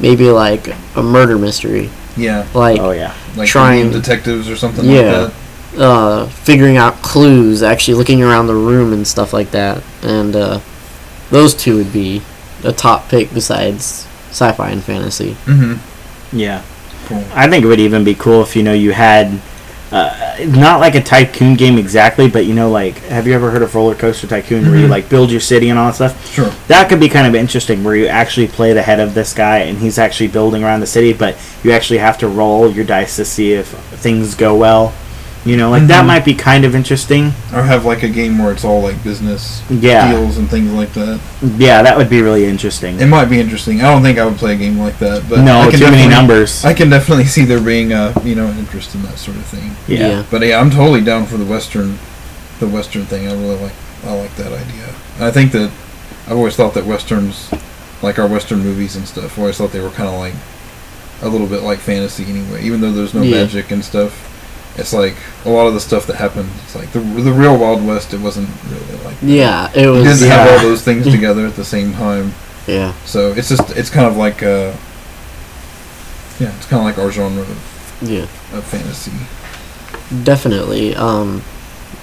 maybe 0.00 0.30
like 0.30 0.68
a 0.96 1.02
murder 1.02 1.36
mystery, 1.38 1.90
Yeah. 2.16 2.44
like 2.54 2.80
Oh 2.80 2.90
yeah. 2.92 3.12
Like 3.36 3.48
trying- 3.48 3.90
detectives 3.90 4.48
or 4.48 4.56
something 4.56 4.84
Yeah. 4.84 5.00
like 5.00 5.10
that. 5.12 5.32
Uh, 5.76 6.26
figuring 6.28 6.76
out 6.76 6.94
clues, 7.02 7.62
actually 7.62 7.94
looking 7.94 8.22
around 8.22 8.46
the 8.46 8.54
room 8.54 8.92
and 8.92 9.06
stuff 9.06 9.32
like 9.32 9.50
that. 9.52 9.82
And 10.02 10.34
uh, 10.36 10.60
those 11.30 11.54
two 11.54 11.76
would 11.76 11.92
be 11.92 12.22
a 12.64 12.72
top 12.72 13.08
pick 13.08 13.32
besides 13.34 14.06
sci-fi 14.30 14.70
and 14.70 14.82
fantasy. 14.82 15.32
Mm-hmm. 15.44 16.36
Yeah. 16.38 16.62
Cool. 17.06 17.24
I 17.34 17.48
think 17.48 17.64
it 17.64 17.68
would 17.68 17.80
even 17.80 18.02
be 18.04 18.14
cool 18.14 18.42
if 18.42 18.56
you 18.56 18.62
know 18.62 18.72
you 18.72 18.92
had 18.92 19.40
uh, 19.92 20.36
not 20.48 20.80
like 20.80 20.94
a 20.96 21.00
tycoon 21.02 21.54
game 21.54 21.76
exactly, 21.78 22.28
but 22.28 22.46
you 22.46 22.54
know, 22.54 22.70
like 22.70 22.96
have 23.04 23.26
you 23.26 23.34
ever 23.34 23.50
heard 23.50 23.62
of 23.62 23.74
Roller 23.74 23.94
Coaster 23.94 24.26
Tycoon 24.26 24.64
where 24.68 24.76
you 24.80 24.86
Mhm. 24.86 24.90
like 24.90 25.08
build 25.08 25.30
your 25.30 25.40
city 25.40 25.68
and 25.68 25.78
all 25.78 25.86
that 25.92 25.94
stuff? 25.94 26.32
Sure. 26.32 26.50
That 26.68 26.88
could 26.88 26.98
be 26.98 27.08
kind 27.08 27.26
of 27.26 27.34
interesting 27.34 27.84
where 27.84 27.94
you 27.94 28.06
actually 28.06 28.48
play 28.48 28.72
the 28.72 28.82
head 28.82 28.98
of 29.00 29.14
this 29.14 29.32
guy 29.34 29.58
and 29.58 29.78
he's 29.78 29.98
actually 29.98 30.28
building 30.28 30.64
around 30.64 30.80
the 30.80 30.86
city, 30.86 31.12
but 31.12 31.36
you 31.62 31.70
actually 31.72 31.98
have 31.98 32.18
to 32.18 32.28
roll 32.28 32.70
your 32.72 32.84
dice 32.84 33.16
to 33.16 33.24
see 33.24 33.52
if 33.52 33.68
things 33.68 34.34
go 34.34 34.56
well. 34.56 34.92
You 35.44 35.58
know, 35.58 35.68
like 35.68 35.86
that 35.88 36.04
Mhm. 36.04 36.06
might 36.06 36.24
be 36.24 36.32
kind 36.34 36.64
of 36.64 36.74
interesting. 36.74 37.34
Or 37.54 37.62
have 37.64 37.84
like 37.84 38.02
a 38.02 38.08
game 38.08 38.38
where 38.38 38.50
it's 38.50 38.64
all 38.64 38.80
like 38.82 39.02
business 39.04 39.60
Yeah. 39.68 40.10
deals 40.10 40.38
and 40.38 40.48
things 40.48 40.72
like 40.72 40.94
that. 40.94 41.20
Yeah, 41.58 41.82
that 41.82 41.98
would 41.98 42.08
be 42.08 42.22
really 42.22 42.46
interesting. 42.46 42.98
It 42.98 43.06
might 43.06 43.26
be 43.26 43.38
interesting. 43.40 43.82
I 43.82 43.90
don't 43.90 44.02
think 44.02 44.18
I 44.18 44.24
would 44.24 44.38
play 44.38 44.54
a 44.54 44.56
game 44.56 44.78
like 44.78 44.98
that, 45.00 45.28
but 45.28 45.40
I 45.40 45.44
no, 45.44 45.62
can 45.70 45.72
too 45.78 45.84
many 45.84 45.96
definitely- 45.96 46.14
numbers. 46.14 46.64
I 46.64 46.72
can 46.72 46.88
definitely 46.88 47.26
see 47.26 47.44
there 47.44 47.60
being 47.60 47.92
a 47.92 48.12
you 48.24 48.34
know 48.34 48.46
an 48.46 48.58
interest 48.58 48.94
in 48.94 49.02
that 49.02 49.18
sort 49.18 49.36
of 49.36 49.44
thing. 49.44 49.76
yeah. 49.86 50.22
But 50.30 50.40
yeah, 50.46 50.58
I'm 50.60 50.70
totally 50.70 51.02
down 51.02 51.26
for 51.26 51.36
the 51.36 51.44
western, 51.44 51.98
the 52.58 52.66
western 52.66 53.04
thing. 53.04 53.28
I 53.28 53.32
really 53.32 53.56
like 53.60 53.74
I 54.08 54.12
like 54.14 54.34
that 54.36 54.46
idea. 54.46 54.88
I 55.20 55.30
think 55.30 55.52
that 55.52 55.70
I've 56.26 56.36
always 56.38 56.56
thought 56.56 56.72
that 56.74 56.86
westerns, 56.86 57.48
like 58.02 58.18
our 58.18 58.26
western 58.26 58.60
movies 58.64 58.96
and 58.96 59.06
stuff, 59.06 59.36
I 59.38 59.42
always 59.42 59.58
thought 59.58 59.72
they 59.72 59.80
were 59.80 59.90
kind 59.90 60.08
of 60.08 60.14
like 60.18 60.34
a 61.22 61.28
little 61.28 61.46
bit 61.46 61.62
like 61.62 61.80
fantasy 61.80 62.24
anyway. 62.28 62.62
Even 62.62 62.80
though 62.80 62.92
there's 62.92 63.12
no 63.12 63.20
Yeah. 63.22 63.42
magic 63.44 63.70
and 63.70 63.84
stuff, 63.84 64.12
it's 64.76 64.92
like 64.92 65.14
a 65.44 65.50
lot 65.50 65.66
of 65.66 65.74
the 65.74 65.80
stuff 65.80 66.06
that 66.06 66.16
happened. 66.16 66.48
It's 66.64 66.74
like 66.74 66.90
the 66.92 67.00
the 67.00 67.32
real 67.32 67.56
Wild 67.56 67.84
West. 67.86 68.12
It 68.12 68.20
wasn't 68.20 68.48
really 68.70 69.04
like 69.04 69.18
that. 69.20 69.26
Yeah, 69.26 69.70
it 69.74 69.86
was. 69.88 70.04
It 70.04 70.24
didn't 70.24 70.38
have 70.38 70.50
all 70.50 70.68
those 70.68 70.82
things 70.82 71.04
together 71.10 71.46
at 71.46 71.54
the 71.54 71.64
same 71.64 71.92
time. 71.92 72.32
Yeah, 72.66 72.94
So 73.04 73.32
it's 73.32 73.50
just 73.50 73.76
it's 73.76 73.90
kind 73.90 74.06
of 74.06 74.16
like 74.16 74.42
uh, 74.42 74.72
yeah, 76.40 76.56
it's 76.56 76.66
kind 76.66 76.80
of 76.80 76.84
like 76.86 76.96
our 76.98 77.10
genre 77.10 77.42
of, 77.42 77.98
yeah, 78.02 78.22
of 78.56 78.64
fantasy. 78.64 79.12
definitely. 80.24 80.94
Um, 80.96 81.42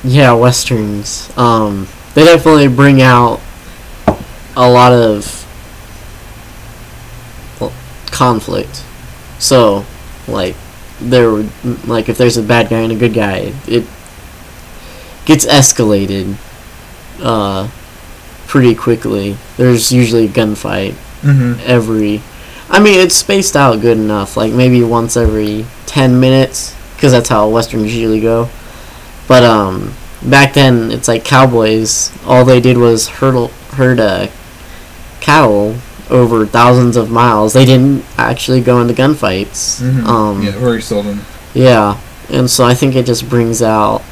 yeah, 0.03 0.33
westerns. 0.33 1.35
Um, 1.37 1.87
they 2.13 2.23
definitely 2.25 2.67
bring 2.67 3.01
out 3.01 3.39
a 4.55 4.69
lot 4.69 4.93
of 4.93 5.47
well, 7.59 7.73
conflict. 8.11 8.83
So, 9.39 9.85
like, 10.27 10.55
there 11.09 11.29
like 11.85 12.09
if 12.09 12.17
there's 12.17 12.37
a 12.37 12.43
bad 12.43 12.69
guy 12.69 12.79
and 12.79 12.91
a 12.91 12.95
good 12.95 13.13
guy, 13.13 13.53
it 13.67 13.85
gets 15.25 15.45
escalated 15.45 16.35
uh, 17.21 17.69
pretty 18.47 18.75
quickly. 18.75 19.37
There's 19.57 19.91
usually 19.91 20.25
a 20.25 20.29
gunfight 20.29 20.95
Mm-hmm. 21.21 21.61
every. 21.69 22.19
I 22.67 22.79
mean, 22.79 22.99
it's 22.99 23.13
spaced 23.13 23.55
out 23.55 23.79
good 23.81 23.97
enough. 23.97 24.35
Like 24.37 24.53
maybe 24.53 24.81
once 24.81 25.15
every 25.15 25.65
ten 25.85 26.19
minutes, 26.19 26.75
because 26.95 27.11
that's 27.11 27.29
how 27.29 27.47
westerns 27.49 27.95
usually 27.95 28.21
go. 28.21 28.49
But 29.27 29.43
um, 29.43 29.93
back 30.23 30.55
then 30.55 30.89
it's 30.91 31.07
like 31.07 31.23
cowboys. 31.23 32.11
All 32.25 32.43
they 32.43 32.59
did 32.59 32.77
was 32.77 33.07
hurdle 33.07 33.49
herd 33.73 33.99
a 33.99 34.31
cattle 35.19 35.75
over 36.11 36.45
thousands 36.45 36.97
of 36.97 37.09
miles. 37.09 37.53
They 37.53 37.65
didn't 37.65 38.03
actually 38.17 38.61
go 38.61 38.79
into 38.81 38.93
gunfights. 38.93 39.81
Mm-hmm. 39.81 40.05
Um, 40.05 40.43
yeah, 40.43 40.51
very 40.51 40.81
seldom. 40.81 41.21
yeah, 41.53 41.99
and 42.29 42.49
so 42.49 42.65
I 42.65 42.73
think 42.73 42.95
it 42.95 43.05
just 43.05 43.29
brings 43.29 43.61
out 43.61 44.03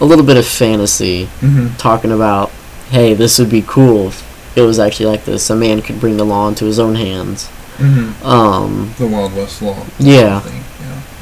a 0.00 0.04
little 0.04 0.24
bit 0.24 0.36
of 0.36 0.46
fantasy 0.46 1.26
Mm-hmm. 1.40 1.76
talking 1.78 2.12
about, 2.12 2.50
hey, 2.90 3.14
this 3.14 3.38
would 3.38 3.50
be 3.50 3.62
cool 3.62 4.08
if 4.08 4.56
it 4.56 4.62
was 4.62 4.78
actually 4.78 5.06
like 5.06 5.24
this. 5.24 5.48
A 5.50 5.56
man 5.56 5.82
could 5.82 5.98
bring 6.00 6.16
the 6.18 6.24
law 6.24 6.48
into 6.48 6.64
his 6.66 6.78
own 6.78 6.94
hands. 6.94 7.48
Mm-hmm. 7.78 8.24
Um, 8.26 8.94
The 8.98 9.06
Wild 9.06 9.34
West 9.34 9.60
law. 9.62 9.84
Yeah. 9.98 10.42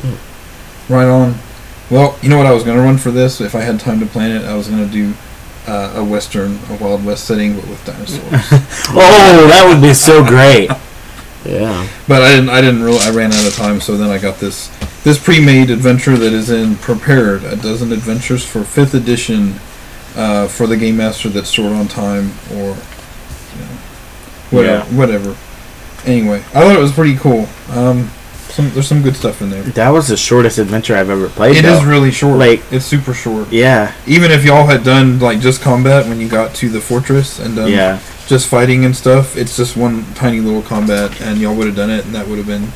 Yeah. 0.03 0.17
Right 0.89 1.07
on. 1.09 1.35
Well, 1.91 2.19
you 2.23 2.29
know 2.29 2.37
what 2.37 2.47
I 2.47 2.53
was 2.53 2.65
gonna 2.65 2.83
run 2.83 2.97
for 2.99 3.11
this 3.11 3.41
if 3.41 3.55
I 3.55 3.61
had 3.61 3.79
time 3.81 4.01
to 4.01 4.07
plan 4.07 4.31
it. 4.37 4.45
I 4.45 4.55
was 4.57 4.69
gonna 4.69 4.87
do 4.87 5.15
uh, 5.67 5.95
a 5.97 6.05
western, 6.05 6.59
a 6.71 6.77
Wild 6.81 7.05
West 7.05 7.25
setting, 7.25 7.57
but 7.57 7.69
with 7.69 7.85
dinosaurs. 7.85 8.23
Oh, 8.97 9.47
that 9.49 9.65
would 9.67 9.81
be 9.83 9.95
so 9.95 10.25
great. 10.25 10.71
yeah. 11.45 11.89
but 12.07 12.23
I 12.23 12.35
didn't. 12.35 12.51
I 12.51 12.61
didn't 12.61 12.83
really. 12.83 12.99
I 13.01 13.11
ran 13.11 13.33
out 13.33 13.47
of 13.47 13.55
time, 13.55 13.81
so 13.81 13.97
then 13.97 14.11
I 14.11 14.19
got 14.19 14.39
this 14.39 14.69
this 15.05 15.23
pre-made 15.23 15.71
adventure 15.71 16.17
that 16.17 16.33
is 16.33 16.51
in 16.51 16.77
prepared 16.77 17.45
a 17.45 17.57
dozen 17.57 17.93
adventures 17.93 18.45
for 18.45 18.65
fifth 18.65 18.95
edition 18.95 19.55
uh, 20.17 20.49
for 20.49 20.67
the 20.67 20.77
game 20.77 20.97
master 20.97 21.29
that's 21.29 21.49
stored 21.49 21.73
on 21.73 21.89
time 21.89 22.33
or 22.53 22.77
you 23.53 23.61
know, 23.61 23.77
whatever. 24.51 24.85
Whatever. 24.97 25.37
Anyway, 26.07 26.39
I 26.39 26.61
thought 26.63 26.77
it 26.77 26.81
was 26.81 26.93
pretty 26.93 27.17
cool. 27.17 27.47
Um, 27.71 28.11
some 28.55 28.71
there's 28.71 28.89
some 28.89 29.03
good 29.03 29.17
stuff 29.17 29.43
in 29.43 29.51
there. 29.51 29.63
That 29.63 29.91
was 29.91 30.09
the 30.09 30.17
shortest 30.17 30.59
adventure 30.59 30.97
I've 30.97 31.11
ever 31.11 31.29
played. 31.29 31.57
It 31.57 31.63
though. 31.63 31.77
is 31.79 31.85
really 31.85 32.11
short. 32.11 32.39
Like- 32.39 32.63
it's 32.73 32.85
super 32.85 33.13
short. 33.15 33.53
Yeah, 33.53 33.93
Even 34.07 34.31
if 34.31 34.45
y'all 34.45 34.67
had 34.67 34.85
done 34.85 35.19
like 35.19 35.41
just 35.41 35.61
combat 35.63 36.07
when 36.07 36.21
you 36.21 36.29
got 36.29 36.55
to 36.57 36.69
the 36.69 36.81
fortress 36.81 37.39
and 37.39 37.57
done 37.57 37.71
yeah. 37.71 38.01
just 38.27 38.49
fighting 38.49 38.85
and 38.85 38.97
stuff, 38.97 39.37
it's 39.37 39.57
just 39.57 39.77
one 39.77 40.05
tiny 40.15 40.41
little 40.41 40.63
combat, 40.63 41.21
and 41.21 41.39
y'all 41.39 41.55
would 41.55 41.67
have 41.67 41.77
done 41.77 41.91
it, 41.91 42.05
and 42.05 42.15
that 42.15 42.27
would 42.29 42.39
have 42.39 42.47
been 42.47 42.69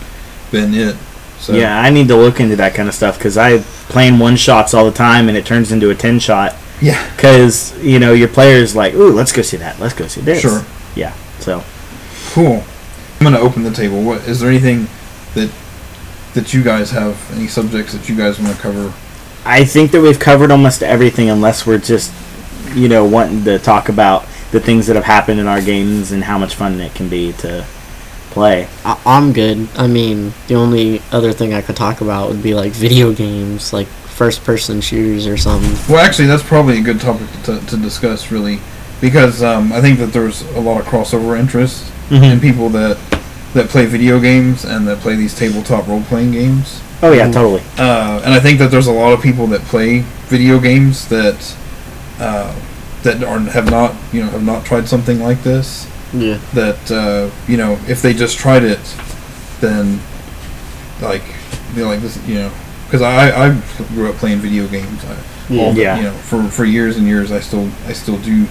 been 0.50 0.74
it. 0.74 0.96
So 1.40 1.54
Yeah, 1.54 1.80
I 1.80 1.90
need 1.90 2.08
to 2.08 2.16
look 2.16 2.40
into 2.40 2.56
that 2.56 2.74
kind 2.74 2.88
of 2.88 2.94
stuff 2.94 3.16
because 3.16 3.38
I 3.38 3.58
playing 3.88 4.18
one 4.18 4.36
shots 4.36 4.74
all 4.74 4.84
the 4.84 4.96
time 4.96 5.28
and 5.28 5.38
it 5.38 5.46
turns 5.46 5.70
into 5.70 5.90
a 5.90 5.94
ten 5.94 6.18
shot 6.18 6.56
yeah, 6.80 6.98
because 7.14 7.76
you 7.82 7.98
know 8.00 8.12
your 8.12 8.28
player's 8.28 8.74
like, 8.74 8.94
ooh, 8.94 9.12
let's 9.12 9.32
go 9.32 9.42
see 9.42 9.56
that, 9.58 9.78
let's 9.78 9.94
go 9.94 10.06
see 10.08 10.20
this. 10.20 10.40
sure, 10.40 10.64
Yeah. 10.96 11.12
So 11.38 11.62
cool. 12.32 12.64
I'm 13.20 13.24
gonna 13.24 13.38
open 13.38 13.62
the 13.62 13.70
table. 13.72 14.02
What 14.02 14.26
is 14.28 14.40
there 14.40 14.48
anything 14.50 14.88
that 15.34 15.50
that 16.34 16.52
you 16.54 16.62
guys 16.62 16.90
have? 16.90 17.16
Any 17.36 17.46
subjects 17.48 17.92
that 17.92 18.08
you 18.08 18.16
guys 18.16 18.38
want 18.38 18.54
to 18.54 18.60
cover? 18.62 18.92
I 19.44 19.64
think 19.64 19.90
that 19.92 20.00
we've 20.00 20.18
covered 20.18 20.50
almost 20.50 20.82
everything 20.82 21.30
unless 21.30 21.66
we're 21.66 21.78
just, 21.78 22.12
you 22.74 22.88
know, 22.88 23.04
wanting 23.04 23.44
to 23.44 23.58
talk 23.58 23.88
about 23.88 24.26
the 24.50 24.60
things 24.60 24.86
that 24.86 24.96
have 24.96 25.04
happened 25.04 25.40
in 25.40 25.46
our 25.46 25.60
games 25.60 26.12
and 26.12 26.24
how 26.24 26.38
much 26.38 26.54
fun 26.54 26.80
it 26.80 26.94
can 26.94 27.08
be 27.08 27.32
to 27.34 27.64
play. 28.30 28.66
I- 28.84 28.98
I'm 29.06 29.32
good. 29.32 29.68
I 29.76 29.86
mean, 29.86 30.32
the 30.48 30.54
only 30.54 31.02
other 31.12 31.32
thing 31.32 31.54
I 31.54 31.62
could 31.62 31.76
talk 31.76 32.00
about 32.00 32.28
would 32.28 32.42
be 32.42 32.54
like 32.54 32.72
video 32.72 33.12
games, 33.12 33.72
like 33.72 33.86
first 33.86 34.44
person 34.44 34.80
shooters 34.80 35.26
or 35.26 35.36
something. 35.36 35.72
Well, 35.92 36.04
actually, 36.04 36.26
that's 36.28 36.42
probably 36.42 36.78
a 36.78 36.82
good 36.82 37.00
topic 37.00 37.28
to, 37.44 37.60
to 37.66 37.76
discuss, 37.76 38.30
really, 38.30 38.58
because 39.00 39.42
um, 39.42 39.72
I 39.72 39.80
think 39.80 39.98
that 39.98 40.06
there's 40.12 40.42
a 40.56 40.60
lot 40.60 40.80
of 40.80 40.86
crossover 40.86 41.38
interest 41.38 41.90
in 42.10 42.40
people 42.40 42.68
that 42.70 42.96
that 43.54 43.68
play 43.68 43.86
video 43.86 44.20
games 44.20 44.64
and 44.64 44.86
that 44.88 44.98
play 44.98 45.14
these 45.16 45.34
tabletop 45.36 45.86
role 45.88 46.02
playing 46.02 46.32
games. 46.32 46.82
Oh 47.02 47.12
yeah, 47.12 47.30
totally. 47.30 47.62
Uh, 47.78 48.20
and 48.24 48.34
I 48.34 48.40
think 48.40 48.58
that 48.58 48.70
there's 48.70 48.86
a 48.88 48.92
lot 48.92 49.12
of 49.12 49.22
people 49.22 49.46
that 49.48 49.60
play 49.62 50.00
video 50.28 50.58
games 50.58 51.08
that 51.08 51.56
uh, 52.20 52.54
that 53.04 53.22
are 53.22 53.38
have 53.40 53.70
not 53.70 53.94
you 54.12 54.22
know 54.22 54.28
have 54.30 54.44
not 54.44 54.64
tried 54.64 54.88
something 54.88 55.20
like 55.20 55.42
this. 55.42 55.86
Yeah. 56.12 56.38
That 56.54 56.90
uh, 56.90 57.30
you 57.50 57.56
know 57.56 57.78
if 57.88 58.02
they 58.02 58.12
just 58.14 58.38
tried 58.38 58.64
it, 58.64 58.80
then 59.60 60.00
like 61.00 61.22
know 61.76 61.86
like 61.88 62.00
this 62.00 62.16
you 62.26 62.34
know 62.34 62.52
because 62.86 63.02
I, 63.02 63.48
I 63.48 63.60
grew 63.94 64.08
up 64.10 64.16
playing 64.16 64.38
video 64.38 64.66
games. 64.66 65.04
I, 65.04 65.16
Yeah. 65.52 65.62
all 65.62 65.72
the- 65.72 65.80
Yeah. 65.82 65.96
You 65.96 66.02
know 66.04 66.12
for 66.12 66.42
for 66.48 66.64
years 66.64 66.96
and 66.96 67.06
years 67.06 67.30
I 67.30 67.40
still 67.40 67.70
I 67.86 67.92
still 67.92 68.18
do. 68.18 68.46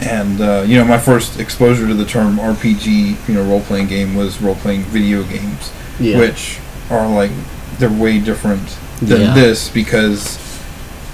And 0.00 0.40
uh, 0.40 0.64
you 0.66 0.78
know, 0.78 0.84
my 0.84 0.98
first 0.98 1.38
exposure 1.38 1.86
to 1.86 1.94
the 1.94 2.04
term 2.06 2.36
RPG, 2.38 3.28
you 3.28 3.34
know, 3.34 3.44
role 3.44 3.60
playing 3.60 3.88
game 3.88 4.14
was 4.14 4.40
role 4.40 4.54
playing 4.56 4.82
video 4.84 5.22
games 5.24 5.72
Yeah. 5.98 6.18
which 6.18 6.58
are 6.90 7.08
like 7.08 7.30
they're 7.78 7.90
way 7.90 8.18
different 8.18 8.66
than 9.00 9.20
Yeah. 9.20 9.34
this 9.34 9.68
because 9.68 10.38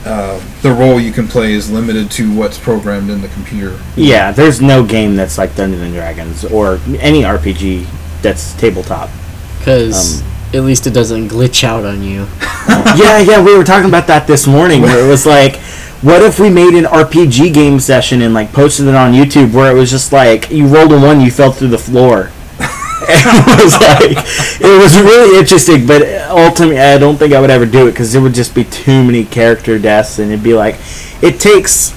uh, 0.04 0.40
the 0.62 0.70
role 0.72 1.00
you 1.00 1.10
can 1.12 1.26
play 1.26 1.52
is 1.52 1.68
limited 1.70 2.10
to 2.12 2.32
what's 2.32 2.58
programmed 2.58 3.10
in 3.10 3.22
the 3.22 3.28
computer. 3.28 3.76
Yeah, 3.96 4.30
there's 4.30 4.60
no 4.62 4.84
game 4.84 5.16
that's 5.16 5.36
like 5.36 5.56
Dungeons 5.56 5.82
and 5.82 5.92
Dragons 5.94 6.44
or 6.44 6.78
any 7.00 7.22
RPG 7.22 7.86
that's 8.22 8.52
tabletop. 8.54 9.10
Because 9.58 10.22
Um, 10.22 10.28
at 10.54 10.62
least 10.64 10.86
it 10.86 10.92
doesn't 10.94 11.28
glitch 11.28 11.64
out 11.64 11.84
on 11.84 12.02
you. 12.04 12.26
yeah, 12.96 13.18
yeah, 13.18 13.42
we 13.42 13.56
were 13.58 13.64
talking 13.64 13.88
about 13.88 14.06
that 14.06 14.28
this 14.28 14.46
morning 14.46 14.80
where 14.82 15.04
it 15.04 15.08
was 15.08 15.26
like 15.38 15.58
what 16.06 16.22
if 16.22 16.38
we 16.38 16.48
made 16.48 16.74
an 16.74 16.84
RPG 16.84 17.52
game 17.52 17.80
session 17.80 18.22
and 18.22 18.32
like 18.32 18.52
posted 18.52 18.86
it 18.86 18.94
on 18.94 19.12
YouTube 19.12 19.52
where 19.52 19.74
it 19.74 19.74
was 19.74 19.90
just 19.90 20.12
like 20.12 20.48
you 20.52 20.68
rolled 20.68 20.92
a 20.92 20.98
one, 21.00 21.20
you 21.20 21.32
fell 21.32 21.50
through 21.50 21.68
the 21.68 21.78
floor. 21.78 22.30
it 23.08 23.58
was 23.58 23.72
like 23.80 24.12
it 24.60 24.80
was 24.80 24.96
really 25.00 25.36
interesting, 25.36 25.84
but 25.84 26.02
ultimately 26.30 26.78
I 26.78 26.96
don't 26.98 27.16
think 27.16 27.34
I 27.34 27.40
would 27.40 27.50
ever 27.50 27.66
do 27.66 27.88
it 27.88 27.90
because 27.90 28.14
it 28.14 28.20
would 28.20 28.34
just 28.34 28.54
be 28.54 28.62
too 28.62 29.04
many 29.04 29.24
character 29.24 29.80
deaths, 29.80 30.20
and 30.20 30.30
it'd 30.30 30.44
be 30.44 30.54
like 30.54 30.76
it 31.22 31.40
takes 31.40 31.90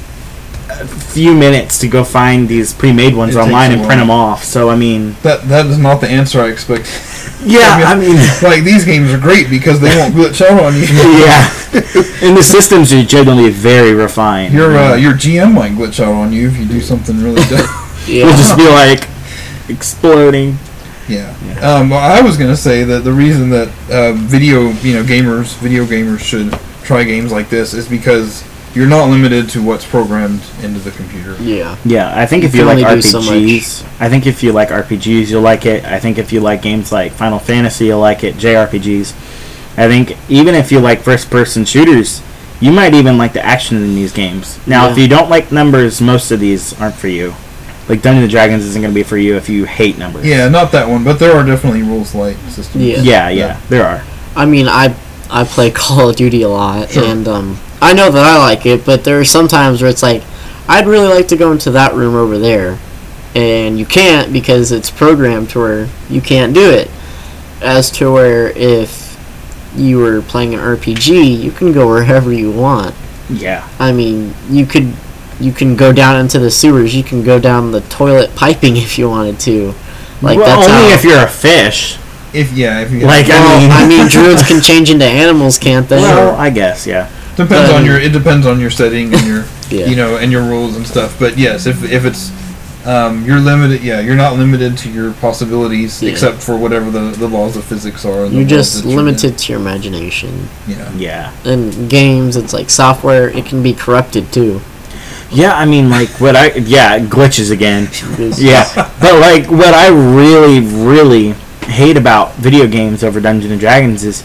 a 0.69 0.87
few 0.87 1.35
minutes 1.35 1.77
to 1.79 1.87
go 1.87 2.03
find 2.03 2.47
these 2.47 2.73
pre-made 2.73 3.13
ones 3.13 3.35
It 3.35 3.39
online 3.39 3.71
and 3.71 3.85
print 3.85 3.99
them 3.99 4.09
off. 4.09 4.43
So 4.43 4.71
I 4.71 4.75
mean, 4.75 5.17
That 5.21 5.47
that 5.49 5.67
is 5.67 5.77
not 5.77 6.01
the 6.01 6.09
answer 6.09 6.41
I 6.41 6.49
expected. 6.49 6.87
Yeah, 7.43 7.83
I 7.87 7.95
mean. 7.95 8.15
like 8.43 8.63
these 8.63 8.85
games 8.85 9.11
are 9.13 9.19
great 9.19 9.49
because 9.49 9.79
they 9.79 9.95
won't 9.97 10.13
glitch 10.13 10.41
out 10.41 10.61
on 10.61 10.73
you. 10.73 10.81
yeah, 10.91 11.49
and 12.27 12.37
the 12.37 12.43
systems 12.43 12.91
are 12.93 13.03
generally 13.03 13.49
very 13.49 13.93
refined. 13.93 14.53
Your 14.53 14.77
uh, 14.77 14.95
your 14.95 15.13
GM 15.13 15.53
might 15.53 15.73
glitch 15.73 15.99
out 15.99 16.13
on 16.13 16.33
you 16.33 16.47
if 16.47 16.57
you 16.57 16.65
do 16.65 16.81
something 16.81 17.21
really 17.23 17.43
dumb. 17.43 17.65
Yeah. 18.07 18.25
It'll 18.25 18.37
just 18.37 18.57
be 18.57 18.67
like 18.67 19.07
exploding. 19.69 20.57
Yeah. 21.07 21.29
Um, 21.61 21.89
well, 21.89 21.99
I 21.99 22.21
was 22.21 22.37
gonna 22.37 22.57
say 22.57 22.83
that 22.83 23.03
the 23.03 23.13
reason 23.13 23.49
that 23.49 23.67
uh, 23.89 24.13
video, 24.13 24.69
you 24.69 24.93
know, 24.93 25.03
gamers, 25.03 25.57
video 25.57 25.85
gamers 25.85 26.19
should 26.19 26.51
try 26.83 27.03
games 27.03 27.31
like 27.31 27.49
this 27.49 27.73
is 27.73 27.87
because 27.87 28.43
you're 28.79 28.87
not 28.87 29.09
limited 29.09 29.49
to 29.49 29.61
what's 29.61 29.85
programmed 29.85 30.41
into 30.63 30.79
the 30.79 30.91
computer. 30.91 31.35
yeah. 31.41 31.75
Yeah, 31.83 32.17
I 32.17 32.25
think 32.25 32.43
You 32.43 32.49
if 32.49 32.55
you 32.55 32.63
like 32.65 32.77
only 32.85 32.95
do 32.95 33.01
so 33.01 33.19
RPGs, 33.19 33.83
I 33.99 34.07
think 34.09 34.25
if 34.25 34.41
you 34.41 34.53
like 34.53 34.69
RPGs, 34.69 35.29
you'll 35.29 35.41
like 35.41 35.65
it. 35.65 35.83
I 35.83 35.99
think 35.99 36.17
if 36.17 36.31
you 36.31 36.39
like 36.39 36.61
games 36.61 36.91
like 36.91 37.11
Final 37.11 37.39
Fantasy, 37.39 37.87
you'll 37.87 37.99
like 37.99 38.23
it. 38.23 38.35
JRPGs. 38.35 39.13
I 39.77 39.87
think 39.87 40.17
even 40.29 40.55
if 40.55 40.71
you 40.71 40.79
like 40.79 41.01
first-person 41.01 41.65
shooters, 41.65 42.21
you 42.61 42.71
might 42.71 42.93
even 42.93 43.17
like 43.17 43.33
the 43.33 43.45
action 43.45 43.77
in 43.77 43.95
these 43.95 44.11
games. 44.13 44.59
Now, 44.67 44.89
if 44.89 44.97
you 44.97 45.07
don't 45.07 45.29
like 45.29 45.51
numbers, 45.51 46.01
most 46.01 46.31
of 46.31 46.39
these 46.39 46.73
aren't 46.81 46.95
for 46.95 47.07
you. 47.07 47.33
Like 47.87 48.01
Dungeons 48.01 48.23
and 48.23 48.31
Dragons 48.31 48.63
isn't 48.65 48.81
going 48.81 48.93
to 48.93 48.95
be 48.95 49.03
for 49.03 49.17
you 49.17 49.35
if 49.35 49.49
you 49.49 49.65
hate 49.65 49.97
numbers. 49.97 50.25
Yeah, 50.25 50.47
not 50.49 50.71
that 50.73 50.87
one, 50.87 51.03
but 51.03 51.17
there 51.19 51.35
are 51.35 51.43
definitely 51.45 51.81
rules 51.83 52.13
light 52.13 52.37
systems. 52.49 52.83
Yeah. 52.83 53.01
yeah, 53.01 53.29
yeah, 53.29 53.59
there 53.69 53.85
are. 53.85 54.03
I 54.35 54.45
mean, 54.45 54.67
I 54.67 54.95
I 55.29 55.43
play 55.43 55.71
Call 55.75 56.09
of 56.09 56.15
Duty 56.15 56.41
a 56.43 56.49
lot, 56.49 56.89
Sure. 56.91 57.03
and 57.05 57.27
um, 57.27 57.57
I 57.81 57.93
know 57.93 58.11
that 58.11 58.23
I 58.25 58.37
like 58.37 58.65
it, 58.65 58.85
but 58.85 59.03
there 59.03 59.19
are 59.19 59.25
some 59.25 59.47
times 59.47 59.81
where 59.81 59.89
it's 59.89 60.03
like, 60.03 60.23
I'd 60.67 60.85
really 60.87 61.07
like 61.07 61.27
to 61.29 61.37
go 61.37 61.51
into 61.51 61.71
that 61.71 61.93
room 61.93 62.15
over 62.15 62.37
there, 62.37 62.77
and 63.35 63.79
you 63.79 63.85
can't 63.85 64.31
because 64.33 64.71
it's 64.71 64.89
programmed 64.89 65.49
to 65.51 65.59
where 65.59 65.89
you 66.09 66.21
can't 66.21 66.53
do 66.53 66.69
it. 66.69 66.89
As 67.61 67.89
to 67.91 68.11
where 68.11 68.49
if 68.49 69.17
you 69.75 69.97
were 69.99 70.21
playing 70.21 70.53
an 70.53 70.59
RPG, 70.59 71.39
you 71.41 71.51
can 71.51 71.71
go 71.73 71.87
wherever 71.87 72.31
you 72.31 72.51
want. 72.51 72.95
Yeah. 73.29 73.67
I 73.79 73.91
mean, 73.91 74.33
you 74.49 74.65
could 74.65 74.93
you 75.39 75.53
can 75.53 75.75
go 75.75 75.93
down 75.93 76.19
into 76.19 76.37
the 76.39 76.51
sewers, 76.51 76.93
you 76.95 77.03
can 77.03 77.23
go 77.23 77.39
down 77.39 77.71
the 77.71 77.81
toilet 77.81 78.35
piping 78.35 78.75
if 78.77 78.97
you 78.97 79.09
wanted 79.09 79.39
to. 79.41 79.73
Like 80.21 80.37
well, 80.37 80.45
that's 80.47 80.69
only 80.69 80.91
how, 80.91 80.97
if 80.97 81.03
you're 81.03 81.23
a 81.23 81.27
fish. 81.29 81.97
If 82.33 82.51
yeah, 82.53 82.81
if 82.81 82.91
you 82.91 83.01
Like, 83.07 83.25
I 83.29 83.59
mean- 83.59 83.71
I 83.71 83.87
mean, 83.87 84.07
druids 84.09 84.43
can 84.47 84.61
change 84.61 84.89
into 84.89 85.05
animals, 85.05 85.57
can't 85.57 85.87
they? 85.87 85.97
Well, 85.97 86.35
I 86.35 86.49
guess, 86.49 86.85
yeah. 86.85 87.09
Depends 87.39 87.71
on 87.71 87.85
your 87.85 87.97
it 87.99 88.11
depends 88.11 88.45
on 88.45 88.59
your 88.59 88.69
setting 88.69 89.13
and 89.13 89.25
your 89.25 89.45
Yeah. 89.71 89.85
you 89.85 89.95
know 89.95 90.17
and 90.17 90.31
your 90.31 90.43
rules 90.43 90.75
and 90.75 90.85
stuff. 90.85 91.17
But 91.19 91.37
yes, 91.37 91.65
if 91.65 91.83
if 91.83 92.05
it's 92.05 92.31
um, 92.87 93.25
you're 93.25 93.39
limited, 93.39 93.83
yeah, 93.83 93.99
you're 93.99 94.15
not 94.15 94.37
limited 94.37 94.77
to 94.79 94.91
your 94.91 95.13
possibilities 95.13 96.01
Yeah. 96.01 96.11
except 96.11 96.41
for 96.41 96.57
whatever 96.57 96.89
the, 96.89 97.11
the 97.17 97.27
laws 97.27 97.57
of 97.57 97.65
physics 97.65 98.05
are. 98.05 98.23
and 98.25 98.33
You're 98.33 98.43
laws 98.43 98.49
just 98.49 98.83
that 98.83 98.89
you're 98.89 98.97
limited 99.03 99.37
to 99.37 99.51
your 99.53 99.61
imagination. 99.61 100.47
Yeah. 100.67 100.91
Yeah. 100.95 101.33
In 101.45 101.87
games, 101.89 102.35
it's 102.35 102.53
like 102.53 102.69
software; 102.69 103.29
it 103.29 103.45
can 103.45 103.61
be 103.61 103.73
corrupted 103.73 104.31
too. 104.31 104.61
Yeah, 105.31 105.55
I 105.55 105.65
mean, 105.65 105.89
like 105.91 106.09
what 106.21 106.35
I 106.35 106.53
yeah 106.55 106.97
glitches 106.99 107.51
again. 107.51 107.87
Yeah, 108.37 108.65
but 108.99 109.19
like 109.19 109.51
what 109.51 109.73
I 109.73 109.89
really, 109.89 110.59
really 110.61 111.33
hate 111.69 111.97
about 111.97 112.33
video 112.35 112.65
games 112.65 113.03
over 113.03 113.19
Dungeons 113.19 113.51
and 113.51 113.59
Dragons 113.59 114.03
is 114.03 114.23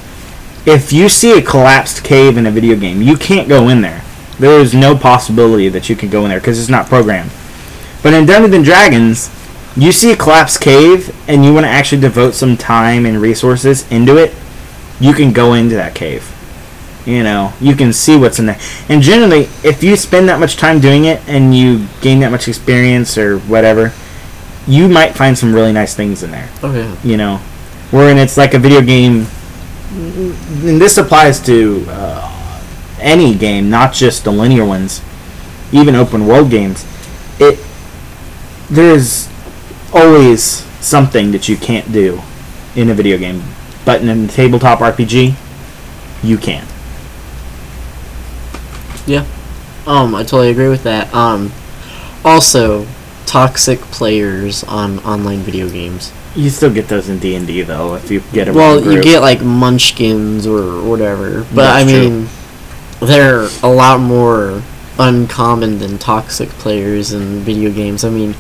if 0.67 0.93
you 0.93 1.09
see 1.09 1.39
a 1.39 1.43
collapsed 1.43 2.05
cave 2.05 2.37
in 2.37 2.47
a 2.47 2.51
video 2.51 2.77
game, 2.77 3.03
you 3.03 3.17
can't 3.17 3.49
go 3.49 3.69
in 3.69 3.81
there. 3.81 4.03
There 4.39 4.59
is 4.59 4.75
no 4.75 4.97
possibility 4.97 5.69
that 5.69 5.89
you 5.89 5.97
can 5.97 6.11
go 6.11 6.25
in 6.25 6.31
there 6.31 6.41
because 6.41 6.59
it's 6.59 6.69
not 6.69 6.87
programmed. 6.87 7.31
But 8.03 8.15
in 8.15 8.27
Dungeons 8.27 8.55
and 8.55 8.65
Dragons, 8.65 9.31
you 9.77 9.93
see 9.93 10.13
a 10.13 10.17
collapsed 10.17 10.61
cave 10.61 11.15
and 11.29 11.45
you 11.45 11.53
want 11.53 11.65
to 11.65 11.71
actually 11.71 12.01
devote 12.01 12.35
some 12.35 12.57
time 12.57 13.07
and 13.07 13.21
resources 13.21 13.91
into 13.91 14.17
it, 14.17 14.35
you 15.01 15.13
can 15.13 15.33
go 15.33 15.55
into 15.55 15.75
that 15.75 15.95
cave. 15.95 16.31
You 17.07 17.23
know, 17.23 17.53
you 17.61 17.77
can 17.77 17.93
see 17.93 18.17
what's 18.17 18.39
in 18.39 18.47
there. 18.47 18.59
And 18.89 19.03
generally, 19.03 19.49
if 19.63 19.83
you 19.83 19.97
spend 19.97 20.29
that 20.29 20.41
much 20.41 20.57
time 20.57 20.81
doing 20.81 21.05
it 21.05 21.21
and 21.29 21.55
you 21.55 21.87
gain 22.01 22.21
that 22.21 22.31
much 22.31 22.49
experience 22.49 23.19
or 23.19 23.39
whatever, 23.41 23.93
you 24.67 24.89
might 24.89 25.13
find 25.15 25.37
some 25.37 25.55
really 25.55 25.73
nice 25.73 25.95
things 25.95 26.23
in 26.23 26.31
there. 26.31 26.49
Oh 26.63 26.75
yeah. 26.75 26.97
You 27.05 27.19
know, 27.19 27.37
wherein 27.91 28.17
it's 28.17 28.39
like 28.39 28.55
a 28.55 28.59
video 28.59 28.81
game. 28.81 29.27
And 29.95 30.81
this 30.81 30.99
applies 30.99 31.41
to 31.47 31.85
uh, 31.89 32.35
any 32.99 33.35
game, 33.35 33.71
not 33.71 33.93
just 33.93 34.25
the 34.25 34.33
linear 34.33 34.65
ones, 34.65 35.01
even 35.73 35.95
open 35.95 36.27
world 36.27 36.51
games. 36.51 36.85
It 37.39 37.59
there's 38.71 39.29
always 39.93 40.43
something 40.81 41.31
that 41.33 41.49
you 41.49 41.57
can't 41.57 41.93
do 41.93 42.21
in 42.75 42.91
a 42.91 42.95
video 42.95 43.19
game, 43.19 43.43
but 43.85 44.03
in 44.03 44.09
a 44.09 44.27
tabletop 44.27 44.81
RPG, 44.81 45.35
you 46.23 46.39
can. 46.39 46.67
Yeah, 49.07 49.27
um, 49.87 50.15
I 50.15 50.23
totally 50.23 50.51
agree 50.51 50.69
with 50.69 50.83
that. 50.85 51.13
Um, 51.15 51.53
also, 52.25 52.87
toxic 53.27 53.79
players 53.81 54.65
on 54.65 54.99
online 55.01 55.41
video 55.41 55.69
games. 55.69 56.13
You 56.37 56.51
still 56.51 56.73
get 56.73 56.89
those 56.89 57.09
in 57.09 57.19
D 57.19 57.37
and 57.37 57.47
D 57.47 57.63
though, 57.63 57.95
if 57.95 58.11
you 58.11 58.21
get 58.33 58.49
a 58.49 58.53
Well, 58.53 58.81
wrong 58.81 58.93
you 58.93 59.03
get 59.03 59.21
like 59.21 59.41
munchkins 59.43 60.47
or 60.47 60.83
whatever, 60.83 61.41
but 61.55 61.63
That's 61.63 61.85
I 61.85 61.91
true. 61.91 62.11
mean, 62.11 62.29
they're 63.01 63.49
a 63.63 63.69
lot 63.73 64.01
more 64.01 64.63
uncommon 64.99 65.79
than 65.79 65.99
toxic 65.99 66.49
players 66.51 67.13
in 67.13 67.41
video 67.41 67.71
games. 67.71 68.05
I 68.05 68.11
mean, 68.11 68.35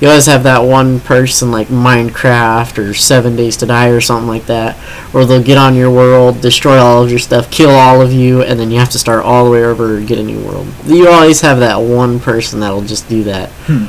you 0.00 0.08
always 0.08 0.26
have 0.26 0.44
that 0.44 0.60
one 0.60 1.00
person 1.00 1.50
like 1.50 1.68
Minecraft 1.68 2.78
or 2.78 2.94
Seven 2.94 3.36
Days 3.36 3.56
to 3.58 3.66
Die 3.66 3.88
or 3.88 4.00
something 4.00 4.28
like 4.28 4.46
that, 4.46 4.76
where 5.12 5.24
they'll 5.24 5.42
get 5.42 5.58
on 5.58 5.74
your 5.74 5.90
world, 5.90 6.40
destroy 6.40 6.78
all 6.78 7.02
of 7.02 7.10
your 7.10 7.18
stuff, 7.18 7.50
kill 7.50 7.70
all 7.70 8.00
of 8.00 8.12
you, 8.12 8.42
and 8.42 8.58
then 8.58 8.70
you 8.70 8.78
have 8.78 8.90
to 8.90 8.98
start 8.98 9.24
all 9.24 9.44
the 9.44 9.50
way 9.50 9.62
over 9.64 9.96
and 9.96 10.06
get 10.08 10.18
a 10.18 10.22
new 10.22 10.40
world. 10.44 10.66
You 10.86 11.08
always 11.08 11.40
have 11.42 11.58
that 11.60 11.76
one 11.76 12.18
person 12.18 12.60
that'll 12.60 12.80
just 12.82 13.08
do 13.08 13.24
that. 13.24 13.50
Hmm. 13.66 13.86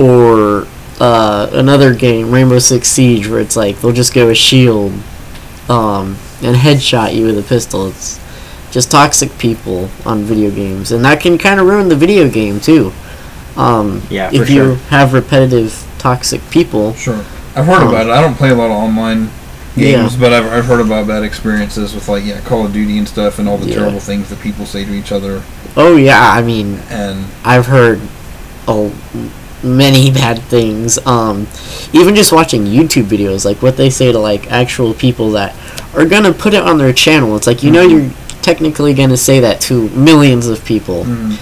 Or 0.00 0.66
uh, 1.00 1.48
another 1.52 1.94
game, 1.94 2.30
Rainbow 2.30 2.58
Six 2.58 2.88
Siege, 2.88 3.28
where 3.28 3.40
it's 3.40 3.56
like 3.56 3.80
they'll 3.80 3.92
just 3.92 4.14
go 4.14 4.28
a 4.28 4.34
shield 4.34 4.92
um, 5.68 6.16
and 6.42 6.56
headshot 6.56 7.14
you 7.14 7.26
with 7.26 7.38
a 7.38 7.42
pistol. 7.42 7.88
It's 7.88 8.20
just 8.70 8.90
toxic 8.90 9.36
people 9.38 9.88
on 10.06 10.22
video 10.22 10.50
games, 10.50 10.92
and 10.92 11.04
that 11.04 11.20
can 11.20 11.38
kind 11.38 11.60
of 11.60 11.66
ruin 11.66 11.88
the 11.88 11.96
video 11.96 12.28
game 12.28 12.60
too. 12.60 12.92
Um, 13.56 14.02
Yeah, 14.10 14.30
for 14.30 14.36
if 14.42 14.50
you 14.50 14.64
sure. 14.64 14.74
have 14.88 15.12
repetitive 15.12 15.86
toxic 15.98 16.40
people, 16.50 16.94
Sure. 16.94 17.22
I've 17.54 17.66
heard 17.66 17.82
Um, 17.82 17.88
about 17.88 18.06
it. 18.06 18.12
I 18.12 18.20
don't 18.22 18.34
play 18.34 18.48
a 18.48 18.54
lot 18.54 18.66
of 18.70 18.72
online 18.78 19.28
games, 19.76 20.14
Yeah. 20.14 20.20
but 20.20 20.32
I've, 20.32 20.50
I've 20.50 20.64
heard 20.64 20.80
about 20.80 21.06
bad 21.06 21.22
experiences 21.22 21.94
with 21.94 22.08
like 22.08 22.24
yeah, 22.24 22.40
Call 22.40 22.64
of 22.64 22.72
Duty 22.72 22.96
and 22.96 23.06
stuff, 23.06 23.38
and 23.38 23.46
all 23.48 23.58
the 23.58 23.66
Yeah. 23.68 23.74
terrible 23.76 24.00
things 24.00 24.30
that 24.30 24.40
people 24.40 24.64
say 24.66 24.84
to 24.86 24.92
each 24.94 25.12
other. 25.12 25.42
oh 25.76 25.96
yeah, 25.96 26.30
I 26.32 26.40
mean, 26.42 26.80
And 26.90 27.26
I've 27.44 27.66
heard 27.66 28.00
oh 28.66 28.90
many 29.64 30.10
bad 30.22 30.38
things. 30.42 30.98
Um, 31.06 31.46
even 31.92 32.14
just 32.14 32.32
watching 32.32 32.64
YouTube 32.64 33.04
videos, 33.04 33.44
like 33.44 33.62
what 33.62 33.76
they 33.76 33.90
say 33.90 34.12
to 34.12 34.18
like 34.18 34.50
actual 34.50 34.94
people 34.94 35.30
that 35.32 35.54
are 35.94 36.06
gonna 36.06 36.32
put 36.32 36.54
it 36.54 36.62
on 36.62 36.78
their 36.78 36.92
channel. 36.92 37.36
It's 37.36 37.46
like 37.46 37.62
you 37.62 37.70
know 37.70 37.86
Mhm. 37.86 37.90
you're 37.90 38.10
technically 38.42 38.92
gonna 38.94 39.16
say 39.16 39.40
that 39.40 39.60
to 39.62 39.88
millions 39.90 40.46
of 40.48 40.64
people. 40.64 41.04
mm, 41.04 41.36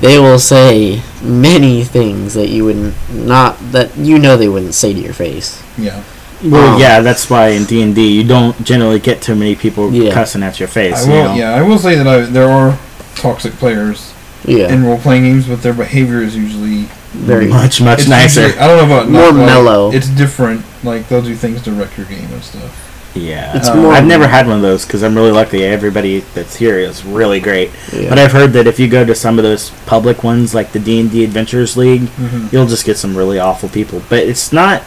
They 0.00 0.18
will 0.18 0.38
say 0.40 1.00
many 1.22 1.84
things 1.84 2.34
that 2.34 2.48
you 2.48 2.64
wouldn't 2.64 2.94
not 3.14 3.56
that 3.72 3.96
you 3.96 4.18
know 4.18 4.36
they 4.36 4.48
wouldn't 4.48 4.74
say 4.74 4.92
to 4.92 4.98
your 5.00 5.12
face. 5.14 5.58
yeah, 5.78 6.00
Well, 6.44 6.74
Um, 6.74 6.80
yeah, 6.80 7.00
that's 7.00 7.30
why 7.30 7.48
in 7.50 7.64
D 7.66 7.80
and 7.82 7.94
D 7.94 8.08
you 8.08 8.24
don't 8.24 8.64
generally 8.64 8.98
get 8.98 9.22
too 9.22 9.36
many 9.36 9.54
people 9.54 9.92
Yeah. 9.92 10.12
cussing 10.12 10.42
at 10.42 10.58
your 10.58 10.66
face. 10.68 11.06
I 11.06 11.06
you 11.06 11.22
know? 11.22 11.34
Yeah, 11.36 11.54
I 11.54 11.62
will 11.62 11.78
say 11.78 11.94
that 11.94 12.06
I, 12.08 12.22
there 12.22 12.50
are 12.50 12.76
toxic 13.14 13.56
players 13.60 14.10
Yeah, 14.44 14.66
in 14.72 14.84
role 14.84 14.98
playing 14.98 15.22
games, 15.22 15.44
but 15.46 15.62
their 15.62 15.72
behavior 15.72 16.20
is 16.20 16.34
usually 16.34 16.88
very 17.12 17.46
much 17.46 17.80
much 17.80 18.00
it's 18.00 18.08
nicer. 18.08 18.42
usually- 18.42 18.58
I 18.60 18.66
don't 18.66 18.76
know 18.88 18.94
about 18.94 19.08
More 19.10 19.22
not, 19.32 19.34
like, 19.36 19.46
mellow. 19.46 19.92
It's 19.92 20.08
different. 20.08 20.62
Like 20.82 21.08
they'll 21.08 21.22
do 21.22 21.34
things 21.34 21.62
to 21.62 21.72
wreck 21.72 21.96
your 21.96 22.06
game 22.06 22.28
and 22.32 22.42
stuff. 22.42 22.88
Yeah, 23.14 23.54
It's 23.54 23.68
Uh, 23.68 23.74
more. 23.76 23.92
I've 23.92 24.06
never 24.06 24.26
had 24.26 24.46
one 24.46 24.56
of 24.56 24.62
those 24.62 24.86
because 24.86 25.02
I'm 25.02 25.14
really 25.14 25.30
lucky. 25.32 25.62
Everybody 25.64 26.24
that's 26.34 26.56
here 26.56 26.78
is 26.78 27.04
really 27.04 27.40
great. 27.40 27.70
Yeah. 27.92 28.08
But 28.08 28.18
I've 28.18 28.32
heard 28.32 28.54
that 28.54 28.66
if 28.66 28.80
you 28.80 28.88
go 28.88 29.04
to 29.04 29.14
some 29.14 29.38
of 29.38 29.42
those 29.44 29.70
public 29.84 30.24
ones, 30.24 30.54
like 30.54 30.72
the 30.72 30.78
D 30.78 30.98
and 30.98 31.10
D 31.10 31.22
Adventures 31.22 31.76
League, 31.76 32.08
Mm-hmm. 32.18 32.46
you'll 32.50 32.66
just 32.66 32.86
get 32.86 32.96
some 32.96 33.14
really 33.14 33.38
awful 33.38 33.68
people. 33.68 34.00
But 34.08 34.20
it's 34.20 34.50
not 34.50 34.82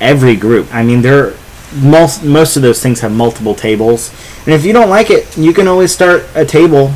every 0.00 0.36
group. 0.36 0.66
I 0.74 0.82
mean, 0.82 1.00
there 1.02 1.32
most 1.74 2.22
most 2.22 2.56
of 2.56 2.62
those 2.62 2.82
things 2.82 3.00
have 3.00 3.12
multiple 3.12 3.54
tables, 3.54 4.10
and 4.44 4.54
if 4.54 4.64
you 4.64 4.72
don't 4.74 4.90
like 4.90 5.10
it, 5.10 5.36
you 5.38 5.52
can 5.54 5.66
always 5.68 5.92
start 5.92 6.24
a 6.34 6.44
table 6.44 6.92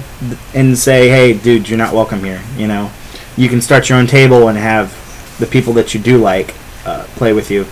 and 0.54 0.78
say, 0.78 1.08
"Hey, 1.08 1.32
dude, 1.32 1.68
you're 1.68 1.78
not 1.78 1.94
welcome 1.94 2.22
here." 2.22 2.40
You 2.58 2.68
know, 2.68 2.90
you 3.40 3.48
can 3.48 3.60
start 3.62 3.88
your 3.88 3.96
own 3.98 4.06
table 4.06 4.48
and 4.48 4.58
have 4.58 4.92
the 5.38 5.46
people 5.46 5.72
that 5.72 5.94
you 5.94 6.00
do 6.00 6.18
like 6.18 6.54
uh, 6.84 7.04
play 7.16 7.32
with 7.32 7.50
you, 7.50 7.66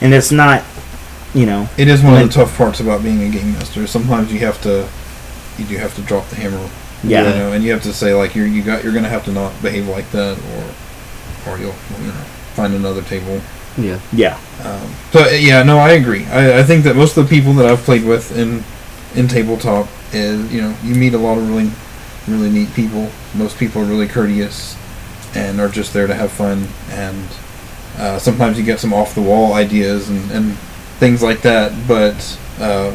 and 0.00 0.12
it's 0.12 0.32
not, 0.32 0.64
you 1.32 1.46
know, 1.46 1.68
It 1.78 1.86
is 1.86 2.02
one 2.02 2.20
of 2.20 2.26
the 2.26 2.34
tough 2.34 2.56
parts 2.56 2.80
about 2.80 3.04
being 3.04 3.22
a 3.22 3.28
game 3.30 3.52
master. 3.52 3.86
Sometimes 3.86 4.32
you 4.32 4.40
have 4.40 4.60
to, 4.62 4.88
you 5.58 5.64
do 5.64 5.76
have 5.76 5.94
to 5.94 6.02
drop 6.02 6.28
the 6.28 6.36
hammer. 6.36 6.68
yeah. 7.04 7.22
You 7.30 7.38
know, 7.38 7.52
and 7.52 7.62
you 7.62 7.70
have 7.70 7.82
to 7.84 7.92
say 7.92 8.14
like 8.14 8.34
you're 8.34 8.48
you 8.48 8.62
got 8.64 8.82
you're 8.82 8.92
gonna 8.92 9.08
have 9.08 9.24
to 9.26 9.32
not 9.32 9.52
behave 9.62 9.86
like 9.88 10.10
that, 10.10 10.36
or 10.38 11.52
or 11.52 11.58
you'll 11.58 11.74
you 12.00 12.08
know 12.08 12.24
find 12.54 12.74
another 12.74 13.02
table. 13.02 13.40
yeah. 13.78 14.00
Yeah. 14.12 14.38
Um, 14.64 14.92
so 15.12 15.20
uh, 15.20 15.28
yeah, 15.30 15.62
no, 15.62 15.78
I 15.78 15.92
agree. 15.92 16.24
I, 16.26 16.60
I 16.60 16.62
think 16.64 16.82
that 16.84 16.96
most 16.96 17.16
of 17.16 17.28
the 17.28 17.30
people 17.36 17.52
that 17.54 17.66
I've 17.66 17.82
played 17.84 18.04
with 18.04 18.36
in 18.36 18.64
in 19.14 19.28
tabletop 19.28 19.86
is 20.12 20.52
you 20.52 20.60
know 20.62 20.74
you 20.82 20.96
meet 20.96 21.14
a 21.14 21.18
lot 21.18 21.38
of 21.38 21.48
really 21.48 21.70
really 22.26 22.50
neat 22.50 22.74
people. 22.74 23.08
Most 23.34 23.56
people 23.56 23.82
are 23.82 23.84
really 23.84 24.08
courteous 24.08 24.76
and 25.34 25.60
are 25.60 25.68
just 25.68 25.92
there 25.92 26.06
to 26.06 26.14
have 26.14 26.30
fun. 26.32 26.66
And 26.90 27.26
uh, 27.98 28.18
sometimes 28.18 28.58
you 28.58 28.64
get 28.64 28.80
some 28.80 28.92
off 28.92 29.14
the 29.14 29.22
wall 29.22 29.52
ideas 29.54 30.08
and, 30.08 30.30
and 30.30 30.56
things 30.98 31.22
like 31.22 31.42
that. 31.42 31.72
But 31.88 32.38
uh, 32.60 32.92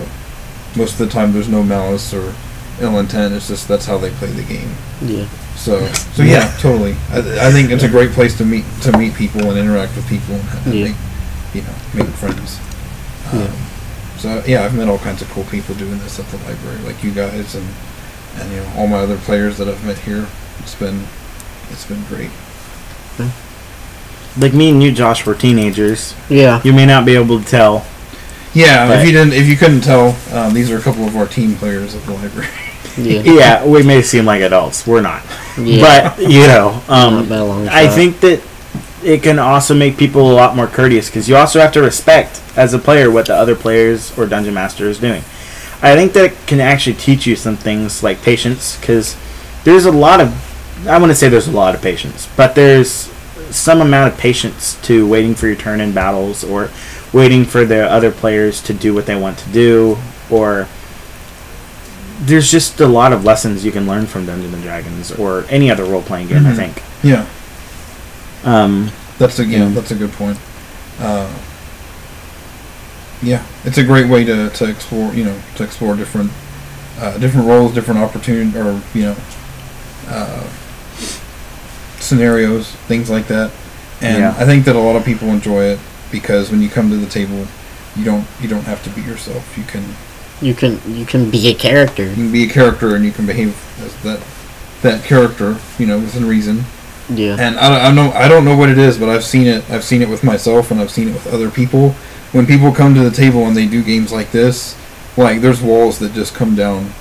most 0.76 0.94
of 0.94 1.00
the 1.00 1.10
time 1.10 1.34
there's 1.34 1.50
no 1.50 1.64
malice 1.64 2.14
or 2.14 2.34
ill 2.82 3.00
intent. 3.00 3.34
It's 3.34 3.48
just 3.48 3.68
that's 3.68 3.86
how 3.86 3.98
they 3.98 4.12
play 4.12 4.30
the 4.32 4.44
game. 4.44 4.72
Yeah. 5.02 5.28
So 5.56 5.86
so 6.14 6.22
yeah, 6.24 6.56
totally. 6.60 6.92
I, 7.10 7.48
I 7.48 7.52
think 7.52 7.72
it's 7.72 7.84
a 7.84 7.90
great 7.90 8.12
place 8.12 8.38
to 8.38 8.46
meet 8.46 8.66
to 8.84 8.96
meet 8.98 9.16
people 9.16 9.50
and 9.50 9.58
interact 9.58 9.96
with 9.96 10.08
people 10.08 10.36
and, 10.36 10.66
and 10.68 10.74
Yeah. 10.74 10.86
make 10.86 10.96
you 11.54 11.62
know 11.64 11.76
make 11.96 12.08
friends. 12.16 12.60
Yeah. 13.34 13.44
Um, 13.46 13.54
so 14.20 14.44
yeah, 14.46 14.64
I've 14.64 14.76
met 14.76 14.88
all 14.88 15.00
kinds 15.00 15.22
of 15.22 15.30
cool 15.30 15.44
people 15.46 15.76
doing 15.76 15.98
this 16.00 16.20
at 16.20 16.26
the 16.28 16.38
library, 16.38 16.78
like 16.80 17.04
you 17.04 17.12
guys 17.12 17.56
and 17.56 17.68
and 18.36 18.52
you 18.52 18.58
know 18.62 18.72
all 18.78 18.88
my 18.88 18.98
other 19.00 19.18
players 19.18 19.58
that 19.58 19.68
I've 19.68 19.84
met 19.84 19.98
here. 20.00 20.28
It's 20.60 20.76
been 20.76 21.06
it's 21.72 21.86
been 21.86 22.04
great. 22.06 22.30
Like 24.40 24.54
me 24.54 24.70
and 24.70 24.84
you, 24.84 24.92
Josh, 24.92 25.26
were 25.26 25.34
teenagers. 25.34 26.14
Yeah. 26.30 26.62
You 26.64 26.72
may 26.72 26.86
not 26.86 27.06
be 27.06 27.16
able 27.16 27.40
to 27.42 27.46
tell. 27.46 27.86
Yeah, 28.54 28.88
But- 28.88 29.00
if 29.00 29.06
you 29.08 29.12
didn't 29.12 29.34
if 29.34 29.48
you 29.48 29.56
couldn't 29.58 29.82
tell, 29.82 30.16
um, 30.32 30.54
these 30.54 30.70
are 30.72 30.78
a 30.78 30.82
couple 30.82 31.06
of 31.06 31.16
our 31.16 31.26
team 31.28 31.56
players 31.56 31.96
at 31.96 32.04
the 32.04 32.14
library. 32.14 32.48
Yeah. 32.48 32.54
Yeah, 32.98 33.66
we 33.66 33.84
may 33.84 34.02
seem 34.02 34.26
like 34.26 34.42
adults. 34.42 34.88
We're 34.88 35.02
not. 35.02 35.22
Yeah. 35.60 36.16
But, 36.16 36.20
you 36.32 36.48
know, 36.48 36.82
Not 36.90 37.14
um, 37.14 37.30
by 37.30 37.36
a 37.38 37.46
long 37.46 37.68
I 37.68 37.86
shot. 37.86 37.94
think 37.94 38.20
that 38.22 38.42
it 39.04 39.22
can 39.22 39.38
also 39.38 39.76
make 39.76 39.98
people 39.98 40.32
a 40.32 40.34
lot 40.34 40.56
more 40.56 40.66
courteous 40.66 41.08
because 41.08 41.30
you 41.30 41.36
also 41.36 41.60
have 41.60 41.72
to 41.74 41.82
respect, 41.82 42.42
as 42.56 42.74
a 42.74 42.80
player, 42.80 43.12
what 43.12 43.28
the 43.28 43.36
other 43.36 43.56
players 43.56 44.18
or 44.18 44.26
dungeon 44.26 44.56
master 44.56 44.90
is 44.90 44.98
doing. 45.00 45.22
I 45.84 45.96
think 45.96 46.14
that 46.14 46.34
can 46.48 46.60
actually 46.60 46.96
teach 46.96 47.28
you 47.28 47.36
some 47.36 47.56
things 47.56 48.02
like 48.02 48.24
patience 48.24 48.78
because 48.80 49.16
there's 49.64 49.86
a 49.86 49.92
lot 49.92 50.20
of, 50.20 50.30
I 50.88 51.00
to 51.00 51.16
say 51.16 51.30
there's 51.30 51.48
a 51.48 51.52
lot 51.52 51.76
of 51.76 51.82
patience, 51.82 52.28
but 52.38 52.56
there's 52.56 53.12
some 53.50 53.82
amount 53.82 54.12
of 54.14 54.20
patience 54.20 54.78
to 54.84 55.08
waiting 55.08 55.34
for 55.36 55.48
your 55.48 55.56
turn 55.56 55.80
in 55.82 55.94
battles 55.94 56.44
or 56.44 56.70
waiting 57.14 57.46
for 57.46 57.66
the 57.66 57.90
other 57.90 58.12
players 58.12 58.62
to 58.64 58.74
do 58.74 58.94
what 58.94 59.06
they 59.06 59.16
want 59.16 59.38
to 59.40 59.50
do 59.52 59.98
or 60.30 60.68
there's 62.22 62.50
just 62.52 62.80
a 62.82 62.88
lot 62.88 63.14
of 63.14 63.24
lessons 63.24 63.64
you 63.64 63.72
can 63.72 63.88
learn 63.88 64.06
from 64.08 64.26
Dungeons 64.26 64.54
and 64.54 64.64
Dragons 64.64 65.12
or 65.14 65.46
any 65.50 65.70
other 65.72 65.86
role 65.86 66.02
playing 66.02 66.28
game. 66.28 66.46
I 66.46 66.52
Mhm. 66.52 66.56
think. 66.56 66.84
Yeah, 67.04 67.26
Um, 68.44 68.92
that's 69.20 69.40
a 69.40 69.46
yeah, 69.46 69.70
that's 69.70 69.92
a 69.92 69.96
good 69.96 70.12
point. 70.14 70.38
Uh, 71.00 71.28
yeah, 73.22 73.42
it's 73.66 73.78
a 73.78 73.84
great 73.84 74.08
way 74.10 74.24
to, 74.26 74.50
to 74.50 74.66
explore 74.66 75.14
you 75.14 75.24
know 75.26 75.36
to 75.56 75.64
explore 75.64 75.96
different 75.96 76.32
uh, 77.00 77.18
different 77.20 77.48
roles, 77.48 77.74
different 77.74 78.00
opportunity, 78.00 78.58
or 78.58 78.82
you 78.94 79.04
know, 79.04 79.16
uh, 80.10 80.44
scenarios, 82.08 82.72
things 82.88 83.10
like 83.10 83.28
that. 83.28 83.52
And 84.02 84.20
Yeah. 84.20 84.36
I 84.38 84.46
think 84.46 84.66
that 84.66 84.76
a 84.76 84.80
lot 84.80 84.96
of 84.96 85.04
people 85.06 85.28
enjoy 85.30 85.64
it 85.66 85.80
because 86.12 86.52
when 86.52 86.62
you 86.62 86.70
come 86.70 86.90
to 86.90 86.98
the 86.98 87.08
table, 87.10 87.46
you 87.96 88.04
don't 88.06 88.26
you 88.42 88.48
don't 88.48 88.66
have 88.66 88.82
to 88.84 88.90
be 88.92 89.02
yourself. 89.02 89.44
You 89.58 89.64
can 89.64 89.84
You 90.42 90.54
can 90.54 90.80
you 90.88 91.06
can 91.06 91.30
be 91.32 91.48
a 91.50 91.54
character. 91.54 92.04
you 92.06 92.14
can 92.14 92.32
be 92.32 92.44
a 92.44 92.50
character 92.50 92.96
and 92.96 93.04
you 93.06 93.12
can 93.12 93.26
behave 93.26 93.56
as 93.86 93.94
that 94.04 94.20
that 94.82 95.04
character, 95.04 95.58
you 95.80 95.86
know, 95.88 95.98
within 96.00 96.26
reason. 96.28 96.64
Yeah. 97.10 97.36
And 97.40 97.58
I, 97.58 97.68
don't- 97.70 97.86
I 97.88 97.92
know 97.98 98.12
I 98.14 98.28
don't 98.28 98.46
know 98.46 98.56
what 98.56 98.70
it 98.70 98.78
is, 98.78 98.98
but 98.98 99.10
I've 99.10 99.24
seen 99.24 99.48
it. 99.48 99.64
I've 99.70 99.84
seen 99.84 100.02
it 100.02 100.10
with 100.10 100.24
myself 100.24 100.72
and 100.72 100.80
I've 100.80 100.92
seen 100.92 101.08
it 101.10 101.14
with 101.14 101.28
other 101.34 101.50
people. 101.50 101.96
When 102.34 102.46
people 102.46 102.72
come 102.72 102.94
to 102.96 103.02
the 103.10 103.16
table 103.24 103.48
and 103.48 103.56
they 103.58 103.66
do 103.66 103.82
games 103.82 104.12
like 104.12 104.32
this, 104.32 104.76
like 105.18 105.42
there's 105.42 105.62
walls 105.62 105.98
that 106.00 106.14
just 106.14 106.36
come 106.36 106.54
down, 106.56 106.92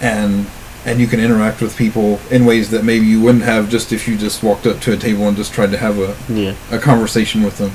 and 0.00 0.46
and 0.86 1.00
you 1.00 1.06
can 1.08 1.18
interact 1.20 1.60
with 1.60 1.76
people 1.76 2.20
in 2.30 2.46
ways 2.46 2.70
that 2.70 2.84
maybe 2.84 3.04
you 3.04 3.20
wouldn't 3.20 3.44
have 3.44 3.68
just 3.68 3.92
if 3.92 4.06
you 4.06 4.16
just 4.16 4.42
walked 4.42 4.66
up 4.66 4.80
to 4.80 4.92
a 4.92 4.96
table 4.96 5.26
and 5.28 5.36
just 5.36 5.52
tried 5.52 5.72
to 5.72 5.76
have 5.76 5.98
a, 5.98 6.16
Yeah. 6.32 6.54
a 6.70 6.78
conversation 6.78 7.42
with 7.42 7.58
them. 7.58 7.72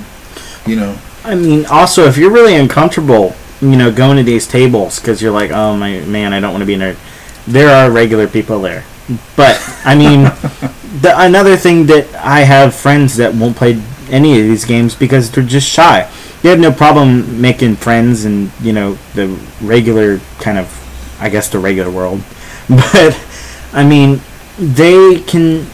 You 0.65 0.77
know. 0.77 0.97
I 1.25 1.35
mean, 1.35 1.65
also, 1.65 2.05
if 2.05 2.17
you're 2.17 2.31
really 2.31 2.55
uncomfortable, 2.55 3.35
you 3.61 3.75
know, 3.75 3.91
going 3.91 4.17
to 4.17 4.23
these 4.23 4.47
tables 4.47 4.99
because 4.99 5.21
you're 5.21 5.31
like, 5.31 5.51
oh 5.51 5.75
my 5.75 5.99
man, 6.01 6.33
I 6.33 6.39
don't 6.39 6.51
want 6.51 6.61
to 6.61 6.65
be 6.65 6.75
there. 6.75 6.95
There 7.47 7.69
are 7.69 7.91
regular 7.91 8.27
people 8.27 8.61
there, 8.61 8.83
but 9.35 9.59
I 9.83 9.95
mean, 9.95 10.23
the, 11.01 11.13
another 11.15 11.57
thing 11.57 11.85
that 11.87 12.13
I 12.15 12.41
have 12.41 12.73
friends 12.73 13.17
that 13.17 13.33
won't 13.35 13.57
play 13.57 13.81
any 14.09 14.39
of 14.39 14.45
these 14.47 14.63
games 14.65 14.95
because 14.95 15.29
they're 15.31 15.43
just 15.43 15.67
shy. 15.67 16.09
They 16.43 16.49
have 16.49 16.59
no 16.59 16.71
problem 16.71 17.41
making 17.41 17.75
friends 17.75 18.25
and 18.25 18.51
you 18.61 18.73
know 18.73 18.97
the 19.15 19.27
regular 19.61 20.19
kind 20.39 20.57
of, 20.57 20.67
I 21.19 21.29
guess 21.29 21.49
the 21.49 21.59
regular 21.59 21.91
world, 21.91 22.21
but 22.93 23.19
I 23.73 23.83
mean, 23.85 24.21
they 24.57 25.19
can. 25.21 25.67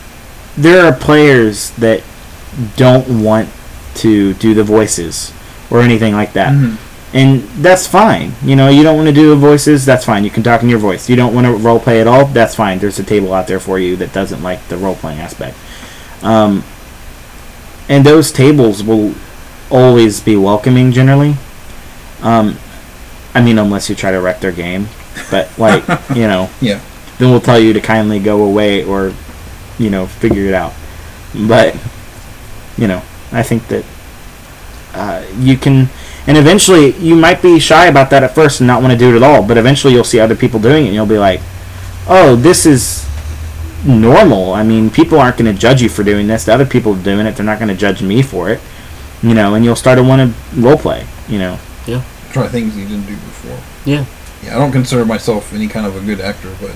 There 0.58 0.86
are 0.86 0.94
players 0.94 1.72
that 1.72 2.04
don't 2.76 3.24
want 3.24 3.50
to 3.96 4.34
do 4.36 4.54
the 4.54 4.64
voices 4.64 5.32
or 5.70 5.82
anything 5.82 6.14
like 6.14 6.34
that. 6.34 6.54
Mhm. 6.54 6.78
And 7.14 7.42
that's 7.64 7.88
fine. 7.88 8.34
You 8.44 8.56
know, 8.56 8.68
you 8.70 8.84
don't 8.84 8.96
want 8.98 9.08
to 9.08 9.14
do 9.14 9.30
the 9.30 9.36
voices, 9.36 9.86
that's 9.86 10.06
fine. 10.06 10.24
You 10.24 10.30
can 10.30 10.44
talk 10.44 10.62
in 10.62 10.70
your 10.70 10.80
voice. 10.80 11.10
You 11.10 11.16
don't 11.16 11.34
want 11.34 11.48
to 11.48 11.54
role 11.54 11.80
play 11.80 12.02
at 12.02 12.08
all, 12.08 12.26
that's 12.26 12.56
fine. 12.56 12.80
There's 12.80 13.00
a 13.00 13.04
table 13.04 13.34
out 13.34 13.48
there 13.48 13.60
for 13.60 13.80
you 13.80 13.96
that 13.98 14.12
doesn't 14.14 14.44
like 14.44 14.68
the 14.68 14.78
role 14.78 14.96
playing 14.96 15.20
aspect. 15.20 15.56
Um, 16.22 16.64
and 17.88 18.06
those 18.06 18.32
tables 18.32 18.84
will 18.84 19.14
always 19.70 20.20
be 20.20 20.36
welcoming 20.36 20.92
generally. 20.92 21.36
Um, 22.22 22.58
I 23.34 23.42
mean, 23.42 23.58
unless 23.58 23.90
you 23.90 23.96
try 23.96 24.12
to 24.12 24.20
wreck 24.20 24.40
their 24.42 24.52
game. 24.52 24.88
But, 25.32 25.50
like, 25.58 25.84
you 26.16 26.28
know, 26.28 26.50
Yeah. 26.62 26.80
then 27.20 27.30
we'll 27.32 27.42
tell 27.42 27.60
you 27.60 27.74
to 27.74 27.82
kindly 27.82 28.20
go 28.20 28.44
away 28.44 28.84
or, 28.84 29.14
you 29.78 29.90
know, 29.90 30.06
figure 30.08 30.46
it 30.46 30.54
out. 30.54 30.74
But, 31.48 31.76
you 32.78 32.88
know, 32.88 33.02
I 33.32 33.44
think 33.44 33.68
that 33.68 33.84
uh, 34.94 35.24
you 35.40 35.58
can, 35.58 35.90
and 36.26 36.38
eventually 36.38 36.92
you 36.98 37.16
might 37.16 37.42
be 37.42 37.60
shy 37.60 37.86
about 37.88 38.10
that 38.12 38.24
at 38.24 38.34
first 38.34 38.60
and 38.62 38.68
not 38.68 38.82
want 38.82 38.94
to 38.94 38.98
do 38.98 39.14
it 39.14 39.18
at 39.18 39.24
all. 39.24 39.44
But 39.46 39.58
eventually 39.58 39.94
you'll 39.94 40.04
see 40.04 40.20
other 40.20 40.36
people 40.36 40.60
doing 40.60 40.84
it 40.84 40.88
and 40.88 40.96
you'll 40.96 41.06
be 41.06 41.18
like, 41.18 41.42
oh, 42.08 42.36
this 42.36 42.66
is 42.66 43.06
normal. 43.86 44.54
I 44.54 44.64
mean, 44.64 44.90
people 44.90 45.20
aren't 45.20 45.38
going 45.38 45.54
to 45.54 45.60
judge 45.60 45.82
you 45.82 45.90
for 45.90 46.04
doing 46.04 46.28
this. 46.28 46.46
The 46.46 46.54
other 46.54 46.66
people 46.66 46.96
are 46.96 47.04
doing 47.04 47.26
it. 47.28 47.36
They're 47.36 47.46
not 47.46 47.60
going 47.60 47.70
to 47.70 47.76
judge 47.76 48.02
me 48.02 48.22
for 48.22 48.50
it. 48.50 48.60
You 49.22 49.34
know, 49.34 49.56
and 49.56 49.66
you'll 49.66 49.76
start 49.76 49.98
to 49.98 50.04
want 50.04 50.32
to 50.34 50.60
role 50.62 50.78
play. 50.78 51.06
You 51.28 51.40
know, 51.40 51.60
Yeah. 51.86 52.04
Try 52.32 52.48
things 52.48 52.76
you 52.78 52.88
didn't 52.88 53.06
do 53.08 53.16
before. 53.16 53.60
Yeah. 53.86 54.06
Yeah, 54.44 54.56
I 54.56 54.60
don't 54.60 54.72
consider 54.72 55.06
myself 55.06 55.54
any 55.54 55.68
kind 55.68 55.86
of 55.86 55.96
a 55.96 56.06
good 56.06 56.22
actor, 56.22 56.54
but 56.62 56.72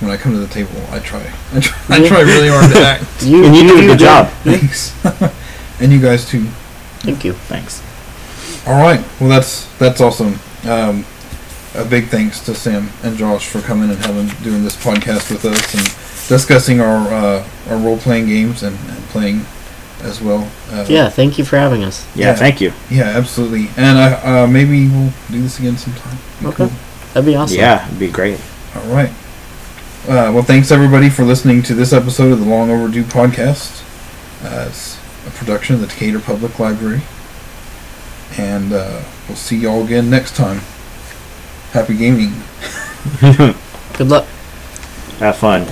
when 0.00 0.10
I 0.10 0.16
come 0.16 0.32
to 0.32 0.38
the 0.38 0.46
table, 0.48 0.80
I 0.90 0.98
try. 0.98 1.32
I 1.52 1.60
try, 1.60 1.96
I 1.96 2.08
try 2.08 2.20
really 2.20 2.48
hard 2.48 2.72
to 2.72 2.78
act. 2.80 3.04
You, 3.26 3.44
and 3.44 3.56
you, 3.56 3.66
do 3.66 3.78
a 3.78 3.86
good 3.86 3.98
job. 3.98 4.28
Thanks. 4.44 4.92
and 5.80 5.92
you 5.92 6.00
guys 6.00 6.28
too. 6.28 6.44
Thank 7.00 7.24
you. 7.24 7.32
Thanks. 7.32 7.82
All 8.66 8.80
right. 8.80 9.04
Well, 9.20 9.28
that's 9.28 9.66
that's 9.78 10.00
awesome. 10.00 10.38
Um, 10.64 11.04
a 11.74 11.84
big 11.84 12.08
thanks 12.08 12.44
to 12.46 12.54
Sam 12.54 12.88
and 13.02 13.16
Josh 13.16 13.48
for 13.48 13.60
coming 13.60 13.90
and 13.90 13.98
having 13.98 14.28
doing 14.42 14.64
this 14.64 14.76
podcast 14.76 15.30
with 15.30 15.44
us 15.44 15.74
and 15.74 16.28
discussing 16.28 16.80
our 16.80 17.08
uh, 17.12 17.48
our 17.68 17.76
role 17.76 17.98
playing 17.98 18.26
games 18.26 18.62
and, 18.62 18.76
and 18.90 18.98
playing 19.06 19.44
as 20.02 20.20
well. 20.20 20.48
Uh, 20.72 20.84
Yeah. 20.88 21.08
Thank 21.08 21.38
you 21.38 21.44
for 21.44 21.56
having 21.58 21.82
us. 21.84 22.04
Yeah, 22.14 22.26
Yeah. 22.28 22.34
thank 22.34 22.60
you. 22.60 22.72
Yeah, 22.90 23.04
absolutely. 23.04 23.70
And 23.76 23.98
I, 23.98 24.12
uh, 24.42 24.46
maybe 24.46 24.88
we'll 24.88 25.12
do 25.30 25.42
this 25.42 25.58
again 25.58 25.76
sometime. 25.78 26.18
Be 26.40 26.46
Okay. 26.48 26.56
cool. 26.56 26.72
That'd 27.14 27.26
be 27.26 27.34
awesome. 27.36 27.58
Yeah, 27.58 27.86
it'd 27.86 27.98
be 27.98 28.08
great. 28.08 28.38
All 28.74 28.94
right. 28.94 29.10
Uh, 30.08 30.30
well, 30.32 30.42
thanks 30.42 30.70
everybody 30.70 31.08
for 31.08 31.24
listening 31.24 31.62
to 31.64 31.74
this 31.74 31.92
episode 31.92 32.30
of 32.32 32.38
the 32.40 32.46
Long 32.46 32.70
Overdue 32.70 33.04
podcast. 33.04 33.82
Uh, 34.44 34.66
it's 34.68 34.96
a 35.26 35.30
production 35.30 35.74
of 35.74 35.80
the 35.80 35.86
Decatur 35.88 36.20
Public 36.20 36.58
Library. 36.60 37.00
And 38.38 38.72
uh, 38.72 39.00
we'll 39.28 39.36
see 39.36 39.56
y'all 39.56 39.82
again 39.84 40.10
next 40.10 40.36
time. 40.36 40.60
Happy 41.72 41.96
gaming. 41.96 42.34
Good 43.96 44.08
luck. 44.08 44.26
Have 45.20 45.36
fun. 45.36 45.66